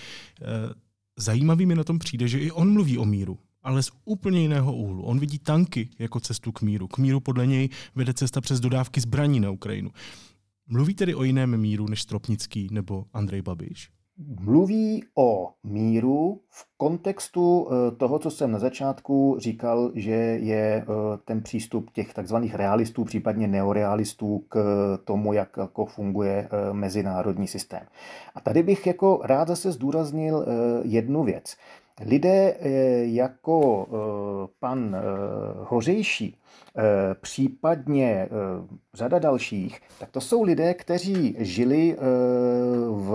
Zajímavý 1.20 1.66
mi 1.66 1.76
na 1.76 1.84
tom 1.84 2.00
přijde, 2.00 2.28
že 2.28 2.40
i 2.40 2.52
on 2.52 2.74
mluví 2.74 2.98
o 2.98 3.06
míru, 3.06 3.40
ale 3.64 3.84
z 3.84 3.92
úplně 4.06 4.42
jiného 4.42 4.76
úhlu. 4.76 5.04
On 5.04 5.20
vidí 5.20 5.40
tanky 5.40 5.90
jako 6.00 6.20
cestu 6.20 6.52
k 6.52 6.62
míru. 6.62 6.88
K 6.88 6.98
míru 6.98 7.20
podle 7.20 7.48
něj 7.48 7.70
vede 7.96 8.14
cesta 8.14 8.42
přes 8.42 8.60
dodávky 8.60 9.02
zbraní 9.02 9.40
na 9.40 9.50
Ukrajinu. 9.50 9.92
Mluví 10.68 10.94
tedy 10.94 11.16
o 11.16 11.24
jiném 11.24 11.58
míru 11.58 11.88
než 11.88 12.02
Stropnický 12.02 12.68
nebo 12.72 13.06
Andrej 13.14 13.42
Babiš? 13.42 13.90
Mluví 14.20 15.04
o 15.16 15.54
míru 15.64 16.42
v 16.50 16.66
kontextu 16.78 17.68
eh, 17.70 17.92
toho, 17.92 18.20
co 18.20 18.32
jsem 18.32 18.52
na 18.52 18.60
začátku 18.60 19.36
říkal, 19.40 19.92
že 19.96 20.12
je 20.12 20.58
eh, 20.58 20.86
ten 21.26 21.42
přístup 21.42 21.92
těch 21.92 22.14
takzvaných 22.14 22.56
realistů, 22.56 23.04
případně 23.04 23.48
neorealistů 23.48 24.44
k 24.50 24.58
tomu, 25.04 25.34
jak 25.34 25.58
jako 25.58 25.86
funguje 25.86 26.50
eh, 26.52 26.74
mezinárodní 26.74 27.48
systém. 27.48 27.84
A 28.36 28.42
tady 28.42 28.64
bych 28.64 28.88
jako 28.88 29.20
rád 29.24 29.48
zase 29.48 29.72
zdůraznil 29.72 30.46
jednu 30.84 31.24
věc. 31.24 31.56
Lidé 32.06 32.56
jako 33.02 33.88
pan 34.60 34.96
Hořejší, 35.64 36.38
případně 37.22 38.30
řada 38.94 39.20
dalších, 39.20 39.80
tak 40.00 40.12
to 40.12 40.22
jsou 40.22 40.44
lidé, 40.44 40.74
kteří 40.74 41.36
žili 41.40 41.98
v 42.90 43.12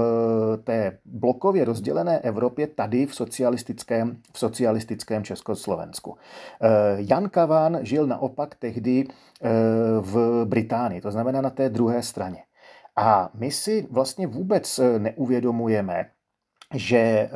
té 0.64 0.98
blokově 1.04 1.64
rozdělené 1.64 2.18
Evropě 2.18 2.66
tady 2.66 3.06
v 3.06 3.14
socialistickém, 3.14 4.16
v 4.32 4.38
socialistickém 4.38 5.24
Československu. 5.24 6.16
Jan 6.96 7.28
Kavan 7.28 7.78
žil 7.82 8.06
naopak 8.06 8.54
tehdy 8.54 9.06
v 10.00 10.44
Británii, 10.44 11.00
to 11.00 11.10
znamená 11.10 11.40
na 11.40 11.50
té 11.50 11.68
druhé 11.68 12.02
straně. 12.02 12.38
A 12.96 13.30
my 13.34 13.50
si 13.50 13.86
vlastně 13.90 14.26
vůbec 14.26 14.80
neuvědomujeme, 14.98 16.06
že 16.72 16.96
eh, 16.98 17.30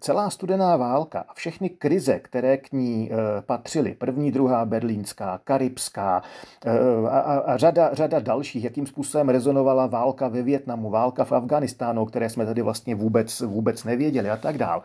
celá 0.00 0.30
studená 0.30 0.76
válka 0.76 1.24
a 1.28 1.34
všechny 1.34 1.68
krize, 1.68 2.18
které 2.18 2.56
k 2.56 2.72
ní 2.72 3.10
eh, 3.12 3.42
patřily, 3.42 3.94
první, 3.94 4.32
druhá 4.32 4.64
berlínská, 4.64 5.40
karibská 5.44 6.22
eh, 6.64 6.70
a, 7.08 7.18
a 7.18 7.56
řada, 7.56 7.94
řada 7.94 8.20
dalších, 8.20 8.64
jakým 8.64 8.86
způsobem 8.86 9.28
rezonovala 9.28 9.86
válka 9.86 10.28
ve 10.28 10.42
Větnamu, 10.42 10.90
válka 10.90 11.24
v 11.24 11.32
Afganistánu, 11.32 12.04
které 12.04 12.30
jsme 12.30 12.46
tady 12.46 12.62
vlastně 12.62 12.94
vůbec, 12.94 13.40
vůbec 13.40 13.84
nevěděli 13.84 14.30
a 14.30 14.36
tak 14.36 14.58
dál. 14.58 14.82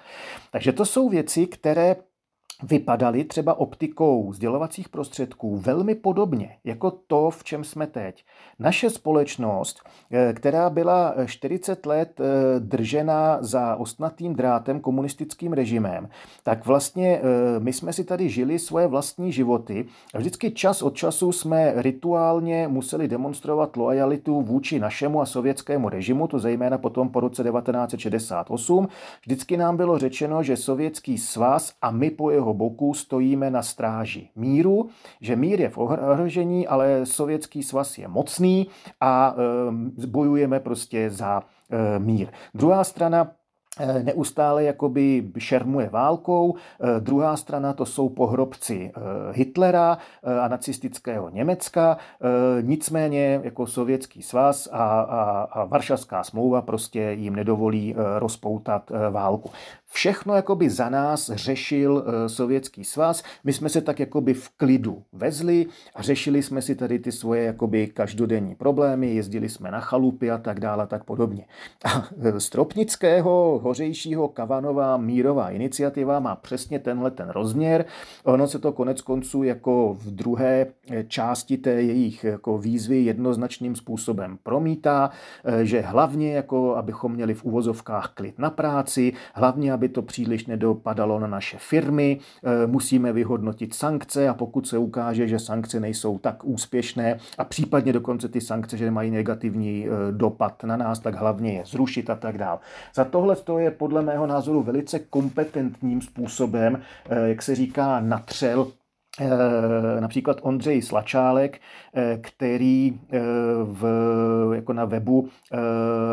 Takže 0.51 0.71
to 0.71 0.85
jsou 0.85 1.09
věci, 1.09 1.47
které 1.47 1.95
vypadaly 2.63 3.23
třeba 3.23 3.59
optikou 3.59 4.33
sdělovacích 4.33 4.89
prostředků 4.89 5.57
velmi 5.57 5.95
podobně 5.95 6.57
jako 6.63 6.91
to, 6.91 7.29
v 7.29 7.43
čem 7.43 7.63
jsme 7.63 7.87
teď. 7.87 8.25
Naše 8.59 8.89
společnost, 8.89 9.79
eh, 10.11 10.33
která 10.33 10.69
byla 10.69 11.15
40 11.25 11.85
let 11.85 12.21
eh, 12.21 12.59
držena 12.59 13.37
za 13.41 13.75
ostnatým 13.75 14.35
drátem 14.35 14.79
komunistickým 14.79 15.53
režimem, 15.53 16.09
tak 16.43 16.65
vlastně 16.65 17.19
eh, 17.23 17.59
my 17.59 17.73
jsme 17.73 17.93
si 17.93 18.03
tady 18.03 18.29
žili 18.29 18.59
svoje 18.59 18.87
vlastní 18.87 19.31
životy 19.31 19.85
a 20.13 20.17
vždycky 20.17 20.51
čas 20.51 20.81
od 20.81 20.95
času 20.95 21.31
jsme 21.31 21.73
rituálně 21.75 22.67
museli 22.67 23.07
demonstrovat 23.07 23.77
lojalitu 23.77 24.41
vůči 24.41 24.79
našemu 24.79 25.21
a 25.21 25.25
sovětskému 25.25 25.89
režimu, 25.89 26.27
to 26.27 26.39
zejména 26.39 26.77
potom 26.77 27.09
po 27.09 27.19
roce 27.19 27.43
1968. 27.43 28.87
Vždycky 29.21 29.57
nám 29.57 29.77
bylo 29.77 29.97
řečeno, 29.97 30.43
že 30.43 30.57
sovětský 30.57 31.17
svaz 31.17 31.73
a 31.81 31.91
my 31.91 32.11
po 32.11 32.31
jeho 32.31 32.44
boku 32.53 32.93
stojíme 32.93 33.51
na 33.51 33.63
stráži 33.63 34.29
míru, 34.35 34.89
že 35.21 35.35
mír 35.35 35.61
je 35.61 35.69
v 35.69 35.77
ohrožení, 35.77 36.67
ale 36.67 37.05
sovětský 37.05 37.63
svaz 37.63 37.97
je 37.97 38.07
mocný 38.07 38.67
a 39.01 39.35
e, 40.03 40.07
bojujeme 40.07 40.59
prostě 40.59 41.09
za 41.09 41.43
e, 41.69 41.99
mír. 41.99 42.27
Druhá 42.53 42.83
strana 42.83 43.31
Eh, 43.79 44.03
neustále 44.03 44.63
jakoby 44.63 45.31
šermuje 45.37 45.89
válkou. 45.89 46.55
Druhá 46.99 47.37
strana 47.37 47.73
to 47.73 47.85
jsou 47.85 48.09
pohrobci 48.09 48.91
Hitlera 49.31 49.97
a 50.41 50.47
nacistického 50.47 51.29
Německa. 51.29 51.97
Nicméně 52.61 53.39
jako 53.43 53.67
sovětský 53.67 54.21
svaz 54.21 54.69
a, 54.71 54.99
a, 55.01 55.41
a 55.51 55.65
Varšavská 55.65 56.23
smlouva 56.23 56.61
prostě 56.61 57.11
jim 57.11 57.35
nedovolí 57.35 57.95
rozpoutat 58.17 58.91
válku. 59.11 59.51
Všechno 59.95 60.35
jakoby 60.35 60.69
za 60.69 60.89
nás 60.89 61.31
řešil 61.33 62.05
sovětský 62.27 62.83
svaz. 62.83 63.23
My 63.43 63.53
jsme 63.53 63.69
se 63.69 63.81
tak 63.81 63.99
jakoby 63.99 64.33
v 64.33 64.49
klidu 64.57 65.03
vezli 65.13 65.65
a 65.95 66.01
řešili 66.01 66.43
jsme 66.43 66.61
si 66.61 66.75
tady 66.75 66.99
ty 66.99 67.11
svoje 67.11 67.43
jakoby 67.43 67.87
každodenní 67.87 68.55
problémy, 68.55 69.15
jezdili 69.15 69.49
jsme 69.49 69.71
na 69.71 69.79
chalupy 69.79 70.31
a 70.31 70.37
tak 70.37 70.59
dále 70.59 70.83
a 70.83 70.87
tak 70.87 71.03
podobně. 71.03 71.45
A 71.85 72.03
Stropnického 72.37 73.59
hořejšího 73.63 74.27
Kavanová 74.27 74.97
mírová 74.97 75.49
iniciativa 75.49 76.19
má 76.19 76.35
přesně 76.35 76.79
tenhle 76.79 77.11
ten 77.11 77.29
rozměr. 77.29 77.85
Ono 78.23 78.47
se 78.47 78.59
to 78.59 78.71
konec 78.71 79.01
konců 79.01 79.43
jako 79.43 79.93
v 79.99 80.11
druhé 80.11 80.65
části 81.07 81.57
té 81.57 81.71
jejich 81.71 82.23
jako 82.23 82.57
výzvy 82.57 82.97
jednoznačným 82.97 83.75
způsobem 83.75 84.37
promítá, 84.43 85.09
že 85.61 85.81
hlavně 85.81 86.33
jako 86.33 86.75
abychom 86.75 87.11
měli 87.11 87.33
v 87.33 87.45
uvozovkách 87.45 88.13
klid 88.13 88.39
na 88.39 88.49
práci, 88.49 89.13
hlavně 89.33 89.73
aby 89.73 89.84
to 89.89 90.01
příliš 90.01 90.45
nedopadalo 90.45 91.19
na 91.19 91.27
naše 91.27 91.57
firmy, 91.57 92.19
musíme 92.65 93.13
vyhodnotit 93.13 93.73
sankce 93.73 94.29
a 94.29 94.33
pokud 94.33 94.67
se 94.67 94.77
ukáže, 94.77 95.27
že 95.27 95.39
sankce 95.39 95.79
nejsou 95.79 96.17
tak 96.17 96.43
úspěšné 96.43 97.17
a 97.37 97.43
případně 97.43 97.93
dokonce 97.93 98.27
ty 98.27 98.41
sankce, 98.41 98.77
že 98.77 98.91
mají 98.91 99.11
negativní 99.11 99.87
dopad 100.11 100.63
na 100.63 100.77
nás, 100.77 100.99
tak 100.99 101.15
hlavně 101.15 101.53
je 101.53 101.63
zrušit 101.65 102.09
a 102.09 102.15
tak 102.15 102.37
dále. 102.37 102.59
Za 102.95 103.05
tohle 103.05 103.35
to 103.35 103.59
je 103.59 103.71
podle 103.71 104.01
mého 104.01 104.27
názoru 104.27 104.63
velice 104.63 104.99
kompetentním 104.99 106.01
způsobem, 106.01 106.81
eh, 107.09 107.29
jak 107.29 107.41
se 107.41 107.55
říká, 107.55 107.99
natřel 107.99 108.67
Eh, 109.21 110.01
například 110.01 110.37
Ondřej 110.41 110.81
Slačálek, 110.81 111.55
eh, 111.55 111.59
který 112.21 112.99
eh, 113.11 113.19
v, 113.63 113.85
jako 114.55 114.73
na 114.73 114.85
webu 114.85 115.27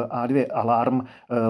A2 0.09 0.47
Alarm 0.55 1.01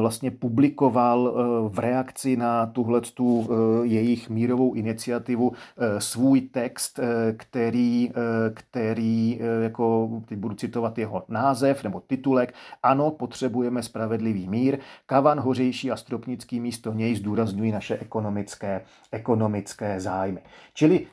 vlastně 0.01 0.31
publikoval 0.31 1.35
v 1.69 1.79
reakci 1.79 2.37
na 2.37 2.67
tuhle 2.67 3.01
tu 3.01 3.49
jejich 3.83 4.31
mírovou 4.31 4.75
iniciativu 4.75 5.53
svůj 5.99 6.41
text, 6.41 7.01
který, 7.37 8.11
který 8.55 9.41
jako, 9.63 10.11
teď 10.29 10.39
budu 10.39 10.55
citovat 10.55 10.99
jeho 10.99 11.25
název 11.29 11.85
nebo 11.85 12.01
titulek, 12.01 12.55
ano, 12.83 13.11
potřebujeme 13.11 13.83
spravedlivý 13.83 14.49
mír, 14.49 14.79
Kavan, 15.07 15.41
Hořejší 15.41 15.91
a 15.91 15.97
Stropnický 15.97 16.61
místo 16.61 16.93
něj 16.93 17.15
zdůrazňují 17.15 17.73
naše 17.73 17.99
ekonomické, 17.99 18.81
ekonomické 19.13 20.01
zájmy. 20.01 20.41
Čili 20.75 21.07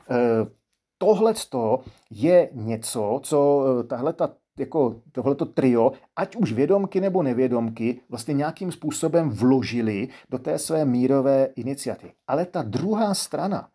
tohle 1.02 1.34
je 2.10 2.48
něco, 2.52 3.20
co 3.22 3.64
eh, 3.80 3.84
tahle 3.84 4.12
ta 4.12 4.30
jako 4.58 4.96
tohleto 5.12 5.46
trio, 5.46 5.92
ať 6.16 6.36
už 6.36 6.52
vědomky 6.52 7.00
nebo 7.00 7.22
nevědomky, 7.22 8.00
vlastně 8.08 8.34
nějakým 8.34 8.72
způsobem 8.72 9.30
vložili 9.30 10.08
do 10.30 10.38
té 10.38 10.58
své 10.58 10.84
mírové 10.84 11.44
iniciativy. 11.56 12.12
Ale 12.26 12.44
ta 12.46 12.62
druhá 12.62 13.14
strana, 13.14 13.68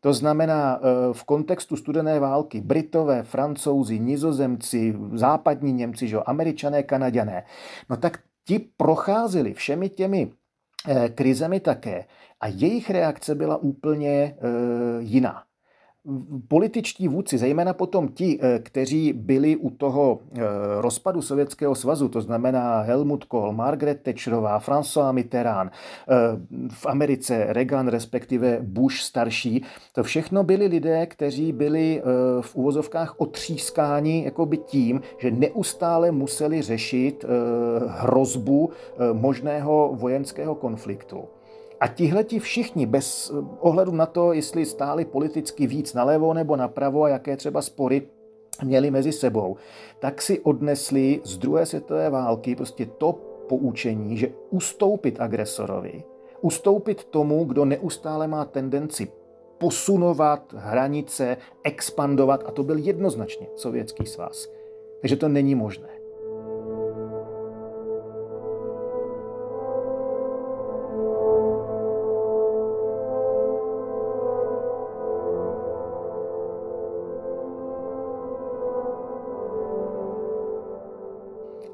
to 0.00 0.12
znamená 0.12 0.78
eh, 0.78 0.80
v 1.12 1.24
kontextu 1.24 1.76
studené 1.76 2.20
války, 2.20 2.60
Britové, 2.60 3.22
Francouzi, 3.22 3.98
Nizozemci, 3.98 4.98
západní 5.14 5.72
Němci, 5.72 6.08
že, 6.08 6.16
Američané, 6.26 6.82
Kanaďané, 6.82 7.44
no 7.90 7.96
tak 7.96 8.18
ti 8.44 8.58
procházeli 8.76 9.54
všemi 9.54 9.88
těmi 9.88 10.32
eh, 10.88 11.08
krizemi 11.08 11.60
také 11.60 12.04
a 12.40 12.46
jejich 12.46 12.90
reakce 12.90 13.34
byla 13.34 13.56
úplně 13.56 14.36
jiná 14.98 15.42
političtí 16.48 17.08
vůdci, 17.08 17.38
zejména 17.38 17.72
potom 17.72 18.08
ti, 18.08 18.38
eh, 18.42 18.58
kteří 18.58 19.12
byli 19.12 19.56
u 19.56 19.70
toho 19.70 20.18
eh, 20.20 20.40
rozpadu 20.80 21.22
Sovětského 21.22 21.74
svazu, 21.74 22.08
to 22.08 22.20
znamená 22.20 22.80
Helmut 22.80 23.24
Kohl, 23.24 23.52
Margaret 23.52 24.02
Thatcherová, 24.02 24.60
François 24.60 25.12
Mitterrand, 25.12 25.72
eh, 25.72 26.14
v 26.68 26.86
Americe 26.86 27.46
Reagan, 27.48 27.88
respektive 27.88 28.58
Bush 28.60 28.96
starší, 28.96 29.64
to 29.92 30.02
všechno 30.02 30.44
byli 30.44 30.66
lidé, 30.66 31.06
kteří 31.06 31.52
byli 31.52 32.02
v 32.40 32.56
úvozovkách 32.56 33.14
otřískáni 33.18 34.24
jakoby 34.24 34.56
tím, 34.56 35.00
že 35.18 35.30
neustále 35.30 36.10
museli 36.10 36.62
řešit 36.62 37.24
hrozbu 37.86 38.70
možného 39.12 39.92
vojenského 39.94 40.54
konfliktu. 40.54 41.24
A 41.82 41.88
tihleti 41.88 42.38
všichni, 42.38 42.86
bez 42.86 43.32
ohledu 43.60 43.92
na 43.92 44.06
to, 44.06 44.32
jestli 44.32 44.66
stáli 44.66 45.04
politicky 45.04 45.66
víc 45.66 45.94
nalevo 45.94 46.34
nebo 46.34 46.56
napravo 46.56 47.02
a 47.02 47.08
jaké 47.08 47.36
třeba 47.36 47.62
spory 47.62 48.02
měli 48.64 48.90
mezi 48.90 49.12
sebou, 49.12 49.56
tak 49.98 50.22
si 50.22 50.40
odnesli 50.40 51.20
z 51.24 51.38
druhé 51.38 51.66
světové 51.66 52.10
války 52.10 52.56
prostě 52.56 52.86
to 52.86 53.12
poučení, 53.48 54.16
že 54.16 54.32
ustoupit 54.50 55.20
agresorovi, 55.20 56.04
ustoupit 56.40 57.04
tomu, 57.04 57.44
kdo 57.44 57.64
neustále 57.64 58.28
má 58.28 58.44
tendenci 58.44 59.08
posunovat 59.58 60.54
hranice, 60.56 61.36
expandovat, 61.64 62.44
a 62.46 62.50
to 62.50 62.62
byl 62.62 62.78
jednoznačně 62.78 63.46
Sovětský 63.56 64.06
svaz. 64.06 64.48
Takže 65.00 65.16
to 65.16 65.28
není 65.28 65.54
možné. 65.54 65.88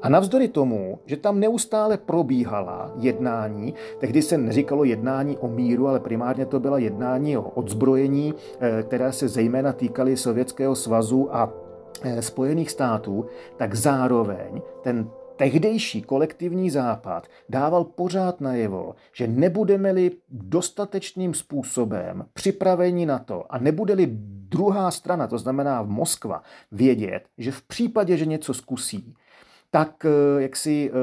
A 0.01 0.09
navzdory 0.09 0.47
tomu, 0.47 0.99
že 1.05 1.17
tam 1.17 1.39
neustále 1.39 1.97
probíhala 1.97 2.91
jednání, 2.95 3.73
tehdy 3.99 4.21
se 4.21 4.37
neříkalo 4.37 4.83
jednání 4.83 5.37
o 5.37 5.47
míru, 5.47 5.87
ale 5.87 5.99
primárně 5.99 6.45
to 6.45 6.59
byla 6.59 6.77
jednání 6.77 7.37
o 7.37 7.41
odzbrojení, 7.41 8.33
eh, 8.59 8.83
které 8.83 9.11
se 9.11 9.27
zejména 9.27 9.73
týkaly 9.73 10.17
Sovětského 10.17 10.75
svazu 10.75 11.35
a 11.35 11.53
eh, 12.03 12.21
Spojených 12.21 12.71
států, 12.71 13.25
tak 13.57 13.75
zároveň 13.75 14.61
ten 14.83 15.09
tehdejší 15.39 16.01
kolektivní 16.01 16.69
západ 16.69 17.27
dával 17.49 17.83
pořád 17.83 18.41
najevo, 18.41 18.95
že 19.13 19.27
nebudeme-li 19.27 20.11
dostatečným 20.29 21.33
způsobem 21.33 22.25
připraveni 22.33 23.05
na 23.05 23.19
to 23.19 23.43
a 23.49 23.57
nebude-li 23.57 24.07
druhá 24.49 24.91
strana, 24.91 25.27
to 25.27 25.37
znamená 25.37 25.83
Moskva, 25.83 26.41
vědět, 26.71 27.21
že 27.37 27.51
v 27.51 27.61
případě, 27.61 28.17
že 28.17 28.25
něco 28.25 28.53
zkusí, 28.53 29.13
tak 29.71 30.05
eh, 30.05 30.41
jak 30.41 30.55
si 30.55 30.91
eh, 30.91 30.93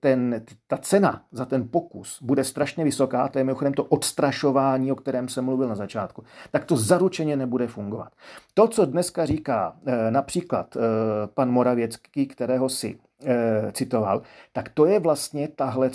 ten, 0.00 0.44
ta 0.66 0.76
cena 0.76 1.24
za 1.32 1.44
ten 1.44 1.68
pokus 1.68 2.18
bude 2.22 2.44
strašně 2.44 2.84
vysoká, 2.84 3.28
to 3.28 3.38
je 3.38 3.44
mimochodem 3.44 3.72
to 3.74 3.84
odstrašování, 3.84 4.92
o 4.92 4.96
kterém 4.96 5.28
jsem 5.28 5.44
mluvil 5.44 5.68
na 5.68 5.74
začátku, 5.74 6.24
tak 6.50 6.64
to 6.64 6.76
zaručeně 6.76 7.36
nebude 7.36 7.66
fungovat. 7.66 8.12
To, 8.54 8.68
co 8.68 8.84
dneska 8.84 9.26
říká 9.26 9.76
eh, 9.86 10.10
například 10.10 10.76
pan 11.34 11.50
Moravěcký, 11.50 12.26
kterého 12.26 12.68
si 12.68 12.98
e, 13.24 13.72
citoval, 13.72 14.22
tak 14.52 14.68
to 14.68 14.86
je 14.86 15.00
vlastně 15.00 15.48
tahle 15.48 15.90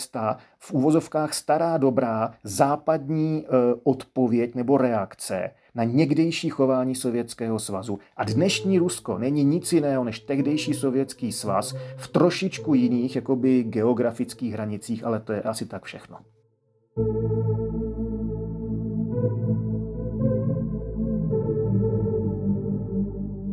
v 0.60 0.72
úvozovkách 0.72 1.34
stará 1.34 1.78
dobrá 1.78 2.34
západní 2.44 3.46
e, 3.46 3.48
odpověď 3.84 4.56
nebo 4.56 4.78
reakce 4.78 5.52
na 5.76 5.84
někdejší 5.84 6.50
chování 6.50 6.96
Sovětského 6.96 7.60
svazu. 7.60 8.00
A 8.18 8.24
dnešní 8.24 8.80
Rusko 8.80 9.18
není 9.18 9.44
nic 9.44 9.74
jiného 9.74 10.04
než 10.04 10.20
tehdejší 10.20 10.74
Sovětský 10.74 11.32
svaz 11.32 11.76
v 11.98 12.08
trošičku 12.08 12.74
jiných 12.74 13.16
jakoby 13.16 13.64
geografických 13.64 14.54
hranicích, 14.54 15.04
ale 15.04 15.20
to 15.20 15.34
je 15.34 15.42
asi 15.42 15.66
tak 15.66 15.84
všechno. 15.84 16.18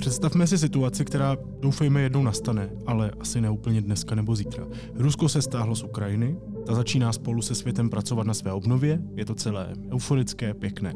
Představme 0.05 0.47
si 0.47 0.59
situaci, 0.59 1.05
která 1.05 1.37
doufejme 1.61 2.01
jednou 2.01 2.23
nastane, 2.23 2.71
ale 2.87 3.11
asi 3.21 3.41
ne 3.41 3.51
úplně 3.51 3.81
dneska 3.81 4.15
nebo 4.15 4.37
zítra. 4.37 4.67
Rusko 4.95 5.29
se 5.29 5.43
stáhlo 5.43 5.77
z 5.77 5.83
Ukrajiny, 5.83 6.37
ta 6.67 6.75
začíná 6.75 7.13
spolu 7.13 7.43
se 7.43 7.55
světem 7.55 7.91
pracovat 7.91 8.27
na 8.27 8.35
své 8.35 8.53
obnově, 8.53 9.03
je 9.15 9.25
to 9.25 9.35
celé 9.35 9.73
euforické, 9.93 10.55
pěkné. 10.55 10.95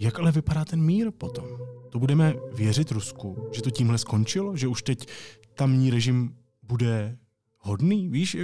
Jak 0.00 0.18
ale 0.18 0.32
vypadá 0.32 0.64
ten 0.64 0.82
mír 0.82 1.10
potom? 1.18 1.44
To 1.90 1.98
budeme 1.98 2.34
věřit 2.54 2.90
Rusku, 2.90 3.48
že 3.52 3.62
to 3.62 3.70
tímhle 3.70 3.98
skončilo, 3.98 4.56
že 4.56 4.68
už 4.68 4.82
teď 4.82 5.06
tamní 5.54 5.90
režim 5.90 6.34
bude 6.62 7.18
hodný? 7.58 8.08
Víš, 8.08 8.36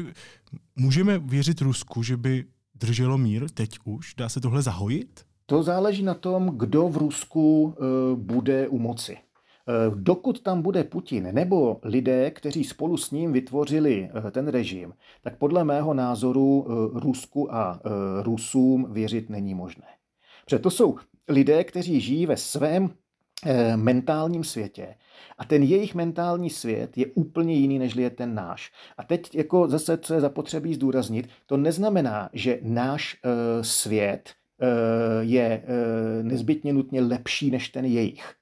můžeme 0.77 1.19
věřit 1.19 1.61
Rusku, 1.61 2.03
že 2.03 2.17
by 2.17 2.45
drželo 2.75 3.19
mír 3.19 3.51
teď 3.55 3.79
už? 3.85 4.15
Dá 4.15 4.29
se 4.29 4.41
tohle 4.41 4.63
zahojit? 4.63 5.25
To 5.47 5.63
záleží 5.63 6.03
na 6.03 6.15
tom, 6.15 6.51
kdo 6.57 6.89
v 6.89 6.97
Rusku 6.97 7.63
uh, 7.63 8.19
bude 8.19 8.69
u 8.69 8.79
moci. 8.79 9.17
Eh, 9.69 9.91
dokud 9.95 10.41
tam 10.43 10.63
bude 10.63 10.85
Putin 10.85 11.29
nebo 11.33 11.81
lidé, 11.83 12.31
kteří 12.31 12.65
spolu 12.65 12.97
s 12.97 13.11
ním 13.11 13.33
vytvořili 13.33 14.11
eh, 14.27 14.31
ten 14.31 14.49
režim, 14.49 14.93
tak 15.23 15.39
podle 15.39 15.65
mého 15.65 15.95
názoru 15.95 16.67
Rusku 16.95 17.55
a 17.55 17.81
Rusům 18.23 18.87
věřit 18.93 19.31
není 19.31 19.55
možné. 19.55 19.87
Protože 20.45 20.59
to 20.59 20.71
jsou 20.71 20.97
lidé, 21.29 21.65
kteří 21.65 22.01
žijí 22.01 22.27
ve 22.27 22.37
svém 22.37 22.91
eh, 23.47 23.77
mentálním 23.77 24.45
světě. 24.45 24.95
A 25.39 25.45
ten 25.45 25.63
jejich 25.63 25.95
mentální 25.95 26.51
svět 26.51 26.99
je 26.99 27.07
úplně 27.07 27.55
jiný, 27.55 27.79
než 27.79 27.97
je 27.97 28.11
ten 28.11 28.35
náš. 28.35 28.73
A 28.99 29.05
teď 29.05 29.35
jako 29.35 29.69
zase, 29.69 29.99
co 29.99 30.15
je 30.15 30.21
zapotřebí 30.21 30.75
zdůraznit, 30.75 31.29
to 31.47 31.57
neznamená, 31.57 32.31
že 32.33 32.59
náš 32.63 33.17
svět 33.61 34.31
je 35.21 35.63
nezbytně 36.23 36.73
nutně 36.73 37.03
lepší 37.03 37.51
než 37.51 37.69
ten 37.69 37.85
jejich. 37.85 38.35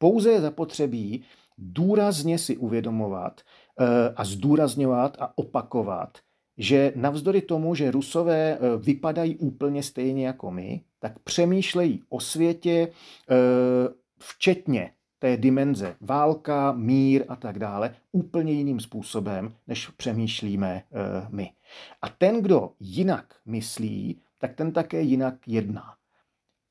Pouze 0.00 0.30
je 0.30 0.40
zapotřebí 0.40 1.22
důrazně 1.58 2.38
si 2.38 2.56
uvědomovat 2.56 3.40
uh, 3.40 3.86
a 4.16 4.24
zdůrazňovat 4.24 5.16
a 5.20 5.38
opakovat, 5.38 6.18
že 6.58 6.92
navzdory 6.96 7.42
tomu, 7.42 7.74
že 7.74 7.90
Rusové 7.90 8.58
vypadají 8.78 9.36
úplně 9.36 9.82
stejně 9.82 10.26
jako 10.26 10.50
my, 10.50 10.80
tak 11.00 11.18
přemýšlejí 11.18 12.02
o 12.08 12.20
světě, 12.20 12.88
eh, 13.30 13.34
včetně 14.18 14.92
té 15.18 15.36
dimenze 15.36 15.96
válka, 16.00 16.72
mír 16.72 17.24
a 17.28 17.36
tak 17.36 17.58
dále, 17.58 17.94
úplně 18.12 18.52
jiným 18.52 18.80
způsobem, 18.80 19.54
než 19.66 19.88
přemýšlíme 19.88 20.82
eh, 20.92 21.26
my. 21.30 21.50
A 22.02 22.08
ten, 22.08 22.42
kdo 22.42 22.72
jinak 22.80 23.34
myslí, 23.46 24.20
tak 24.38 24.54
ten 24.54 24.72
také 24.72 25.02
jinak 25.02 25.48
jedná. 25.48 25.94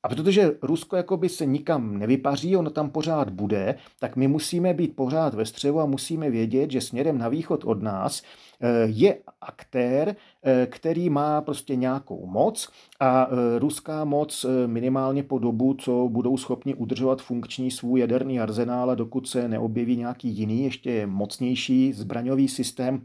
A 0.02 0.08
protože 0.08 0.58
Rusko 0.62 0.96
jakoby 0.96 1.28
se 1.28 1.46
nikam 1.46 1.98
nevypaří, 1.98 2.56
ono 2.56 2.70
tam 2.70 2.90
pořád 2.90 3.30
bude, 3.30 3.74
tak 3.98 4.16
my 4.16 4.28
musíme 4.28 4.74
být 4.74 4.96
pořád 4.96 5.34
ve 5.34 5.46
střevu 5.46 5.80
a 5.80 5.86
musíme 5.86 6.30
vědět, 6.30 6.70
že 6.70 6.80
směrem 6.80 7.18
na 7.18 7.28
východ 7.28 7.64
od 7.64 7.82
nás 7.82 8.22
eh, 8.60 8.68
je 8.84 9.18
aktér, 9.40 10.16
eh, 10.42 10.66
který 10.66 11.10
má 11.10 11.40
prostě 11.40 11.76
nějakou 11.76 12.26
moc 12.26 12.68
a 13.00 13.26
eh, 13.26 13.58
ruská 13.58 14.04
moc 14.04 14.46
minimálně 14.66 15.22
po 15.22 15.38
dobu, 15.38 15.74
co 15.74 16.08
budou 16.08 16.36
schopni 16.36 16.74
udržovat 16.74 17.22
funkční 17.22 17.70
svůj 17.70 18.00
jaderný 18.00 18.40
arzenál 18.40 18.90
a 18.90 18.94
dokud 18.94 19.28
se 19.28 19.48
neobjeví 19.48 19.96
nějaký 19.96 20.28
jiný, 20.28 20.64
ještě 20.64 21.06
mocnější 21.06 21.92
zbraňový 21.92 22.48
systém, 22.48 23.02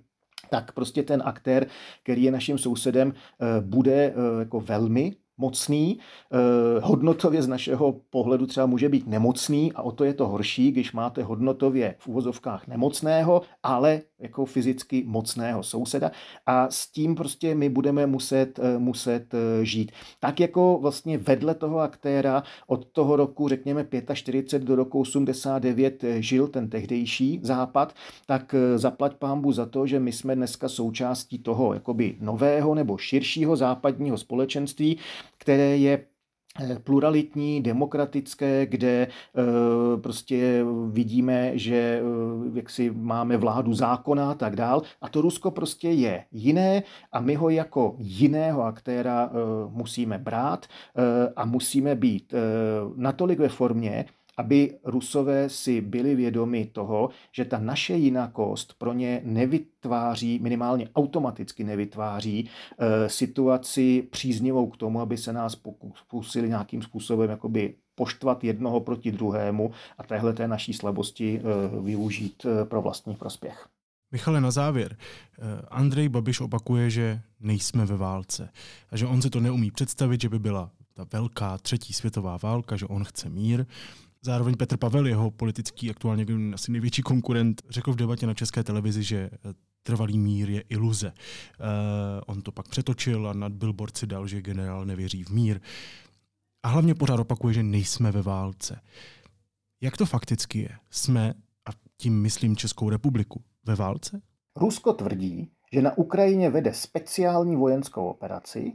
tak 0.49 0.71
prostě 0.71 1.03
ten 1.03 1.21
aktér, 1.25 1.67
který 2.03 2.23
je 2.23 2.31
naším 2.31 2.57
sousedem, 2.57 3.13
bude 3.61 4.13
jako 4.39 4.59
velmi 4.59 5.15
mocný, 5.37 5.99
eh, 5.99 6.37
hodnotově 6.81 7.41
z 7.41 7.47
našeho 7.47 7.95
pohledu 8.09 8.45
třeba 8.45 8.65
může 8.65 8.89
být 8.89 9.07
nemocný 9.07 9.73
a 9.73 9.81
o 9.81 9.91
to 9.91 10.03
je 10.03 10.13
to 10.13 10.27
horší, 10.27 10.71
když 10.71 10.93
máte 10.93 11.23
hodnotově 11.23 11.95
v 11.99 12.07
uvozovkách 12.07 12.67
nemocného, 12.67 13.41
ale 13.63 14.01
jako 14.19 14.45
fyzicky 14.45 15.03
mocného 15.07 15.63
souseda 15.63 16.11
a 16.45 16.69
s 16.69 16.87
tím 16.91 17.15
prostě 17.15 17.55
my 17.55 17.69
budeme 17.69 18.05
muset, 18.05 18.59
eh, 18.59 18.77
muset 18.77 19.33
eh, 19.33 19.65
žít. 19.65 19.91
Tak 20.19 20.39
jako 20.39 20.79
vlastně 20.81 21.17
vedle 21.17 21.55
toho 21.55 21.79
aktéra 21.79 22.43
od 22.67 22.85
toho 22.85 23.15
roku, 23.15 23.47
řekněme 23.47 23.87
45 24.13 24.67
do 24.67 24.75
roku 24.75 24.99
89 24.99 26.03
žil 26.19 26.47
ten 26.47 26.69
tehdejší 26.69 27.39
západ, 27.43 27.95
tak 28.25 28.55
zaplať 28.75 29.15
pámbu 29.15 29.51
za 29.51 29.65
to, 29.65 29.87
že 29.87 29.99
my 29.99 30.11
jsme 30.11 30.35
dneska 30.35 30.69
součástí 30.69 31.39
toho 31.39 31.73
jakoby 31.73 32.15
nového 32.19 32.75
nebo 32.75 32.97
širšího 32.97 33.55
západního 33.55 34.17
společenství, 34.17 34.97
které 35.37 35.77
je 35.77 35.93
eh, 35.93 36.14
pluralitní, 36.83 37.61
demokratické, 37.61 38.65
kde 38.65 39.07
eh, 39.07 39.41
prostě 39.97 40.65
vidíme, 40.91 41.57
že 41.57 41.75
eh, 41.75 42.01
jak 42.53 42.69
si 42.69 42.91
máme 42.91 43.37
vládu 43.37 43.73
zákona 43.73 44.31
a 44.31 44.33
tak 44.33 44.55
dál. 44.55 44.81
A 45.01 45.09
to 45.09 45.21
Rusko 45.21 45.51
prostě 45.51 45.89
je 45.89 46.25
jiné 46.31 46.83
a 47.11 47.19
my 47.19 47.35
ho 47.35 47.49
jako 47.49 47.95
jiného 47.99 48.63
aktéra 48.63 49.29
musíme 49.69 50.17
brát 50.17 50.65
a 51.35 51.45
musíme 51.45 51.95
být 51.95 52.33
natolik 52.95 53.39
ve 53.39 53.49
formě, 53.49 54.05
aby 54.37 54.77
Rusové 54.83 55.49
si 55.49 55.81
byli 55.81 56.15
vědomi 56.15 56.65
toho, 56.65 57.09
že 57.31 57.45
ta 57.45 57.59
naše 57.59 57.93
jinakost 57.93 58.73
pro 58.77 58.93
ně 58.93 59.21
nevytváří, 59.23 60.39
minimálně 60.39 60.89
automaticky 60.95 61.63
nevytváří 61.63 62.49
e, 62.77 63.09
situaci 63.09 64.07
příznivou 64.11 64.67
k 64.67 64.77
tomu, 64.77 65.01
aby 65.01 65.17
se 65.17 65.33
nás 65.33 65.55
pokusili 65.55 66.49
nějakým 66.49 66.81
způsobem 66.81 67.29
jakoby 67.29 67.75
poštvat 67.95 68.43
jednoho 68.43 68.79
proti 68.79 69.11
druhému 69.11 69.71
a 69.97 70.03
téhle 70.03 70.33
té 70.33 70.47
naší 70.47 70.73
slabosti 70.73 71.39
e, 71.39 71.81
využít 71.81 72.45
e, 72.45 72.65
pro 72.65 72.81
vlastní 72.81 73.15
prospěch. 73.15 73.67
Michale, 74.11 74.41
na 74.41 74.51
závěr. 74.51 74.97
Andrej 75.67 76.09
Babiš 76.09 76.41
opakuje, 76.41 76.89
že 76.89 77.21
nejsme 77.39 77.85
ve 77.85 77.97
válce 77.97 78.49
a 78.89 78.97
že 78.97 79.07
on 79.07 79.21
si 79.21 79.29
to 79.29 79.39
neumí 79.39 79.71
představit, 79.71 80.21
že 80.21 80.29
by 80.29 80.39
byla 80.39 80.71
ta 80.93 81.05
velká 81.13 81.57
třetí 81.57 81.93
světová 81.93 82.37
válka, 82.37 82.75
že 82.75 82.85
on 82.85 83.03
chce 83.03 83.29
mír. 83.29 83.65
Zároveň 84.25 84.57
Petr 84.57 84.77
Pavel, 84.77 85.07
jeho 85.07 85.31
politický 85.31 85.89
aktuálně 85.89 86.25
asi 86.53 86.71
největší 86.71 87.01
konkurent, 87.01 87.61
řekl 87.69 87.93
v 87.93 87.95
debatě 87.95 88.27
na 88.27 88.33
české 88.33 88.63
televizi, 88.63 89.03
že 89.03 89.17
eh, 89.17 89.53
trvalý 89.83 90.19
mír 90.19 90.49
je 90.49 90.63
iluze. 90.69 91.07
Uh, 91.07 91.13
on 92.25 92.41
to 92.41 92.51
pak 92.51 92.67
přetočil 92.67 93.29
a 93.29 93.33
nad 93.33 93.51
billboard 93.51 93.97
si 93.97 94.07
dal, 94.07 94.27
že 94.27 94.41
generál 94.41 94.85
nevěří 94.85 95.23
v 95.23 95.29
mír. 95.29 95.59
A 96.63 96.67
hlavně 96.67 96.95
pořád 96.95 97.19
opakuje, 97.19 97.53
že 97.53 97.63
nejsme 97.63 98.11
ve 98.11 98.21
válce. 98.21 98.81
Jak 99.81 99.97
to 99.97 100.05
fakticky 100.05 100.59
je? 100.59 100.69
Jsme, 100.89 101.33
a 101.65 101.69
tím 101.97 102.21
myslím 102.21 102.55
Českou 102.55 102.89
republiku, 102.89 103.43
ve 103.65 103.75
válce? 103.75 104.21
Rusko 104.55 104.93
tvrdí, 104.93 105.51
že 105.73 105.81
na 105.81 105.97
Ukrajině 105.97 106.49
vede 106.49 106.73
speciální 106.73 107.55
vojenskou 107.55 108.05
operaci, 108.05 108.73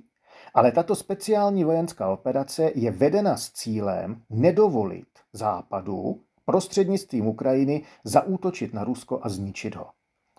ale 0.55 0.73
tato 0.73 0.95
speciální 0.95 1.65
vojenská 1.65 2.09
operace 2.09 2.71
je 2.75 2.91
vedena 2.91 3.37
s 3.37 3.51
cílem 3.53 4.23
nedovolit 4.31 5.10
Západu 5.33 6.21
prostřednictvím 6.45 7.27
Ukrajiny 7.27 7.83
zaútočit 8.05 8.75
na 8.75 8.85
Rusko 8.85 9.21
a 9.23 9.29
zničit 9.29 9.77
ho. 9.77 9.87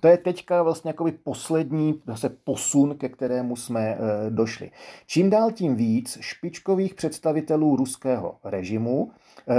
To 0.02 0.08
je 0.08 0.18
teďka 0.18 0.64
vlastně 0.64 0.90
jakoby 0.90 1.12
poslední 1.12 2.02
zase 2.08 2.30
posun, 2.30 2.98
ke 2.98 3.10
kterému 3.10 3.56
jsme 3.56 3.82
e, 3.82 3.98
došli. 4.30 4.72
Čím 5.06 5.30
dál 5.30 5.52
tím 5.52 5.76
víc 5.76 6.18
špičkových 6.22 6.94
představitelů 6.94 7.76
ruského 7.76 8.38
režimu 8.44 9.12
e, 9.12 9.54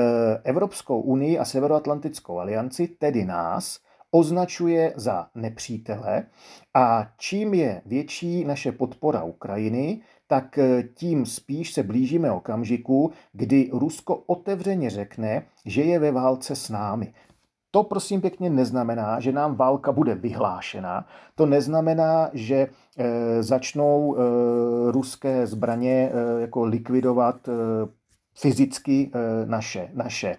Evropskou 0.44 1.00
unii 1.00 1.38
a 1.38 1.44
Severoatlantickou 1.44 2.38
alianci, 2.38 2.88
tedy 2.88 3.24
nás, 3.24 3.78
označuje 4.10 4.92
za 4.96 5.26
nepřítele 5.34 6.26
a 6.74 7.08
čím 7.18 7.54
je 7.54 7.82
větší 7.86 8.44
naše 8.44 8.72
podpora 8.72 9.22
Ukrajiny, 9.22 10.00
tak 10.32 10.58
eh, 10.58 10.82
tím 10.94 11.26
spíš 11.26 11.72
se 11.72 11.82
blížíme 11.82 12.30
okamžiku, 12.30 13.12
kdy 13.32 13.70
Rusko 13.72 14.16
otevřeně 14.16 14.90
řekne, 14.90 15.42
že 15.64 15.82
je 15.82 15.98
ve 15.98 16.12
válce 16.12 16.56
s 16.56 16.68
námi. 16.68 17.14
To 17.70 17.82
prosím 17.82 18.20
pěkně 18.20 18.50
neznamená, 18.50 19.20
že 19.20 19.32
nám 19.32 19.54
válka 19.54 19.92
bude 19.92 20.14
vyhlášena. 20.14 21.06
To 21.34 21.46
neznamená, 21.46 22.30
že 22.32 22.56
e, 22.56 23.42
začnou 23.42 24.16
e, 24.16 24.18
ruské 24.92 25.46
zbraně 25.46 26.10
e, 26.12 26.40
jako 26.40 26.64
likvidovat 26.64 27.48
e, 27.48 27.52
fyzicky 28.34 29.10
e, 29.14 29.46
naše, 29.46 29.90
naše 29.94 30.36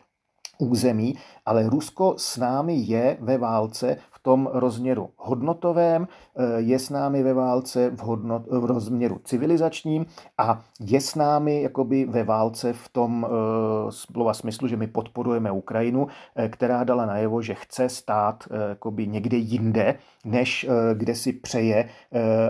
území, 0.58 1.16
ale 1.46 1.70
Rusko 1.70 2.16
s 2.18 2.38
námi 2.38 2.76
je 2.76 3.18
ve 3.20 3.38
válce 3.38 3.98
tom 4.24 4.50
rozměru 4.54 5.10
hodnotovém, 5.18 6.08
eh, 6.08 6.44
je 6.58 6.80
s 6.80 6.90
námi 6.90 7.24
ve 7.24 7.34
válce 7.34 7.90
v, 7.90 8.00
hodnot, 8.00 8.44
v 8.48 8.66
rozměru 8.66 9.20
civilizačním 9.24 10.06
a 10.38 10.62
je 10.80 11.02
s 11.02 11.16
námi 11.16 11.62
jakoby 11.62 12.06
ve 12.06 12.24
válce 12.24 12.74
v 12.74 12.90
tom 12.90 13.28
eh, 13.28 13.92
slova 13.92 14.34
smyslu, 14.34 14.68
že 14.68 14.78
my 14.78 14.88
podporujeme 14.88 15.52
Ukrajinu, 15.52 16.08
která 16.50 16.84
dala 16.84 17.06
najevo, 17.06 17.42
že 17.42 17.54
chce 17.54 17.90
stát 17.90 18.44
jakoby 18.70 19.08
někde 19.08 19.38
jinde, 19.38 19.96
než 20.26 20.68
kde 20.94 21.16
si 21.16 21.34
přeje, 21.34 21.90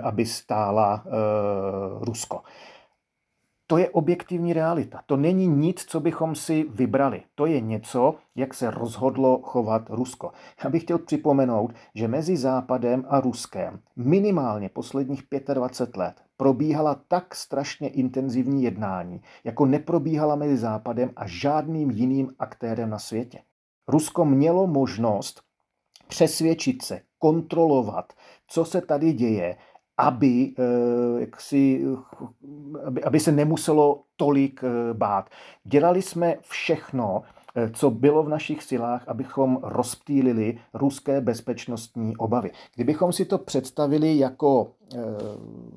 aby 0.03 0.25
stála 0.25 1.03
Rusko 2.01 2.41
to 3.67 3.77
je 3.77 3.89
objektivní 3.89 4.53
realita. 4.53 5.01
To 5.05 5.17
není 5.17 5.47
nic, 5.47 5.85
co 5.85 5.99
bychom 5.99 6.35
si 6.35 6.65
vybrali. 6.69 7.23
To 7.35 7.45
je 7.45 7.61
něco, 7.61 8.15
jak 8.35 8.53
se 8.53 8.71
rozhodlo 8.71 9.41
chovat 9.43 9.89
Rusko. 9.89 10.31
Já 10.63 10.69
bych 10.69 10.83
chtěl 10.83 10.97
připomenout, 10.97 11.73
že 11.95 12.07
mezi 12.07 12.37
Západem 12.37 13.05
a 13.09 13.19
Ruskem 13.19 13.79
minimálně 13.95 14.69
posledních 14.69 15.23
25 15.53 15.97
let 15.97 16.21
probíhala 16.37 17.01
tak 17.07 17.35
strašně 17.35 17.89
intenzivní 17.89 18.63
jednání, 18.63 19.21
jako 19.43 19.65
neprobíhala 19.65 20.35
mezi 20.35 20.57
Západem 20.57 21.11
a 21.15 21.27
žádným 21.27 21.91
jiným 21.91 22.31
aktérem 22.39 22.89
na 22.89 22.99
světě. 22.99 23.39
Rusko 23.87 24.25
mělo 24.25 24.67
možnost 24.67 25.41
přesvědčit 26.07 26.81
se, 26.81 27.01
kontrolovat, 27.19 28.13
co 28.47 28.65
se 28.65 28.81
tady 28.81 29.13
děje 29.13 29.57
aby, 30.03 30.53
eh, 30.59 30.63
jak 31.19 31.41
si, 31.41 31.85
aby, 32.85 33.03
aby 33.03 33.19
se 33.19 33.31
nemuselo 33.31 34.03
tolik 34.15 34.63
eh, 34.63 34.93
bát. 34.93 35.29
Dělali 35.63 36.01
jsme 36.01 36.35
všechno, 36.41 37.23
Eh, 37.55 37.69
co 37.73 37.91
bylo 37.91 38.23
v 38.23 38.29
našich 38.29 38.63
silách, 38.63 39.07
abychom 39.07 39.59
rozptýlili 39.63 40.57
ruské 40.73 41.21
bezpečnostní 41.21 42.17
obavy. 42.17 42.51
Kdybychom 42.75 43.13
si 43.13 43.25
to 43.25 43.37
představili 43.37 44.17
jako 44.17 44.71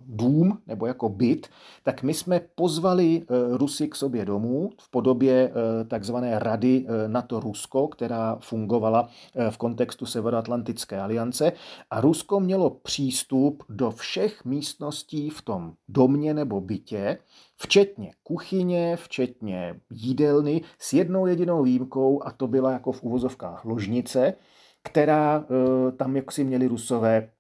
dům 0.06 0.58
nebo 0.66 0.86
jako 0.86 1.08
byt, 1.08 1.46
tak 1.82 2.02
my 2.02 2.14
jsme 2.14 2.40
pozvali 2.54 3.22
eh, 3.22 3.56
Rusy 3.56 3.88
k 3.88 3.94
sobě 3.94 4.24
domů 4.24 4.70
v 4.80 4.90
podobě 4.90 5.52
takzvané 5.88 6.38
Rady 6.38 6.86
NATO-Rusko, 7.06 7.88
která 7.88 8.38
fungovala 8.40 9.08
v 9.50 9.56
kontextu 9.56 10.06
Severoatlantické 10.06 11.00
aliance. 11.00 11.52
A 11.90 12.00
Rusko 12.00 12.40
mělo 12.40 12.70
přístup 12.70 13.64
do 13.68 13.90
všech 13.90 14.44
místností 14.44 15.30
v 15.30 15.42
tom 15.42 15.72
domě 15.88 16.34
nebo 16.34 16.60
bytě, 16.60 17.18
včetně 17.56 18.12
kuchyně, 18.22 18.96
včetně 18.96 19.80
jídelny, 19.90 20.62
s 20.78 20.92
jednou 20.92 21.26
jedinou 21.26 21.62
výjimkou, 21.62 22.22
a 22.24 22.32
to 22.32 22.46
byla 22.46 22.72
jako 22.72 22.92
v 22.92 23.02
uvozovkách 23.02 23.64
ložnice, 23.64 24.34
která 24.82 25.44
eh, 25.44 25.92
tam 25.92 26.16
jak 26.16 26.32
si 26.32 26.44
měli 26.44 26.66
rusové 26.66 27.16
eh, 27.16 27.30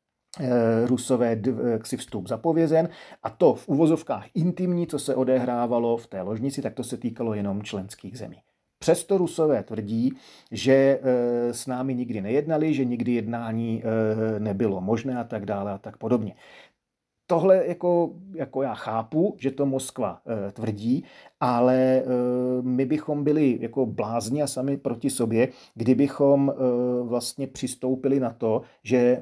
Rusové 0.84 1.40
si 1.84 1.96
vstup 1.96 2.28
zapovězen 2.28 2.88
a 3.22 3.30
to 3.30 3.54
v 3.54 3.68
uvozovkách 3.68 4.26
intimní, 4.34 4.86
co 4.86 4.98
se 4.98 5.14
odehrávalo 5.14 5.96
v 5.96 6.06
té 6.06 6.22
ložnici, 6.22 6.62
tak 6.62 6.74
to 6.74 6.84
se 6.84 6.96
týkalo 6.96 7.34
jenom 7.34 7.62
členských 7.62 8.18
zemí. 8.18 8.36
Přesto 8.78 9.18
Rusové 9.18 9.62
tvrdí, 9.62 10.12
že 10.52 10.72
eh, 10.72 11.54
s 11.54 11.66
námi 11.66 11.94
nikdy 11.94 12.20
nejednali, 12.20 12.74
že 12.74 12.84
nikdy 12.84 13.12
jednání 13.12 13.82
nebylo 14.38 14.80
možné 14.80 15.18
a 15.18 15.24
tak 15.24 15.46
dále 15.46 15.72
a 15.72 15.78
tak 15.78 15.96
podobně 15.96 16.34
tohle 17.26 17.66
jako, 17.66 18.10
jako 18.34 18.62
já 18.62 18.74
chápu, 18.74 19.34
že 19.38 19.50
to 19.50 19.66
Moskva 19.66 20.20
e, 20.26 20.52
tvrdí, 20.52 21.04
ale 21.40 21.76
e, 21.76 22.02
my 22.62 22.86
bychom 22.86 23.24
byli 23.24 23.58
jako 23.60 23.86
blázni 23.86 24.42
a 24.42 24.46
sami 24.46 24.76
proti 24.76 25.10
sobě, 25.10 25.48
kdybychom 25.74 26.50
e, 26.50 26.54
vlastně 27.02 27.46
přistoupili 27.46 28.20
na 28.20 28.30
to, 28.30 28.62
že 28.82 28.96
e, 28.96 29.20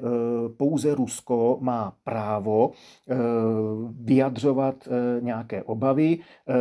pouze 0.57 0.95
Rusko 0.95 1.57
má 1.61 1.93
právo 2.03 2.71
e, 2.71 3.15
vyjadřovat 3.91 4.87
e, 4.87 5.21
nějaké 5.21 5.63
obavy, 5.63 6.17
e, 6.17 6.53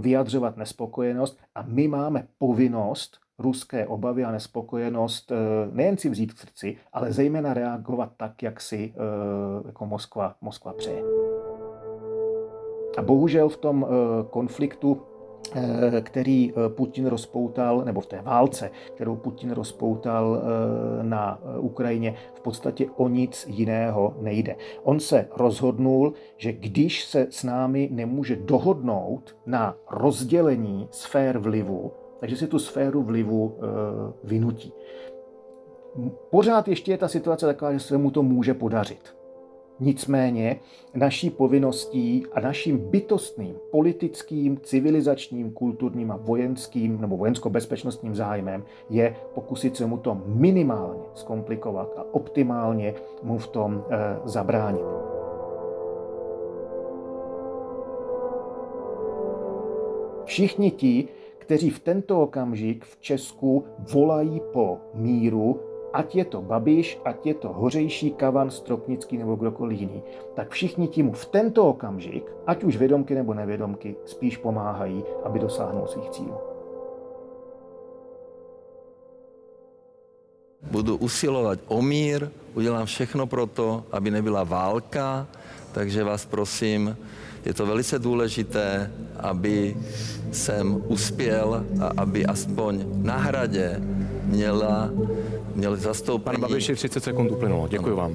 vyjadřovat 0.00 0.56
nespokojenost 0.56 1.38
a 1.54 1.62
my 1.62 1.88
máme 1.88 2.26
povinnost 2.38 3.25
ruské 3.38 3.86
obavy 3.86 4.24
a 4.24 4.30
nespokojenost 4.30 5.32
eh, 5.32 5.36
nejen 5.72 5.96
si 5.96 6.08
vzít 6.08 6.32
k 6.32 6.38
srdci, 6.38 6.76
ale 6.92 7.12
zejména 7.12 7.54
reagovat 7.54 8.12
tak, 8.16 8.42
jak 8.42 8.60
si 8.60 8.94
eh, 8.94 8.98
jako 9.66 9.86
Moskva, 9.86 10.34
Moskva 10.40 10.72
přeje. 10.72 11.02
A 12.98 13.02
bohužel 13.02 13.48
v 13.48 13.56
tom 13.56 13.86
eh, 13.86 14.24
konfliktu 14.30 15.02
který 16.00 16.52
Putin 16.68 17.06
rozpoutal, 17.06 17.82
nebo 17.84 18.00
v 18.00 18.06
té 18.06 18.22
válce, 18.22 18.70
kterou 18.94 19.16
Putin 19.16 19.50
rozpoutal 19.50 20.42
na 21.02 21.40
Ukrajině, 21.58 22.14
v 22.34 22.40
podstatě 22.40 22.86
o 22.96 23.08
nic 23.08 23.46
jiného 23.48 24.16
nejde. 24.20 24.56
On 24.82 25.00
se 25.00 25.28
rozhodnul, 25.36 26.12
že 26.36 26.52
když 26.52 27.04
se 27.04 27.26
s 27.30 27.44
námi 27.44 27.88
nemůže 27.92 28.36
dohodnout 28.36 29.36
na 29.46 29.76
rozdělení 29.90 30.88
sfér 30.90 31.38
vlivu, 31.38 31.92
takže 32.20 32.36
si 32.36 32.46
tu 32.46 32.58
sféru 32.58 33.02
vlivu 33.02 33.56
e, 33.56 33.62
vynutí. 34.24 34.72
Pořád 36.30 36.68
ještě 36.68 36.92
je 36.92 36.98
ta 36.98 37.08
situace 37.08 37.46
taková, 37.46 37.72
že 37.72 37.80
se 37.80 37.98
mu 37.98 38.10
to 38.10 38.22
může 38.22 38.54
podařit. 38.54 39.16
Nicméně 39.80 40.60
naší 40.94 41.30
povinností 41.30 42.26
a 42.32 42.40
naším 42.40 42.78
bytostným 42.78 43.56
politickým, 43.70 44.60
civilizačním, 44.60 45.52
kulturním 45.52 46.10
a 46.10 46.16
vojenským 46.16 47.00
nebo 47.00 47.16
vojensko-bezpečnostním 47.16 48.14
zájmem 48.14 48.64
je 48.90 49.16
pokusit 49.34 49.76
se 49.76 49.86
mu 49.86 49.96
to 49.96 50.22
minimálně 50.26 51.02
zkomplikovat 51.14 51.94
a 51.96 52.04
optimálně 52.14 52.94
mu 53.22 53.38
v 53.38 53.46
tom 53.46 53.84
e, 53.90 53.96
zabránit. 54.24 54.86
Všichni 60.24 60.70
ti, 60.70 61.08
kteří 61.46 61.70
v 61.70 61.78
tento 61.78 62.22
okamžik 62.22 62.84
v 62.84 63.00
Česku 63.00 63.64
volají 63.92 64.42
po 64.52 64.78
míru, 64.94 65.60
ať 65.92 66.14
je 66.14 66.24
to 66.24 66.42
Babiš, 66.42 66.98
ať 67.04 67.26
je 67.26 67.34
to 67.34 67.48
Hořejší, 67.52 68.10
Kavan, 68.10 68.50
Stropnický 68.50 69.18
nebo 69.18 69.36
kdokoliv 69.36 69.80
jiný, 69.80 70.02
tak 70.34 70.50
všichni 70.50 70.88
tím 70.88 71.12
v 71.12 71.26
tento 71.26 71.68
okamžik, 71.68 72.26
ať 72.46 72.64
už 72.64 72.76
vědomky 72.76 73.14
nebo 73.14 73.34
nevědomky, 73.34 73.96
spíš 74.04 74.36
pomáhají, 74.36 75.04
aby 75.24 75.38
dosáhnul 75.38 75.86
svých 75.86 76.10
cílů. 76.10 76.34
Budu 80.70 80.96
usilovat 80.96 81.58
o 81.68 81.82
mír, 81.82 82.28
udělám 82.54 82.86
všechno 82.86 83.26
pro 83.26 83.46
to, 83.46 83.84
aby 83.92 84.10
nebyla 84.10 84.44
válka, 84.44 85.26
takže 85.72 86.04
vás 86.04 86.26
prosím, 86.26 86.96
je 87.46 87.54
to 87.54 87.66
velice 87.66 87.98
důležité, 87.98 88.90
aby 89.20 89.76
jsem 90.32 90.82
uspěl 90.86 91.64
a 91.80 91.92
aby 91.96 92.26
aspoň 92.26 92.84
na 93.02 93.16
hradě 93.16 93.80
měla, 94.24 94.90
měl 95.54 95.76
zastoupení. 95.76 96.24
Pane 96.24 96.48
Babiši, 96.48 96.74
30 96.74 97.04
sekund 97.04 97.30
uplynulo. 97.30 97.68
Děkuji 97.68 97.96
vám. 97.96 98.12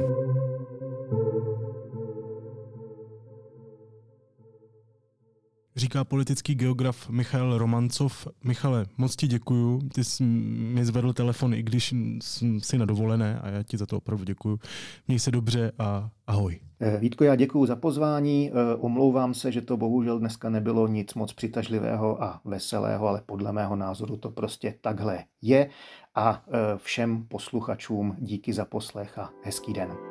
Říká 5.76 6.04
politický 6.04 6.56
geograf 6.56 7.10
Michal 7.10 7.58
Romancov. 7.58 8.28
Michale, 8.44 8.86
moc 8.98 9.16
ti 9.16 9.28
děkuju. 9.28 9.82
Ty 9.94 10.04
jsi 10.04 10.24
mi 10.24 10.86
zvedl 10.86 11.14
telefon, 11.14 11.54
i 11.54 11.64
když 11.64 11.94
jsem 12.24 12.60
si 12.60 12.78
na 12.78 12.86
dovolené 12.86 13.40
a 13.40 13.50
já 13.50 13.64
ti 13.64 13.78
za 13.78 13.86
to 13.86 13.98
opravdu 13.98 14.24
děkuju. 14.26 14.60
Měj 15.08 15.20
se 15.20 15.32
dobře 15.32 15.72
a 15.80 16.10
ahoj. 16.28 16.60
Eh, 16.80 16.98
Vítko, 16.98 17.24
já 17.24 17.36
děkuji 17.36 17.66
za 17.66 17.76
pozvání. 17.76 18.52
Eh, 18.52 18.76
omlouvám 18.76 19.34
se, 19.34 19.52
že 19.52 19.62
to 19.62 19.78
bohužel 19.78 20.20
dneska 20.20 20.50
nebylo 20.50 20.88
nic 20.88 21.14
moc 21.14 21.34
přitažlivého 21.34 22.24
a 22.24 22.42
veselého, 22.46 23.08
ale 23.08 23.22
podle 23.26 23.52
mého 23.52 23.76
názoru 23.76 24.18
to 24.18 24.30
prostě 24.30 24.76
takhle 24.82 25.24
je. 25.42 25.70
A 26.16 26.44
eh, 26.48 26.52
všem 26.78 27.26
posluchačům 27.28 28.16
díky 28.20 28.54
za 28.54 28.66
poslech 28.66 29.18
a 29.18 29.30
hezký 29.44 29.74
den. 29.74 30.11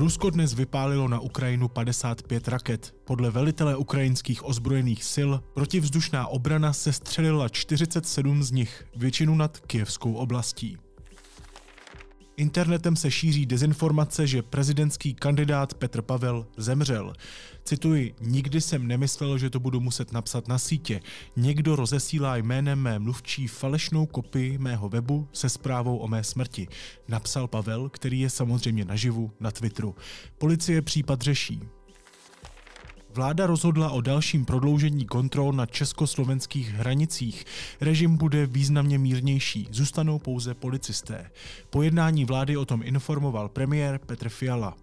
Rusko 0.00 0.30
dnes 0.30 0.56
vypálilo 0.56 1.08
na 1.08 1.20
Ukrajinu 1.20 1.68
55 1.68 2.48
raket. 2.48 2.94
Podle 3.04 3.30
velitele 3.30 3.76
ukrajinských 3.76 4.48
ozbrojených 4.48 5.04
sil 5.14 5.30
protivzdušná 5.54 6.26
obrana 6.26 6.72
se 6.72 6.92
střelila 6.92 7.48
47 7.48 8.42
z 8.42 8.50
nich, 8.50 8.84
většinu 8.96 9.34
nad 9.34 9.60
Kijevskou 9.60 10.14
oblastí. 10.14 10.78
Internetem 12.40 12.96
se 12.96 13.10
šíří 13.10 13.46
dezinformace, 13.46 14.26
že 14.26 14.42
prezidentský 14.42 15.14
kandidát 15.14 15.74
Petr 15.74 16.02
Pavel 16.02 16.46
zemřel. 16.56 17.12
Cituji, 17.64 18.14
nikdy 18.20 18.60
jsem 18.60 18.86
nemyslel, 18.86 19.38
že 19.38 19.50
to 19.50 19.60
budu 19.60 19.80
muset 19.80 20.12
napsat 20.12 20.48
na 20.48 20.58
sítě. 20.58 21.00
Někdo 21.36 21.76
rozesílá 21.76 22.36
jménem 22.36 22.78
mé 22.78 22.98
mluvčí 22.98 23.46
falešnou 23.46 24.06
kopii 24.06 24.58
mého 24.58 24.88
webu 24.88 25.28
se 25.32 25.48
zprávou 25.48 25.96
o 25.96 26.08
mé 26.08 26.24
smrti. 26.24 26.68
Napsal 27.08 27.48
Pavel, 27.48 27.88
který 27.88 28.20
je 28.20 28.30
samozřejmě 28.30 28.84
naživu 28.84 29.32
na 29.40 29.50
Twitteru. 29.50 29.94
Policie 30.38 30.82
případ 30.82 31.20
řeší. 31.20 31.60
Vláda 33.14 33.46
rozhodla 33.46 33.90
o 33.90 34.00
dalším 34.00 34.44
prodloužení 34.44 35.06
kontrol 35.06 35.52
na 35.52 35.66
československých 35.66 36.70
hranicích. 36.70 37.44
Režim 37.80 38.16
bude 38.16 38.46
významně 38.46 38.98
mírnější, 38.98 39.68
zůstanou 39.70 40.18
pouze 40.18 40.54
policisté. 40.54 41.30
Po 41.70 41.82
jednání 41.82 42.24
vlády 42.24 42.56
o 42.56 42.64
tom 42.64 42.82
informoval 42.84 43.48
premiér 43.48 44.00
Petr 44.06 44.28
Fiala. 44.28 44.76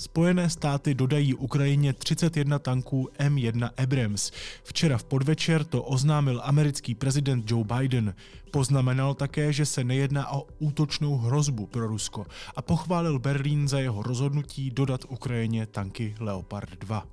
Spojené 0.00 0.50
státy 0.50 0.94
dodají 0.94 1.34
Ukrajině 1.34 1.92
31 1.92 2.58
tanků 2.58 3.08
M1 3.18 3.70
Abrams. 3.82 4.30
Včera 4.64 4.98
v 4.98 5.04
podvečer 5.04 5.64
to 5.64 5.82
oznámil 5.82 6.40
americký 6.44 6.94
prezident 6.94 7.50
Joe 7.50 7.64
Biden. 7.64 8.14
Poznamenal 8.50 9.14
také, 9.14 9.52
že 9.52 9.66
se 9.66 9.84
nejedná 9.84 10.32
o 10.32 10.46
útočnou 10.58 11.16
hrozbu 11.16 11.66
pro 11.66 11.86
Rusko 11.86 12.26
a 12.56 12.62
pochválil 12.62 13.18
Berlín 13.18 13.68
za 13.68 13.80
jeho 13.80 14.02
rozhodnutí 14.02 14.70
dodat 14.70 15.00
Ukrajině 15.08 15.66
tanky 15.66 16.14
Leopard 16.20 16.70
2 16.78 17.06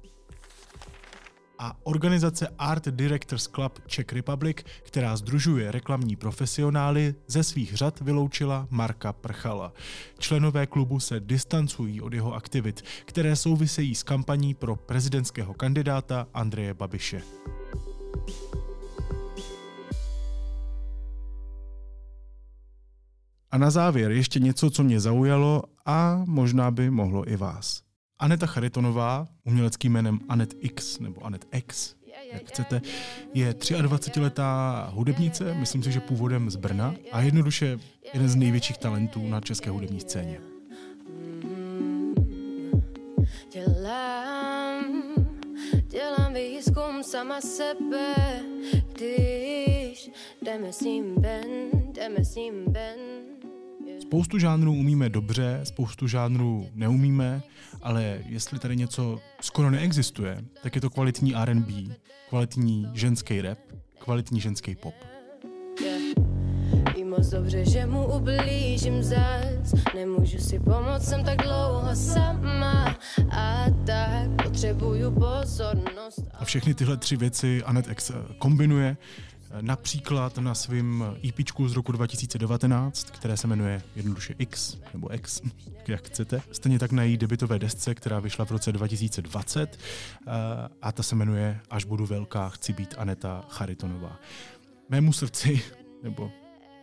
a 1.59 1.77
organizace 1.83 2.47
Art 2.57 2.87
Directors 2.87 3.47
Club 3.47 3.79
Czech 3.87 4.13
Republic, 4.13 4.57
která 4.83 5.17
združuje 5.17 5.71
reklamní 5.71 6.15
profesionály, 6.15 7.15
ze 7.27 7.43
svých 7.43 7.75
řad 7.75 8.01
vyloučila 8.01 8.67
Marka 8.69 9.13
Prchala. 9.13 9.73
Členové 10.19 10.67
klubu 10.67 10.99
se 10.99 11.19
distancují 11.19 12.01
od 12.01 12.13
jeho 12.13 12.33
aktivit, 12.33 12.83
které 13.05 13.35
souvisejí 13.35 13.95
s 13.95 14.03
kampaní 14.03 14.53
pro 14.53 14.75
prezidentského 14.75 15.53
kandidáta 15.53 16.27
Andreje 16.33 16.73
Babiše. 16.73 17.21
A 23.51 23.57
na 23.57 23.69
závěr 23.69 24.11
ještě 24.11 24.39
něco, 24.39 24.69
co 24.69 24.83
mě 24.83 24.99
zaujalo 24.99 25.63
a 25.85 26.23
možná 26.25 26.71
by 26.71 26.89
mohlo 26.89 27.31
i 27.31 27.35
vás. 27.35 27.86
Aneta 28.19 28.47
Charitonová, 28.47 29.27
uměleckým 29.43 29.93
jménem 29.93 30.19
Anet 30.29 30.53
X 30.59 30.99
nebo 30.99 31.25
Anet 31.25 31.45
X, 31.51 31.95
jak 32.33 32.45
chcete, 32.45 32.81
je 33.33 33.51
23-letá 33.51 34.89
hudebnice, 34.93 35.53
myslím 35.53 35.83
si, 35.83 35.91
že 35.91 35.99
původem 35.99 36.49
z 36.49 36.55
Brna 36.55 36.95
a 37.11 37.21
jednoduše 37.21 37.79
jeden 38.13 38.29
z 38.29 38.35
největších 38.35 38.77
talentů 38.77 39.27
na 39.27 39.41
české 39.41 39.69
hudební 39.69 39.99
scéně. 39.99 40.41
Dělám, 43.53 45.03
dělám 45.87 46.33
výzkum 46.33 47.03
sama 47.03 47.41
sebe, 47.41 48.15
když 48.93 50.11
jdeme 50.41 50.73
s 50.73 50.81
ním 50.81 51.15
ven, 51.15 51.69
jdeme 51.93 52.25
s 52.25 52.35
ním 52.35 52.65
ven. 52.67 52.97
Spoustu 54.07 54.39
žánrů 54.39 54.73
umíme 54.73 55.09
dobře, 55.09 55.59
spoustu 55.63 56.07
žánrů 56.07 56.67
neumíme, 56.73 57.41
ale 57.81 58.19
jestli 58.25 58.59
tady 58.59 58.75
něco 58.75 59.19
skoro 59.41 59.71
neexistuje, 59.71 60.43
tak 60.63 60.75
je 60.75 60.81
to 60.81 60.89
kvalitní 60.89 61.35
R&B, 61.35 61.73
kvalitní 62.29 62.87
ženský 62.93 63.41
rap, 63.41 63.59
kvalitní 63.99 64.41
ženský 64.41 64.75
pop. 64.75 64.93
Ví 66.95 67.03
moc 67.03 67.27
dobře, 67.27 67.65
že 67.65 67.85
mu 67.85 68.15
ublížím 68.15 69.03
zas. 69.03 69.73
Nemůžu 69.95 70.37
si 70.37 70.59
pomoct, 70.59 71.09
jsem 71.09 71.23
tak 71.23 71.37
dlouho 71.37 71.95
sama. 71.95 72.97
A 73.31 73.65
tak 73.85 74.43
potřebuju 74.43 75.11
pozornost. 75.11 76.23
A 76.33 76.45
všechny 76.45 76.73
tyhle 76.73 76.97
tři 76.97 77.17
věci 77.17 77.63
Anet 77.63 77.91
X 77.91 78.11
kombinuje 78.37 78.97
Například 79.61 80.37
na 80.37 80.55
svém 80.55 81.03
EP 81.27 81.35
z 81.67 81.73
roku 81.73 81.91
2019, 81.91 83.11
které 83.11 83.37
se 83.37 83.47
jmenuje 83.47 83.81
jednoduše 83.95 84.35
X, 84.39 84.77
nebo 84.93 85.13
X, 85.13 85.41
jak 85.87 86.07
chcete. 86.07 86.41
Stejně 86.51 86.79
tak 86.79 86.91
na 86.91 87.03
její 87.03 87.17
debitové 87.17 87.59
desce, 87.59 87.95
která 87.95 88.19
vyšla 88.19 88.45
v 88.45 88.51
roce 88.51 88.71
2020 88.71 89.79
eh, 90.27 90.31
a 90.81 90.91
ta 90.91 91.03
se 91.03 91.15
jmenuje 91.15 91.59
Až 91.69 91.85
budu 91.85 92.05
velká, 92.05 92.49
chci 92.49 92.73
být 92.73 92.95
Aneta 92.97 93.45
Charitonová. 93.49 94.19
Mému 94.89 95.13
srdci, 95.13 95.61
nebo 96.03 96.31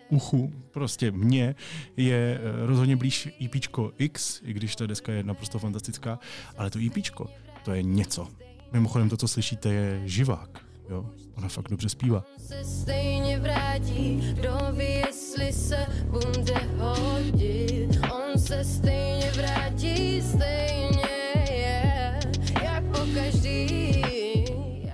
uchu, 0.09 0.53
prostě 0.71 1.11
mně, 1.11 1.55
je 1.97 2.41
eh, 2.41 2.67
rozhodně 2.67 2.97
blíž 2.97 3.29
EP 3.45 3.55
X, 3.99 4.41
i 4.45 4.53
když 4.53 4.77
ta 4.77 4.87
deska 4.87 5.13
je 5.13 5.23
naprosto 5.23 5.59
fantastická, 5.59 6.19
ale 6.57 6.71
to 6.71 6.79
EP, 6.79 7.17
to 7.65 7.73
je 7.73 7.83
něco. 7.83 8.29
Mimochodem 8.73 9.09
to, 9.09 9.17
co 9.17 9.29
slyšíte, 9.29 9.73
je 9.73 10.03
živák. 10.05 10.64
Jo, 10.89 11.07
ona 11.37 11.49
fakt 11.49 11.69
dobře 11.71 11.89
zpívá. 11.89 12.25
Se 12.39 12.65
stejně 12.65 13.39
vrátí, 13.39 14.35
kdo 14.35 14.59
ví, 14.73 14.85
jestli 14.85 15.53
se 15.53 15.87
bude 16.11 16.61
hodit. 16.79 18.01
On 18.13 18.39
se 18.39 18.65
stejně 18.65 19.31
vrátí, 19.37 20.23
stejně 20.23 21.09
je, 21.51 22.21
jak 22.63 22.85
po 22.85 22.99
každý. 23.15 24.03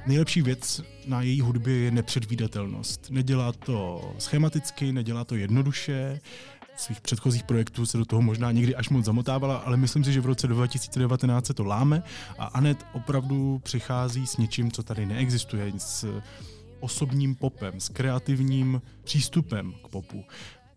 Nejlepší 0.07 0.43
věc 0.43 0.83
na 1.07 1.23
její 1.23 1.41
hudbě 1.41 1.75
je 1.75 1.91
nepředvídatelnost. 1.91 3.11
Nedělá 3.11 3.53
to 3.53 4.01
schematicky, 4.19 4.93
nedělá 4.93 5.25
to 5.25 5.35
jednoduše, 5.35 6.21
svých 6.81 7.01
předchozích 7.01 7.45
projektů 7.45 7.87
se 7.87 7.99
do 7.99 8.05
toho 8.05 8.23
možná 8.23 8.53
někdy 8.53 8.77
až 8.77 8.89
moc 8.89 9.05
zamotávala, 9.05 9.57
ale 9.57 9.77
myslím 9.77 10.05
si, 10.05 10.13
že 10.13 10.21
v 10.21 10.27
roce 10.27 10.47
2019 10.47 11.47
se 11.47 11.55
to 11.55 11.65
láme 11.65 12.03
a 12.39 12.45
Anet 12.45 12.87
opravdu 12.93 13.61
přichází 13.65 14.27
s 14.27 14.37
něčím, 14.37 14.73
co 14.73 14.83
tady 14.83 15.07
neexistuje, 15.07 15.73
s 15.77 16.21
osobním 16.81 17.35
popem, 17.35 17.81
s 17.81 17.89
kreativním 17.89 18.83
přístupem 19.05 19.73
k 19.85 19.89
popu. 19.89 20.25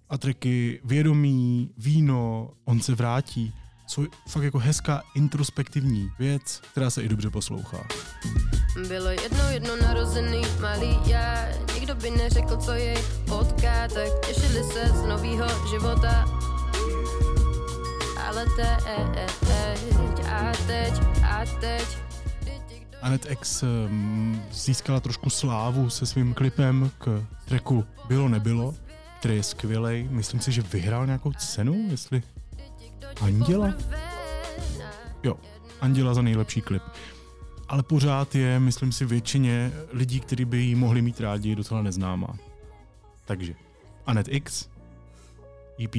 A 0.09 0.17
triky 0.17 0.81
vědomí, 0.83 1.69
víno, 1.77 2.49
on 2.65 2.79
se 2.79 2.95
vrátí, 2.95 3.53
jsou 3.87 4.05
fakt 4.27 4.43
jako 4.43 4.59
hezká 4.59 5.01
introspektivní 5.15 6.09
věc, 6.19 6.61
která 6.71 6.89
se 6.89 7.03
i 7.03 7.09
dobře 7.09 7.29
poslouchá. 7.29 7.87
Bylo 8.73 9.09
jedno 9.09 9.49
jedno 9.49 9.75
narozený 9.75 10.41
malý 10.61 10.99
já, 11.05 11.45
nikdo 11.73 11.95
by 11.95 12.11
neřekl, 12.11 12.57
co 12.57 12.71
jej 12.71 12.97
potká, 13.27 13.87
tak 13.87 14.27
těšili 14.27 14.63
se 14.63 14.87
z 14.87 15.01
novýho 15.01 15.45
života. 15.69 16.25
Ale 18.27 18.45
teď 18.55 20.23
a 20.27 20.51
teď 20.67 20.93
a 21.23 21.45
teď 21.59 21.97
Anet 23.01 23.31
X 23.31 23.63
mm, 23.87 24.41
získala 24.51 24.99
trošku 24.99 25.29
slávu 25.29 25.89
se 25.89 26.05
svým 26.05 26.33
klipem 26.33 26.91
k 26.97 27.25
tracku 27.45 27.85
Bylo 28.07 28.29
nebylo, 28.29 28.75
který 29.19 29.35
je 29.35 29.43
skvělej. 29.43 30.07
Myslím 30.09 30.39
si, 30.39 30.51
že 30.51 30.61
vyhrál 30.61 31.05
nějakou 31.05 31.31
cenu, 31.31 31.87
jestli 31.91 32.23
Anděla? 33.21 33.73
Jo, 35.23 35.35
Anděla 35.81 36.13
za 36.13 36.21
nejlepší 36.21 36.61
klip 36.61 36.83
Ale 37.68 37.82
pořád 37.82 38.34
je, 38.34 38.60
myslím 38.60 38.92
si, 38.92 39.04
většině 39.04 39.72
lidí, 39.92 40.20
kteří 40.20 40.44
by 40.44 40.58
ji 40.58 40.74
mohli 40.74 41.02
mít 41.02 41.20
rádi, 41.20 41.54
docela 41.54 41.82
neznámá. 41.82 42.36
Takže 43.24 43.54
Anet 44.06 44.26
X, 44.30 44.68
EP 45.84 45.96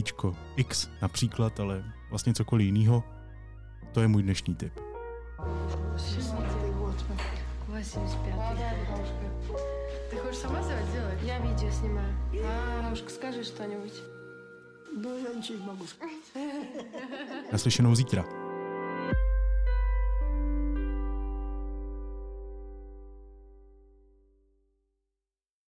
X 0.55 0.89
například, 1.01 1.59
ale 1.59 1.83
vlastně 2.09 2.33
cokoliv 2.33 2.65
jiného, 2.65 3.03
to 3.91 4.01
je 4.01 4.07
můj 4.07 4.23
dnešní 4.23 4.55
tip. 4.55 4.73
Ты 10.09 10.17
хочешь 10.17 10.39
сама 10.41 10.61
сделать? 10.61 11.19
Я 11.23 11.39
видео 11.39 11.71
снимаю. 11.71 12.13
А, 12.43 12.89
Мушка, 12.89 13.09
скажи 13.09 13.43
что-нибудь. 13.43 13.93
No, 14.97 15.09
já 15.17 15.33
ničím 15.35 15.69
Naslyšenou 17.51 17.95
zítra. 17.95 18.25